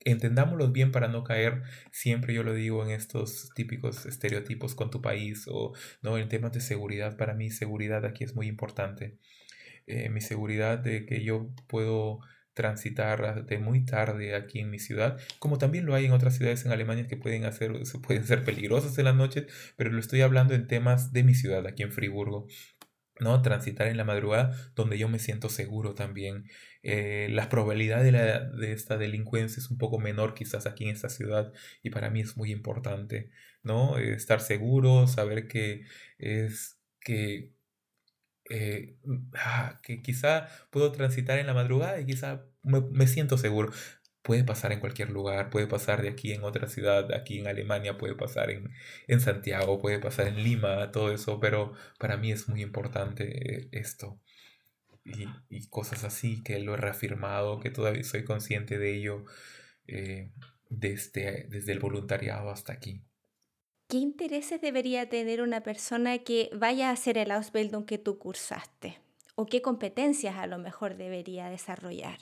entendámoslos 0.00 0.72
bien 0.72 0.92
para 0.92 1.08
no 1.08 1.24
caer, 1.24 1.62
siempre 1.90 2.32
yo 2.32 2.42
lo 2.44 2.54
digo 2.54 2.84
en 2.84 2.90
estos 2.90 3.50
típicos 3.54 4.06
estereotipos 4.06 4.74
con 4.74 4.90
tu 4.90 5.02
país 5.02 5.46
o 5.48 5.74
no, 6.02 6.16
en 6.16 6.28
temas 6.28 6.52
de 6.52 6.60
seguridad, 6.60 7.16
para 7.16 7.34
mí 7.34 7.50
seguridad 7.50 8.04
aquí 8.04 8.24
es 8.24 8.34
muy 8.34 8.46
importante. 8.46 9.18
Eh, 9.86 10.08
mi 10.10 10.20
seguridad 10.20 10.78
de 10.78 11.06
que 11.06 11.24
yo 11.24 11.50
puedo 11.68 12.20
transitar 12.56 13.44
de 13.44 13.58
muy 13.58 13.84
tarde 13.84 14.34
aquí 14.34 14.60
en 14.60 14.70
mi 14.70 14.78
ciudad, 14.78 15.20
como 15.38 15.58
también 15.58 15.84
lo 15.84 15.94
hay 15.94 16.06
en 16.06 16.12
otras 16.12 16.36
ciudades 16.36 16.64
en 16.64 16.72
Alemania 16.72 17.06
que 17.06 17.18
pueden, 17.18 17.44
hacer, 17.44 17.70
pueden 18.02 18.24
ser 18.24 18.44
peligrosas 18.44 18.96
en 18.98 19.04
las 19.04 19.14
noches, 19.14 19.44
pero 19.76 19.92
lo 19.92 20.00
estoy 20.00 20.22
hablando 20.22 20.54
en 20.54 20.66
temas 20.66 21.12
de 21.12 21.22
mi 21.22 21.34
ciudad, 21.34 21.66
aquí 21.66 21.82
en 21.82 21.92
Friburgo. 21.92 22.48
¿no? 23.20 23.40
Transitar 23.42 23.88
en 23.88 23.96
la 23.96 24.04
madrugada 24.04 24.54
donde 24.74 24.98
yo 24.98 25.08
me 25.08 25.18
siento 25.18 25.48
seguro 25.48 25.94
también. 25.94 26.44
Eh, 26.82 27.28
la 27.30 27.48
probabilidad 27.48 28.02
de, 28.02 28.12
la, 28.12 28.40
de, 28.40 28.72
esta 28.72 28.96
delincuencia 28.98 29.60
es 29.60 29.70
un 29.70 29.78
poco 29.78 29.98
menor 29.98 30.34
quizás 30.34 30.66
aquí 30.66 30.84
en 30.84 30.90
esta 30.90 31.08
ciudad 31.08 31.52
y 31.82 31.90
para 31.90 32.10
mí 32.10 32.20
es 32.20 32.36
muy 32.36 32.52
importante, 32.52 33.30
¿no? 33.62 33.98
estar 33.98 34.40
seguro, 34.40 35.06
saber 35.06 35.48
que 35.48 35.84
es 36.18 36.78
que 37.00 37.55
eh, 38.50 38.96
ah, 39.34 39.80
que 39.82 40.02
quizá 40.02 40.48
puedo 40.70 40.92
transitar 40.92 41.38
en 41.38 41.46
la 41.46 41.54
madrugada 41.54 42.00
y 42.00 42.06
quizá 42.06 42.44
me, 42.62 43.06
siento 43.06 43.38
seguro. 43.38 43.72
Puede 44.22 44.44
pasar 44.44 44.72
en 44.72 44.80
cualquier 44.80 45.10
lugar, 45.10 45.50
puede 45.50 45.66
pasar 45.68 46.02
de 46.02 46.08
aquí 46.08 46.32
en 46.32 46.42
otra 46.44 46.68
ciudad, 46.68 47.12
aquí 47.14 47.38
en 47.38 47.46
Alemania, 47.46 47.96
puede 47.96 48.14
pasar 48.16 48.50
en, 48.50 48.70
en 49.06 49.20
Santiago, 49.20 49.78
puede 49.78 50.00
pasar 50.00 50.26
en 50.28 50.42
Lima, 50.42 50.90
todo 50.90 51.12
eso, 51.12 51.38
pero 51.40 51.72
para 51.98 52.16
mí 52.16 52.32
es 52.32 52.48
muy 52.48 52.62
importante 52.62 53.68
esto. 53.72 54.20
Y, 55.04 55.26
y 55.48 55.68
cosas 55.68 56.04
así, 56.04 56.42
que 56.42 56.58
lo 56.60 56.74
he 56.74 56.76
reafirmado, 56.76 57.60
que 57.60 57.70
todavía 57.70 58.02
soy 58.04 58.24
consciente 58.24 58.78
de 58.78 58.96
ello. 58.96 59.24
Eh, 59.86 60.32
desde, 60.68 61.46
desde 61.48 61.72
el 61.72 61.78
voluntariado 61.78 62.50
hasta 62.50 62.72
aquí. 62.72 63.05
¿Qué 63.88 63.96
intereses 63.96 64.60
debería 64.60 65.08
tener 65.08 65.42
una 65.42 65.62
persona 65.62 66.18
que 66.18 66.50
vaya 66.52 66.88
a 66.90 66.92
hacer 66.92 67.18
el 67.18 67.32
Ausbildung 67.32 67.84
que 67.84 67.98
tú 67.98 68.16
cursaste? 68.18 68.98
¿O 69.34 69.46
qué 69.46 69.60
competencias 69.60 70.36
a 70.36 70.46
lo 70.46 70.58
mejor 70.58 70.96
debería 70.96 71.48
desarrollar? 71.48 72.18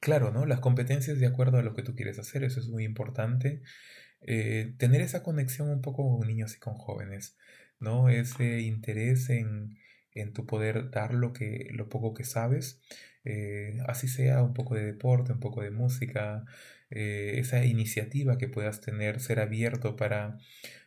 Claro, 0.00 0.30
¿no? 0.30 0.44
Las 0.46 0.60
competencias 0.60 1.18
de 1.18 1.26
acuerdo 1.26 1.58
a 1.58 1.62
lo 1.62 1.74
que 1.74 1.82
tú 1.82 1.94
quieres 1.94 2.18
hacer, 2.18 2.44
eso 2.44 2.60
es 2.60 2.68
muy 2.68 2.84
importante. 2.84 3.62
Eh, 4.22 4.74
tener 4.78 5.00
esa 5.02 5.22
conexión 5.22 5.70
un 5.70 5.82
poco 5.82 6.18
con 6.18 6.28
niños 6.28 6.56
y 6.56 6.60
con 6.60 6.74
jóvenes, 6.76 7.38
¿no? 7.80 8.10
Ese 8.10 8.60
interés 8.62 9.30
en, 9.30 9.78
en 10.12 10.32
tu 10.34 10.46
poder 10.46 10.90
dar 10.90 11.14
lo, 11.14 11.32
que, 11.32 11.68
lo 11.72 11.88
poco 11.90 12.14
que 12.14 12.24
sabes, 12.24 12.82
eh, 13.24 13.78
así 13.88 14.08
sea 14.08 14.42
un 14.42 14.54
poco 14.54 14.74
de 14.76 14.84
deporte, 14.84 15.32
un 15.32 15.40
poco 15.40 15.62
de 15.62 15.70
música, 15.70 16.44
eh, 16.90 17.34
esa 17.38 17.64
iniciativa 17.64 18.38
que 18.38 18.48
puedas 18.48 18.80
tener, 18.80 19.20
ser 19.20 19.40
abierto 19.40 19.96
para, 19.96 20.38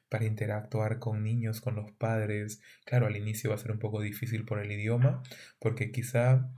para 0.10 0.26
interactuar 0.26 1.00
con 1.00 1.24
niños, 1.24 1.62
con 1.62 1.76
los 1.76 1.92
padres. 1.92 2.62
Claro, 2.86 3.08
al 3.08 3.18
inicio 3.18 3.50
va 3.50 3.56
a 3.56 3.60
ser 3.60 3.72
un 3.72 3.80
poco 3.80 4.02
difícil 4.02 4.46
por 4.46 4.60
el 4.60 4.72
idioma, 4.72 5.24
porque 5.60 5.92
quizá 5.92 6.50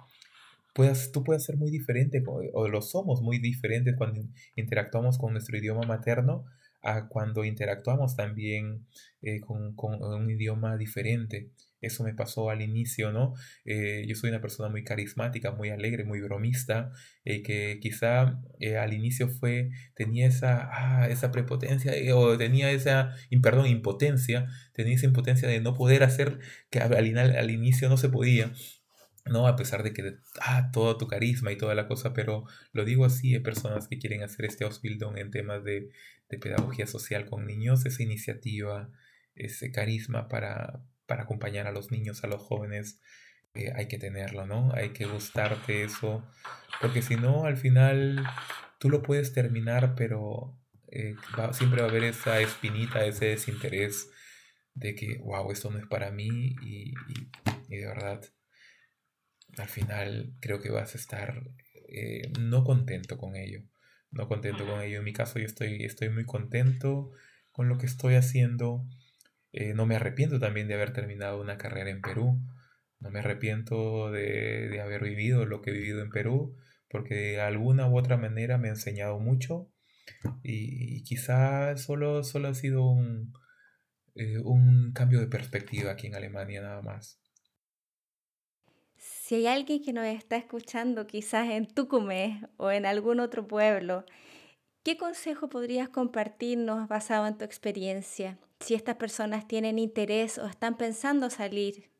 puedas, 0.73 1.11
tú 1.11 1.23
puedes 1.23 1.43
ser 1.45 1.57
muy 1.57 1.71
diferente, 1.71 2.23
o 2.25 2.67
lo 2.67 2.81
somos 2.81 3.21
muy 3.21 3.39
diferentes 3.39 3.95
cuando 3.97 4.21
interactuamos 4.55 5.17
con 5.17 5.33
nuestro 5.33 5.57
idioma 5.57 5.81
materno 5.83 6.45
a 6.81 7.07
cuando 7.07 7.43
interactuamos 7.43 8.15
también 8.15 8.85
eh, 9.21 9.41
con, 9.41 9.75
con, 9.75 10.01
un 10.01 10.29
idioma 10.29 10.77
diferente. 10.77 11.49
Eso 11.81 12.03
me 12.03 12.13
pasó 12.13 12.49
al 12.49 12.61
inicio, 12.61 13.11
¿no? 13.11 13.33
Eh, 13.65 14.05
yo 14.07 14.15
soy 14.15 14.29
una 14.29 14.41
persona 14.41 14.69
muy 14.69 14.83
carismática, 14.83 15.51
muy 15.51 15.69
alegre, 15.69 16.03
muy 16.03 16.21
bromista, 16.21 16.91
eh, 17.25 17.41
que 17.41 17.79
quizá 17.81 18.41
al 18.79 18.93
inicio 18.93 19.29
fue, 19.29 19.69
tenía 19.95 20.27
esa, 20.27 20.69
ah, 20.71 21.07
esa 21.09 21.31
prepotencia, 21.31 21.93
o 22.15 22.37
tenía 22.37 22.71
esa, 22.71 23.15
perdón, 23.41 23.67
impotencia, 23.67 24.47
tenía 24.73 24.95
esa 24.95 25.05
impotencia 25.05 25.47
de 25.47 25.61
no 25.61 25.73
poder 25.75 26.03
hacer, 26.03 26.39
que 26.69 26.79
al, 26.79 27.17
al 27.17 27.51
inicio 27.51 27.89
no 27.89 27.97
se 27.97 28.09
podía. 28.09 28.51
¿no? 29.29 29.47
A 29.47 29.55
pesar 29.55 29.83
de 29.83 29.93
que, 29.93 30.17
ah, 30.41 30.71
todo 30.71 30.97
tu 30.97 31.07
carisma 31.07 31.51
y 31.51 31.57
toda 31.57 31.75
la 31.75 31.87
cosa, 31.87 32.13
pero 32.13 32.45
lo 32.73 32.85
digo 32.85 33.05
así, 33.05 33.33
hay 33.35 33.41
personas 33.41 33.87
que 33.87 33.99
quieren 33.99 34.23
hacer 34.23 34.45
este 34.45 34.63
Ausbildung 34.65 35.17
en 35.17 35.31
temas 35.31 35.63
de, 35.63 35.89
pedagogía 36.41 36.85
social 36.85 37.25
con 37.25 37.47
niños, 37.47 37.85
esa 37.85 38.03
iniciativa, 38.03 38.91
ese 39.35 39.71
carisma 39.71 40.27
para, 40.27 40.83
para 41.09 41.23
acompañar 41.23 41.67
a 41.67 41.73
los 41.73 41.91
niños, 41.91 42.23
a 42.23 42.27
los 42.27 42.41
jóvenes, 42.41 43.01
eh, 43.53 43.73
hay 43.75 43.89
que 43.89 43.97
tenerlo, 43.97 44.45
¿no? 44.45 44.71
Hay 44.73 44.91
que 44.91 45.05
gustarte 45.05 45.83
eso, 45.83 46.25
porque 46.79 47.01
si 47.01 47.17
no, 47.17 47.43
al 47.43 47.57
final 47.57 48.23
tú 48.79 48.89
lo 48.89 49.01
puedes 49.01 49.33
terminar, 49.33 49.95
pero 49.97 50.57
eh, 50.87 51.15
siempre 51.51 51.81
va 51.81 51.87
a 51.87 51.89
haber 51.89 52.05
esa 52.05 52.39
espinita, 52.39 53.03
ese 53.05 53.25
desinterés 53.25 54.09
de 54.73 54.95
que, 54.95 55.17
wow, 55.17 55.51
esto 55.51 55.69
no 55.69 55.79
es 55.79 55.87
para 55.87 56.11
mí 56.11 56.55
y 56.61 56.93
de 57.67 57.85
verdad 57.85 58.21
al 59.57 59.67
final 59.67 60.33
creo 60.39 60.61
que 60.61 60.69
vas 60.69 60.95
a 60.95 60.97
estar 60.97 61.43
eh, 61.91 62.31
no 62.39 62.63
contento 62.63 63.17
con 63.17 63.35
ello. 63.35 63.63
No 64.11 64.27
contento 64.27 64.65
con 64.65 64.81
ello. 64.81 64.99
En 64.99 65.03
mi 65.03 65.13
caso 65.13 65.39
yo 65.39 65.45
estoy, 65.45 65.83
estoy 65.83 66.09
muy 66.09 66.25
contento 66.25 67.11
con 67.51 67.69
lo 67.69 67.77
que 67.77 67.85
estoy 67.85 68.15
haciendo. 68.15 68.85
Eh, 69.51 69.73
no 69.73 69.85
me 69.85 69.95
arrepiento 69.95 70.39
también 70.39 70.67
de 70.67 70.75
haber 70.75 70.93
terminado 70.93 71.41
una 71.41 71.57
carrera 71.57 71.89
en 71.89 72.01
Perú. 72.01 72.39
No 72.99 73.09
me 73.11 73.19
arrepiento 73.19 74.11
de, 74.11 74.79
haber 74.81 75.03
vivido 75.03 75.45
lo 75.45 75.61
que 75.61 75.71
he 75.71 75.73
vivido 75.73 76.01
en 76.01 76.09
Perú, 76.09 76.55
porque 76.89 77.15
de 77.15 77.41
alguna 77.41 77.87
u 77.87 77.97
otra 77.97 78.17
manera 78.17 78.57
me 78.57 78.67
ha 78.67 78.71
enseñado 78.71 79.19
mucho 79.19 79.71
y, 80.43 81.03
quizá 81.03 81.77
solo, 81.77 82.23
solo 82.23 82.49
ha 82.49 82.53
sido 82.53 82.85
un, 82.85 83.33
eh, 84.15 84.39
un 84.39 84.91
cambio 84.93 85.19
de 85.19 85.27
perspectiva 85.27 85.91
aquí 85.91 86.07
en 86.07 86.15
Alemania 86.15 86.61
nada 86.61 86.81
más. 86.81 87.21
Si 88.97 89.35
hay 89.35 89.47
alguien 89.47 89.81
que 89.81 89.93
nos 89.93 90.05
está 90.05 90.35
escuchando 90.35 91.07
quizás 91.07 91.49
en 91.49 91.67
Tucumé 91.67 92.41
o 92.57 92.69
en 92.71 92.85
algún 92.85 93.19
otro 93.21 93.47
pueblo, 93.47 94.03
¿qué 94.83 94.97
consejo 94.97 95.49
podrías 95.49 95.89
compartirnos 95.89 96.87
basado 96.87 97.27
en 97.27 97.37
tu 97.37 97.45
experiencia? 97.45 98.37
Si 98.59 98.73
estas 98.73 98.95
personas 98.95 99.47
tienen 99.47 99.79
interés 99.79 100.37
o 100.37 100.45
están 100.47 100.77
pensando 100.77 101.29
salir. 101.29 101.91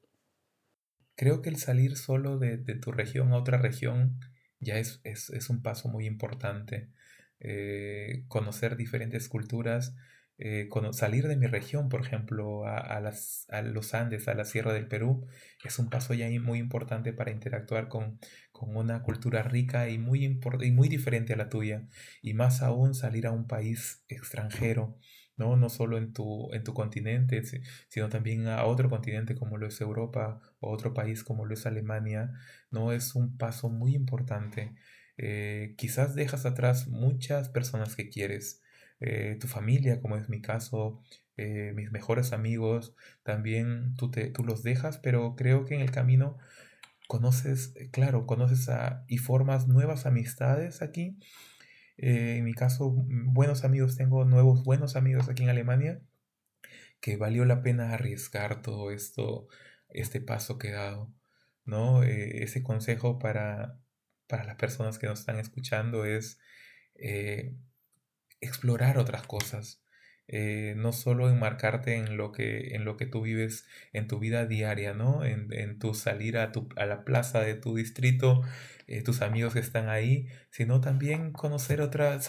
Creo 1.16 1.42
que 1.42 1.50
el 1.50 1.58
salir 1.58 1.96
solo 1.98 2.38
de, 2.38 2.58
tu 2.58 2.92
región 2.92 3.32
a 3.34 3.38
otra 3.38 3.58
región 3.58 4.20
ya 4.60 4.78
es, 4.78 5.02
un 5.50 5.62
paso 5.62 5.90
muy 5.90 6.06
importante. 6.06 6.90
Eh, 7.40 8.26
conocer 8.28 8.76
diferentes 8.76 9.30
culturas 9.30 9.96
eh, 10.42 10.70
salir 10.94 11.28
de 11.28 11.36
mi 11.36 11.48
región, 11.48 11.90
por 11.90 12.00
ejemplo, 12.00 12.66
a, 12.66 13.02
los 13.02 13.94
Andes, 13.94 14.28
a 14.30 14.34
la 14.34 14.46
Sierra 14.46 14.72
del 14.72 14.88
Perú, 14.88 15.28
es 15.66 15.80
un 15.80 15.90
paso 15.90 16.14
ya 16.14 16.30
muy 16.40 16.60
importante 16.60 17.12
para 17.12 17.32
interactuar 17.32 17.90
con, 17.90 18.20
con 18.54 18.76
una 18.78 19.04
cultura 19.04 19.44
rica 19.44 19.90
y 19.90 19.98
muy, 19.98 20.40
diferente 20.88 21.34
a 21.34 21.36
la 21.36 21.50
tuya. 21.50 21.88
Y 22.22 22.34
más 22.34 22.62
aún 22.62 22.94
salir 22.94 23.28
a 23.28 23.32
un 23.32 23.48
país 23.48 24.06
extranjero, 24.08 24.98
¿no? 25.36 25.58
No 25.58 25.70
solo 25.70 25.98
en 25.98 26.14
tu, 26.14 26.54
en 26.54 26.64
tu 26.64 26.74
continente, 26.74 27.44
sino 27.90 28.08
también 28.08 28.48
a 28.48 28.64
otro 28.66 28.90
continente 28.90 29.36
como 29.36 29.58
lo 29.58 29.68
es 29.68 29.82
Europa 29.82 30.42
o 30.62 30.72
otro 30.72 30.94
país 30.94 31.24
como 31.24 31.46
lo 31.46 31.54
es 31.54 31.66
Alemania, 31.66 32.32
¿no? 32.72 32.94
Es 32.94 33.14
un 33.14 33.38
paso 33.38 33.70
muy 33.70 33.94
importante. 33.94 34.74
Eh, 35.18 35.76
quizás 35.78 36.16
dejas 36.16 36.46
atrás 36.46 36.88
muchas 36.88 37.50
personas 37.50 37.98
que 37.98 38.08
quieres, 38.10 38.62
eh, 39.00 39.38
tu 39.40 39.48
familia, 39.48 40.02
como 40.02 40.18
es 40.18 40.30
mi 40.30 40.42
caso, 40.42 41.02
eh, 41.38 41.72
mis 41.76 41.92
mejores 41.92 42.34
amigos, 42.34 42.96
también 43.24 43.96
tú, 43.96 44.12
te, 44.12 44.30
tú 44.30 44.44
los 44.44 44.62
dejas, 44.64 44.98
pero 44.98 45.36
creo 45.36 45.66
que 45.66 45.76
en 45.76 45.82
el 45.82 45.92
camino 45.92 46.38
conoces, 47.08 47.74
eh, 47.78 47.90
claro, 47.92 48.26
conoces 48.26 48.70
a, 48.70 49.06
y 49.08 49.18
formas 49.18 49.68
nuevas 49.68 50.06
amistades 50.06 50.82
aquí. 50.82 51.18
en 51.98 52.44
mi 52.46 52.54
caso, 52.54 52.92
mm, 52.92 53.34
buenos 53.34 53.64
amigos, 53.66 53.98
tengo 53.98 54.26
nuevos 54.26 54.64
buenos 54.64 54.96
amigos 54.96 55.30
aquí 55.30 55.44
en 55.44 55.50
Alemania, 55.50 56.02
que 57.02 57.18
valió 57.18 57.46
la 57.46 57.62
pena 57.64 57.94
arriesgar 57.94 58.62
todo 58.62 58.92
esto, 58.92 59.48
este 59.90 60.22
paso 60.22 60.58
que 60.58 60.70
he 60.70 60.72
dado, 60.72 61.14
¿no? 61.66 62.04
ese 62.04 62.64
consejo 62.64 63.20
para, 63.20 63.80
para 64.28 64.44
las 64.46 64.56
personas 64.58 65.00
que 65.00 65.08
nos 65.08 65.22
están 65.22 65.40
escuchando 65.40 66.06
es 66.06 66.40
explorar 68.42 68.98
otras 68.98 69.26
cosas. 69.26 69.82
Eh, 70.32 70.76
no 70.78 70.94
solo 70.94 71.28
enmarcarte 71.28 71.96
en 71.96 72.16
lo 72.16 72.32
que, 72.32 72.76
en 72.76 72.86
lo 72.86 72.98
que 72.98 73.08
tú 73.08 73.22
vives 73.22 73.66
en 73.94 74.08
tu 74.08 74.20
vida 74.20 74.46
diaria, 74.46 74.94
¿no? 74.94 75.26
En, 75.26 75.80
tu 75.80 75.96
salir 75.96 76.38
a, 76.38 76.52
tu, 76.52 76.70
a 76.76 76.86
la 76.86 77.04
plaza 77.04 77.42
de 77.42 77.56
tu 77.56 77.76
distrito, 77.76 78.44
eh, 78.86 79.02
tus 79.02 79.22
amigos 79.24 79.54
que 79.54 79.60
están 79.60 79.90
ahí, 79.90 80.28
sino 80.52 80.82
también 80.82 81.32
conocer 81.32 81.82
otra, 81.82 82.20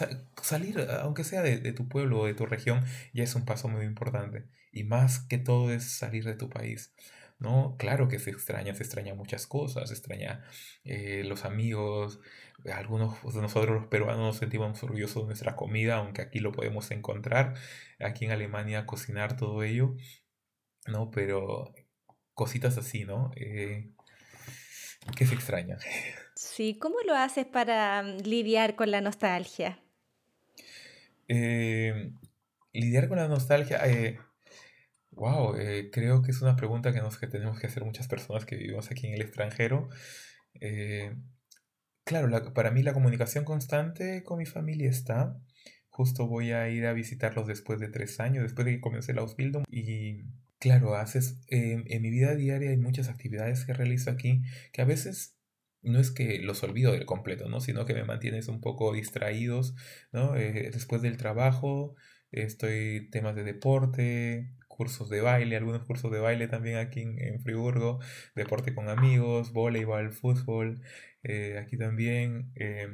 salir, 0.41 0.79
aunque 1.01 1.23
sea 1.23 1.43
de, 1.43 1.59
de, 1.59 1.73
tu 1.73 1.87
pueblo 1.87 2.21
o 2.21 2.25
de 2.25 2.33
tu 2.33 2.47
región, 2.47 2.83
ya 3.13 3.23
es 3.23 3.35
un 3.35 3.45
paso 3.45 3.67
muy 3.67 3.85
importante. 3.85 4.45
Y 4.71 4.83
más 4.83 5.19
que 5.19 5.37
todo 5.37 5.71
es 5.71 5.83
salir 5.83 6.23
de 6.25 6.35
tu 6.35 6.49
país. 6.49 6.93
¿No? 7.41 7.75
Claro 7.77 8.07
que 8.07 8.19
se 8.19 8.29
extraña, 8.29 8.73
se 8.75 8.83
extraña 8.83 9.15
muchas 9.15 9.47
cosas, 9.47 9.89
se 9.89 9.95
extraña 9.95 10.45
eh, 10.83 11.23
los 11.25 11.43
amigos, 11.43 12.19
algunos 12.71 13.21
de 13.33 13.41
nosotros 13.41 13.81
los 13.81 13.87
peruanos 13.87 14.19
nos 14.19 14.37
sentimos 14.37 14.81
orgullosos 14.83 15.23
de 15.23 15.27
nuestra 15.27 15.55
comida, 15.55 15.97
aunque 15.97 16.21
aquí 16.21 16.39
lo 16.39 16.51
podemos 16.51 16.91
encontrar, 16.91 17.55
aquí 17.99 18.25
en 18.25 18.31
Alemania 18.31 18.85
cocinar 18.85 19.35
todo 19.37 19.63
ello, 19.63 19.95
¿no? 20.85 21.09
Pero 21.09 21.73
cositas 22.35 22.77
así, 22.77 23.05
¿no? 23.05 23.31
Eh, 23.35 23.89
que 25.17 25.25
se 25.25 25.33
extraña. 25.33 25.79
Sí, 26.35 26.77
¿cómo 26.79 26.97
lo 27.07 27.15
haces 27.15 27.47
para 27.47 28.03
mm, 28.03 28.17
lidiar 28.19 28.75
con 28.75 28.91
la 28.91 29.01
nostalgia? 29.01 29.79
Eh, 31.27 32.11
lidiar 32.71 33.07
con 33.07 33.17
la 33.17 33.27
nostalgia, 33.27 33.79
Wow, 35.21 35.55
eh, 35.55 35.91
creo 35.91 36.23
que 36.23 36.31
es 36.31 36.41
una 36.41 36.55
pregunta 36.55 36.91
que, 36.91 36.99
nos, 36.99 37.19
que 37.19 37.27
tenemos 37.27 37.59
que 37.59 37.67
hacer 37.67 37.85
muchas 37.85 38.07
personas 38.07 38.43
que 38.43 38.55
vivimos 38.55 38.89
aquí 38.89 39.05
en 39.05 39.13
el 39.13 39.21
extranjero. 39.21 39.87
Eh, 40.59 41.15
claro, 42.03 42.55
para 42.55 42.71
mí 42.71 42.81
la 42.81 42.93
comunicación 42.93 43.45
constante 43.45 44.23
con 44.23 44.39
mi 44.39 44.47
familia 44.47 44.89
está. 44.89 45.37
Justo 45.89 46.25
voy 46.25 46.53
a 46.53 46.67
ir 46.69 46.87
a 46.87 46.93
visitarlos 46.93 47.45
después 47.45 47.79
de 47.79 47.89
tres 47.89 48.19
años, 48.19 48.41
después 48.41 48.65
de 48.65 48.71
que 48.71 48.81
comencé 48.81 49.13
la 49.13 49.21
Ausbildung. 49.21 49.63
Y 49.69 50.23
claro, 50.57 50.95
haces, 50.95 51.39
en 51.49 52.01
mi 52.01 52.09
vida 52.09 52.33
diaria 52.33 52.71
hay 52.71 52.77
muchas 52.77 53.07
actividades 53.07 53.63
que 53.63 53.73
realizo 53.73 54.09
aquí 54.09 54.41
que 54.73 54.81
a 54.81 54.85
veces 54.85 55.37
no 55.83 55.99
es 55.99 56.09
que 56.09 56.39
los 56.39 56.63
olvido 56.63 56.93
del 56.93 57.05
completo, 57.05 57.47
¿no? 57.47 57.59
Sino 57.61 57.85
que 57.85 57.93
me 57.93 58.05
mantienes 58.05 58.47
un 58.47 58.59
poco 58.59 58.91
distraídos, 58.91 59.75
¿no? 60.11 60.35
Eh, 60.35 60.71
después 60.73 61.03
del 61.03 61.17
trabajo, 61.17 61.95
estoy 62.31 63.07
temas 63.11 63.35
de 63.35 63.43
deporte, 63.43 64.55
cursos 64.81 65.09
de 65.09 65.21
baile, 65.21 65.57
algunos 65.57 65.83
cursos 65.83 66.11
de 66.11 66.19
baile 66.19 66.47
también 66.47 66.77
aquí 66.77 67.01
en, 67.01 67.39
Friburgo, 67.43 67.99
deporte 68.33 68.73
con 68.73 68.89
amigos, 68.89 69.53
voleibol, 69.53 70.11
fútbol, 70.11 70.81
eh, 71.21 71.59
aquí 71.59 71.77
también. 71.77 72.51
Eh, 72.55 72.87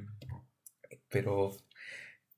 pero 1.07 1.55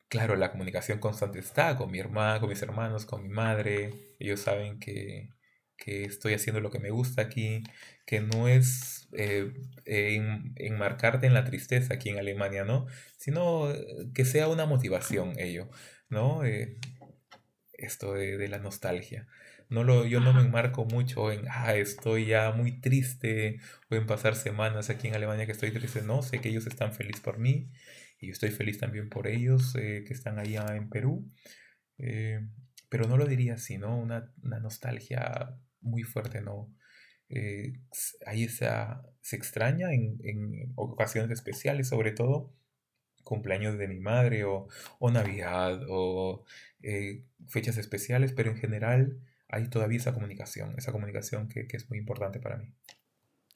claro, 0.08 0.36
la 0.36 0.52
comunicación 0.52 1.00
constante 1.00 1.40
está 1.40 1.76
con 1.76 1.90
mi 1.90 1.98
hermano, 2.00 2.40
con 2.42 2.50
mis 2.50 2.62
hermanos, 2.62 3.08
con 3.08 3.24
mi 3.24 3.30
madre. 3.30 3.92
Ellos 4.20 4.42
saben 4.42 4.80
que, 4.80 5.30
que 5.78 6.04
estoy 6.04 6.36
haciendo 6.36 6.62
lo 6.62 6.70
que 6.70 6.80
me 6.80 6.92
gusta 6.92 7.24
aquí, 7.24 7.64
que 8.06 8.22
no 8.22 8.48
es 8.48 9.10
eh, 9.14 9.52
enmarcarte 10.58 11.26
en 11.26 11.34
la 11.34 11.44
tristeza 11.46 11.96
aquí 11.96 12.10
en 12.10 12.20
Alemania, 12.20 12.66
¿no? 12.66 12.86
Sino 13.18 13.68
que 14.14 14.26
sea 14.26 14.48
una 14.48 14.68
motivación 14.68 15.34
ello, 15.40 15.72
¿no? 16.10 16.44
Esto 17.80 18.14
de, 18.14 18.48
la 18.50 18.60
nostalgia. 18.60 19.28
No 19.70 19.84
lo, 19.84 20.06
yo 20.06 20.20
no 20.20 20.34
me 20.34 20.42
enmarco 20.42 20.86
mucho 20.86 21.32
en, 21.32 21.46
ah, 21.50 21.76
estoy 21.76 22.26
ya 22.28 22.52
muy 22.52 22.82
triste, 22.82 23.60
pueden 23.88 24.08
pasar 24.08 24.36
semanas 24.36 24.90
aquí 24.90 25.08
en 25.08 25.16
Alemania 25.16 25.46
que 25.46 25.52
estoy 25.52 25.72
triste. 25.72 26.02
No, 26.02 26.24
sé 26.24 26.42
que 26.42 26.50
ellos 26.50 26.68
están 26.68 26.94
felices 26.94 27.22
por 27.22 27.38
mí 27.40 27.72
y 28.20 28.28
yo 28.28 28.34
estoy 28.34 28.52
feliz 28.52 28.80
también 28.80 29.10
por 29.10 29.28
ellos 29.28 29.74
que 29.74 30.06
están 30.10 30.40
allá 30.40 30.76
en 30.76 30.90
Perú. 30.90 31.28
pero 32.90 33.08
no 33.08 33.18
lo 33.18 33.26
diría 33.26 33.56
así, 33.56 33.78
¿no? 33.78 33.98
Una, 33.98 34.34
una 34.44 34.60
nostalgia 34.60 35.56
muy 35.82 36.04
fuerte, 36.04 36.42
¿no? 36.42 36.74
Eh, 37.30 37.74
ahí 38.26 38.44
esa, 38.44 39.04
se 39.22 39.36
extraña 39.36 39.94
en, 39.94 40.20
en, 40.24 40.74
ocasiones 40.76 41.32
especiales, 41.32 41.88
sobre 41.90 42.12
todo 42.12 42.54
cumpleaños 43.24 43.78
de 43.78 43.88
mi 43.88 44.00
madre 44.00 44.44
o, 44.46 44.68
o 45.00 45.12
Navidad 45.12 45.82
o 45.90 46.44
eh, 46.82 47.26
fechas 47.48 47.78
especiales, 47.78 48.34
pero 48.34 48.52
en 48.52 48.58
general 48.58 49.20
hay 49.50 49.68
todavía 49.68 49.98
esa 49.98 50.14
comunicación, 50.14 50.76
esa 50.78 50.92
comunicación 50.92 51.50
que, 51.50 51.68
que, 51.68 51.78
es 51.78 51.90
muy 51.90 51.98
importante 52.00 52.40
para 52.40 52.58
mí. 52.58 52.74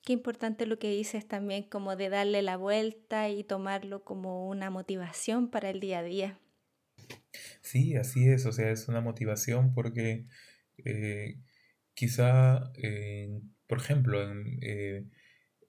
Qué 0.03 0.11
importante 0.11 0.65
lo 0.65 0.79
que 0.79 0.89
dices 0.89 1.27
también, 1.27 1.63
como 1.63 1.95
de 1.95 2.09
darle 2.09 2.41
la 2.41 2.57
vuelta 2.57 3.29
y 3.29 3.43
tomarlo 3.43 4.03
como 4.03 4.49
una 4.49 4.69
motivación 4.69 5.49
para 5.49 5.69
el 5.69 5.79
día 5.79 5.99
a 5.99 6.03
día. 6.03 6.39
Sí, 7.61 7.95
así 7.95 8.27
es, 8.27 8.45
o 8.45 8.51
sea, 8.51 8.69
es 8.71 8.87
una 8.87 9.01
motivación 9.01 9.73
porque 9.73 10.25
eh, 10.83 11.39
quizá, 11.93 12.71
eh, 12.75 13.39
por 13.67 13.77
ejemplo, 13.77 14.21
en, 14.21 14.59
eh, 14.61 15.05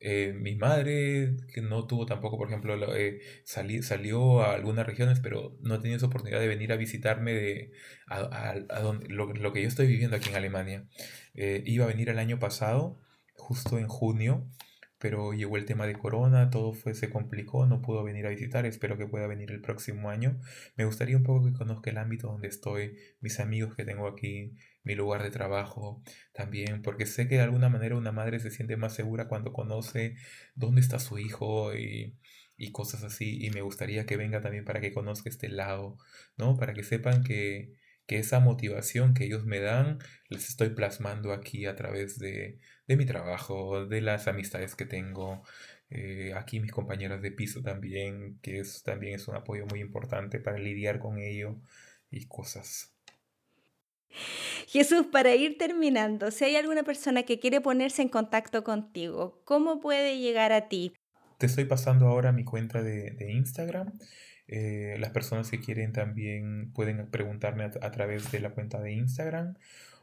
eh, 0.05 0.35
mi 0.35 0.55
madre, 0.55 1.37
que 1.53 1.63
no 1.63 1.87
tuvo 1.87 2.07
tampoco, 2.07 2.37
por 2.39 2.49
ejemplo, 2.49 2.77
salió 3.45 4.43
a 4.43 4.55
algunas 4.55 4.87
regiones, 4.87 5.21
pero 5.21 5.57
no 5.63 5.81
tenía 5.81 5.97
esa 5.97 6.07
oportunidad 6.07 6.41
de 6.41 6.49
venir 6.49 6.73
a 6.73 6.77
visitarme 6.77 7.33
de, 7.33 7.73
a, 8.07 8.55
donde, 8.83 9.09
lo, 9.09 9.33
lo, 9.33 9.53
que 9.53 9.63
yo 9.63 9.69
estoy 9.69 9.87
viviendo 9.87 10.17
aquí 10.17 10.29
en 10.31 10.37
Alemania. 10.37 10.87
iba 11.35 11.85
a 11.85 11.89
venir 11.89 12.11
el 12.11 12.19
año 12.19 12.39
pasado, 12.39 13.01
justo 13.35 13.79
en 13.79 13.89
junio, 13.89 14.47
pero 15.05 15.35
llegó 15.35 15.59
el 15.59 15.67
tema 15.67 15.87
de 15.87 15.99
corona, 15.99 16.49
todo 16.49 16.73
fue, 16.73 16.95
se 16.95 17.11
complicó, 17.11 17.67
no 17.67 17.83
pudo 17.83 18.03
venir 18.03 18.25
a 18.25 18.31
visitar, 18.31 18.65
espero 18.65 18.97
que 18.97 19.07
pueda 19.07 19.27
venir 19.27 19.51
el 19.51 19.61
próximo 19.61 20.09
año. 20.09 20.41
Me 20.77 20.87
gustaría 20.87 21.15
un 21.15 21.25
poco 21.25 21.45
que 21.45 21.53
conozca 21.53 21.91
el 21.91 21.99
ámbito 21.99 22.29
donde 22.29 22.49
estoy, 22.49 22.97
mis 23.21 23.39
amigos 23.39 23.77
que 23.77 23.85
tengo 23.85 24.09
aquí, 24.09 24.55
mi 24.83 24.95
lugar 24.95 25.23
de 25.23 25.31
trabajo 25.31 26.03
también, 26.33 26.81
porque 26.81 27.05
sé 27.05 27.29
que 27.29 27.35
de 27.35 27.43
alguna 27.43 27.69
manera 27.69 27.97
una 27.97 28.13
madre 28.13 28.41
se 28.41 28.51
siente 28.51 28.79
más 28.79 28.95
segura 28.95 29.29
cuando 29.29 29.53
conoce 29.53 30.15
dónde 30.55 30.81
está 30.81 30.99
su 30.99 31.19
hijo 31.19 31.75
y, 31.75 32.17
y 32.57 32.73
cosas 32.73 33.05
así, 33.05 33.45
y 33.45 33.51
me 33.51 33.61
gustaría 33.61 34.07
que 34.07 34.17
venga 34.17 34.41
también 34.41 34.65
para 34.65 34.81
que 34.81 34.95
conozca 34.95 35.29
este 35.29 35.51
lado, 35.51 35.99
¿no? 36.39 36.57
Para 36.57 36.73
que 36.73 36.83
sepan 36.83 37.25
que 37.25 37.75
que 38.07 38.19
esa 38.19 38.41
motivación 38.41 39.15
que 39.15 39.25
ellos 39.25 39.45
me 39.45 39.61
dan 39.61 39.99
les 40.29 40.49
estoy 40.49 40.71
plasmando 40.71 41.33
aquí 41.33 41.67
a 41.67 41.75
través 41.75 42.19
de, 42.19 42.59
mi 42.89 43.07
trabajo, 43.07 43.87
de 43.87 44.01
las 44.01 44.29
amistades 44.29 44.75
que 44.75 44.85
tengo, 44.85 45.43
eh, 45.91 46.33
aquí 46.35 46.61
mis 46.61 46.73
compañeros 46.73 47.23
de 47.23 47.31
piso 47.31 47.63
también, 47.63 48.39
que 48.43 48.61
es, 48.61 48.83
también 48.83 49.15
es 49.15 49.29
un 49.29 49.37
apoyo 49.37 49.67
muy 49.67 49.81
importante 49.81 50.41
para 50.41 50.59
lidiar 50.59 50.99
con 50.99 51.19
ello 51.19 51.61
y 52.11 52.27
cosas. 52.27 52.95
Jesús, 54.69 55.07
para 55.11 55.35
ir 55.35 55.59
terminando, 55.59 56.31
si 56.31 56.45
hay 56.45 56.57
alguna 56.57 56.85
persona 56.85 57.25
que 57.25 57.41
quiere 57.41 57.61
ponerse 57.61 58.03
en 58.03 58.09
contacto 58.09 58.65
contigo, 58.65 59.43
¿cómo 59.45 59.81
puede 59.81 60.19
llegar 60.19 60.53
a 60.53 60.69
ti? 60.69 60.95
Te 61.39 61.47
estoy 61.47 61.65
pasando 61.65 62.07
ahora 62.07 62.33
mi 62.33 62.45
cuenta 62.45 62.83
de, 62.83 63.11
de 63.11 63.33
Instagram. 63.33 63.93
Eh, 64.47 64.97
las 64.99 65.11
personas 65.11 65.51
que 65.51 65.61
quieren 65.61 65.93
también 65.93 66.71
pueden 66.75 67.09
preguntarme 67.11 67.65
a, 67.65 67.91
través 67.91 68.31
de 68.31 68.41
la 68.41 68.51
cuenta 68.51 68.81
de 68.81 68.93
Instagram 68.93 69.57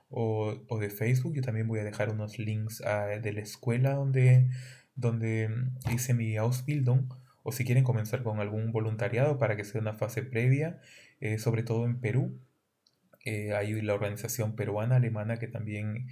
o, 0.10 0.64
o, 0.68 0.80
de 0.80 0.90
Facebook. 0.90 1.36
Yo 1.36 1.42
también 1.42 1.68
voy 1.68 1.80
a 1.80 1.84
dejar 1.84 2.10
unos 2.10 2.40
links 2.40 2.82
a, 2.82 3.06
de 3.06 3.34
la 3.34 3.42
escuela 3.42 3.94
donde, 3.94 4.50
donde 4.96 5.50
hice 5.94 6.14
mi 6.14 6.38
Ausbildung 6.38 7.14
o 7.44 7.52
si 7.52 7.66
quieren 7.66 7.84
comenzar 7.84 8.24
con 8.24 8.40
algún 8.40 8.72
voluntariado 8.72 9.38
para 9.38 9.56
que 9.56 9.64
sea 9.64 9.82
una 9.82 9.94
fase 9.94 10.24
previa, 10.24 10.80
eh, 11.20 11.38
sobre 11.38 11.64
todo 11.64 11.86
en 11.86 12.00
Perú. 12.00 12.40
Eh, 13.24 13.54
hay 13.54 13.80
la 13.82 13.94
organización 13.94 14.56
peruana 14.56 14.96
alemana 14.96 15.38
que 15.38 15.48
también 15.48 16.08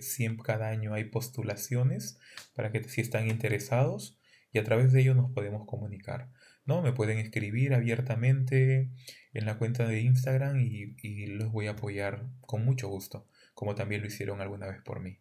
siempre 0.00 0.44
cada 0.44 0.68
año 0.68 0.94
hay 0.94 1.04
postulaciones 1.04 2.20
para 2.54 2.70
que 2.70 2.84
si 2.84 3.00
están 3.00 3.28
interesados 3.28 4.16
y 4.52 4.58
a 4.58 4.64
través 4.64 4.92
de 4.92 5.00
ello 5.00 5.14
nos 5.14 5.32
podemos 5.32 5.66
comunicar. 5.66 6.30
¿No? 6.66 6.82
Me 6.82 6.92
pueden 6.92 7.18
escribir 7.18 7.74
abiertamente 7.74 8.90
en 9.32 9.46
la 9.46 9.58
cuenta 9.58 9.86
de 9.86 10.00
Instagram 10.00 10.60
y, 10.60 11.26
los 11.26 11.50
voy 11.52 11.68
a 11.68 11.72
apoyar 11.72 12.26
con 12.40 12.64
mucho 12.64 12.88
gusto, 12.88 13.26
como 13.54 13.74
también 13.74 14.02
lo 14.02 14.08
hicieron 14.08 14.40
alguna 14.40 14.66
vez 14.66 14.82
por 14.82 15.00
mí. 15.00 15.18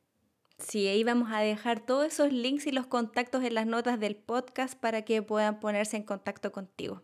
Sí, 0.57 0.87
ahí 0.87 1.03
vamos 1.03 1.29
a 1.31 1.41
dejar 1.41 1.85
todos 1.85 2.07
esos 2.07 2.31
links 2.31 2.65
y 2.65 2.71
los 2.71 2.87
contactos 2.87 3.43
en 3.43 3.53
las 3.53 3.67
notas 3.67 3.99
del 3.99 4.15
podcast 4.15 4.79
para 4.79 5.03
que 5.03 5.21
puedan 5.21 5.59
ponerse 5.59 5.97
en 5.97 6.03
contacto 6.03 6.51
contigo. 6.51 7.03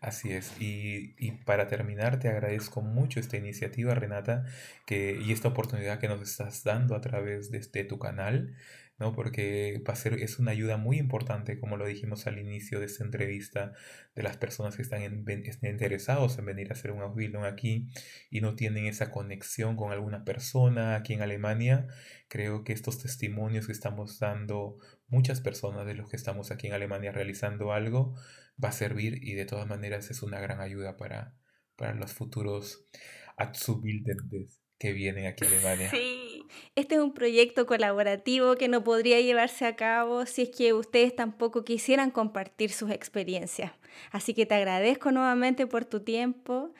Así 0.00 0.32
es, 0.32 0.52
y, 0.60 1.14
para 1.44 1.68
terminar 1.68 2.18
te 2.18 2.28
agradezco 2.28 2.82
mucho 2.82 3.20
esta 3.20 3.36
iniciativa, 3.36 3.94
Renata, 3.94 4.44
que, 4.86 5.18
y 5.20 5.32
esta 5.32 5.48
oportunidad 5.48 5.98
que 5.98 6.08
nos 6.08 6.22
estás 6.22 6.64
dando 6.64 6.94
a 6.94 7.00
través 7.00 7.50
de, 7.50 7.58
este 7.58 7.84
tu 7.84 7.98
canal. 7.98 8.54
¿No? 8.98 9.12
Porque 9.12 9.82
va 9.88 9.92
a 9.92 9.96
ser, 9.96 10.14
es 10.14 10.38
una 10.38 10.52
ayuda 10.52 10.76
muy 10.76 10.98
importante, 10.98 11.58
como 11.60 11.76
lo 11.76 11.86
dijimos 11.86 12.26
al 12.26 12.38
inicio 12.38 12.80
de 12.80 12.86
esta 12.86 13.04
entrevista, 13.04 13.72
de 14.14 14.22
las 14.22 14.36
personas 14.36 14.76
que 14.76 14.82
están 14.82 15.02
interesados 15.02 16.38
en 16.38 16.46
venir 16.46 16.70
a 16.70 16.72
hacer 16.72 16.92
un 16.92 17.02
Ausbildung 17.02 17.44
aquí 17.44 17.88
y 18.30 18.40
no 18.40 18.54
tienen 18.54 18.86
esa 18.86 19.10
conexión 19.10 19.76
con 19.76 19.92
alguna 19.92 20.24
persona 20.24 20.96
aquí 20.96 21.12
en 21.12 21.22
Alemania. 21.22 21.86
Creo 22.28 22.64
que 22.64 22.72
estos 22.72 22.98
testimonios 23.02 23.66
que 23.66 23.72
estamos 23.72 24.18
dando 24.18 24.78
muchas 25.08 25.40
personas 25.40 25.86
de 25.86 25.94
los 25.94 26.08
que 26.08 26.16
estamos 26.16 26.50
aquí 26.50 26.66
en 26.66 26.72
Alemania 26.72 27.12
realizando 27.12 27.72
algo 27.72 28.14
va 28.62 28.70
a 28.70 28.72
servir 28.72 29.22
y 29.22 29.34
de 29.34 29.44
todas 29.44 29.66
maneras 29.66 30.10
es 30.10 30.22
una 30.22 30.40
gran 30.40 30.60
ayuda 30.60 30.96
para, 30.96 31.34
para 31.76 31.94
los 31.94 32.12
futuros 32.12 32.86
Azubildenden 33.36 34.48
que 34.78 34.92
vienen 34.92 35.26
aquí 35.26 35.44
a 35.44 35.48
Alemania. 35.48 35.90
Sí, 35.94 36.25
este 36.74 36.96
es 36.96 37.00
un 37.00 37.12
proyecto 37.14 37.66
colaborativo 37.66 38.56
que 38.56 38.68
no 38.68 38.84
podría 38.84 39.20
llevarse 39.20 39.66
a 39.66 39.76
cabo 39.76 40.26
si 40.26 40.42
es 40.42 40.50
que 40.50 40.72
ustedes 40.72 41.14
tampoco 41.14 41.64
quisieran 41.64 42.10
compartir 42.10 42.70
sus 42.70 42.90
experiencias. 42.90 43.72
Así 44.10 44.34
que 44.34 44.46
te 44.46 44.54
agradezco 44.54 45.10
nuevamente 45.12 45.66
por 45.66 45.84
tu 45.84 46.00
tiempo, 46.00 46.72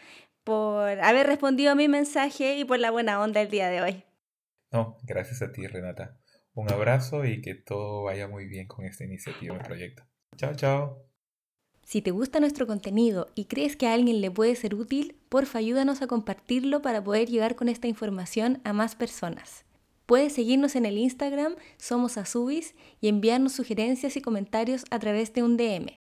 por 0.45 1.01
haber 1.01 1.27
respondido 1.27 1.73
a 1.73 1.75
mi 1.75 1.89
mensaje 1.89 2.57
y 2.57 2.64
por 2.64 2.79
la 2.79 2.91
buena 2.91 3.21
onda 3.21 3.41
el 3.41 3.51
día 3.51 3.69
de 3.69 3.83
hoy. 3.83 4.05
No, 4.71 4.99
gracias 5.05 5.43
a 5.43 5.53
ti, 5.53 5.67
Renata. 5.67 6.19
Un 6.55 6.71
abrazo 6.71 7.25
y 7.25 7.43
que 7.43 7.55
todo 7.55 8.05
vaya 8.05 8.29
muy 8.29 8.47
bien 8.47 8.67
con 8.67 8.85
esta 8.85 9.05
iniciativa 9.05 9.57
y 9.57 9.59
proyecto. 9.59 10.05
Chao, 10.37 10.55
chao. 10.55 11.06
Si 11.87 12.03
te 12.03 12.11
gusta 12.11 12.41
nuestro 12.41 12.66
contenido 12.66 13.28
y 13.37 13.45
crees 13.45 13.76
que 13.76 13.87
a 13.87 13.95
alguien 13.95 14.20
le 14.20 14.28
puede 14.28 14.57
ser 14.57 14.74
útil, 14.74 15.14
porfa 15.28 15.61
ayúdanos 15.61 16.03
a 16.03 16.09
compartirlo 16.09 16.82
para 16.82 17.03
poder 17.03 17.28
llegar 17.28 17.55
con 17.55 17.68
esta 17.68 17.87
información 17.87 18.61
a 18.64 18.72
más 18.72 18.97
personas. 18.97 19.64
Puedes 20.05 20.32
seguirnos 20.32 20.74
en 20.74 20.84
el 20.84 20.99
Instagram 20.99 21.55
Somos 21.78 22.18
Azubis 22.18 22.74
y 23.01 23.07
enviarnos 23.07 23.53
sugerencias 23.53 24.16
y 24.16 24.20
comentarios 24.20 24.84
a 24.91 24.99
través 24.99 25.32
de 25.32 25.45
un 25.45 25.57
DM. 25.57 25.95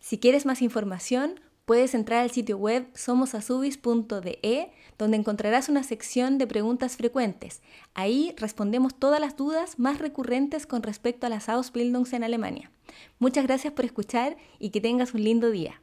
Si 0.00 0.18
quieres 0.18 0.46
más 0.46 0.62
información, 0.62 1.38
puedes 1.66 1.94
entrar 1.94 2.22
al 2.22 2.30
sitio 2.30 2.56
web 2.56 2.88
somosazubis.de, 2.94 4.70
donde 4.96 5.16
encontrarás 5.18 5.68
una 5.68 5.82
sección 5.82 6.38
de 6.38 6.46
preguntas 6.46 6.96
frecuentes. 6.96 7.60
Ahí 7.92 8.34
respondemos 8.38 8.94
todas 8.94 9.20
las 9.20 9.36
dudas 9.36 9.78
más 9.78 9.98
recurrentes 9.98 10.66
con 10.66 10.82
respecto 10.82 11.26
a 11.26 11.30
las 11.30 11.50
Ausbildungs 11.50 12.14
en 12.14 12.24
Alemania. 12.24 12.70
Muchas 13.18 13.44
gracias 13.44 13.74
por 13.74 13.84
escuchar 13.84 14.36
y 14.58 14.70
que 14.70 14.80
tengas 14.80 15.12
un 15.12 15.24
lindo 15.24 15.50
día. 15.50 15.82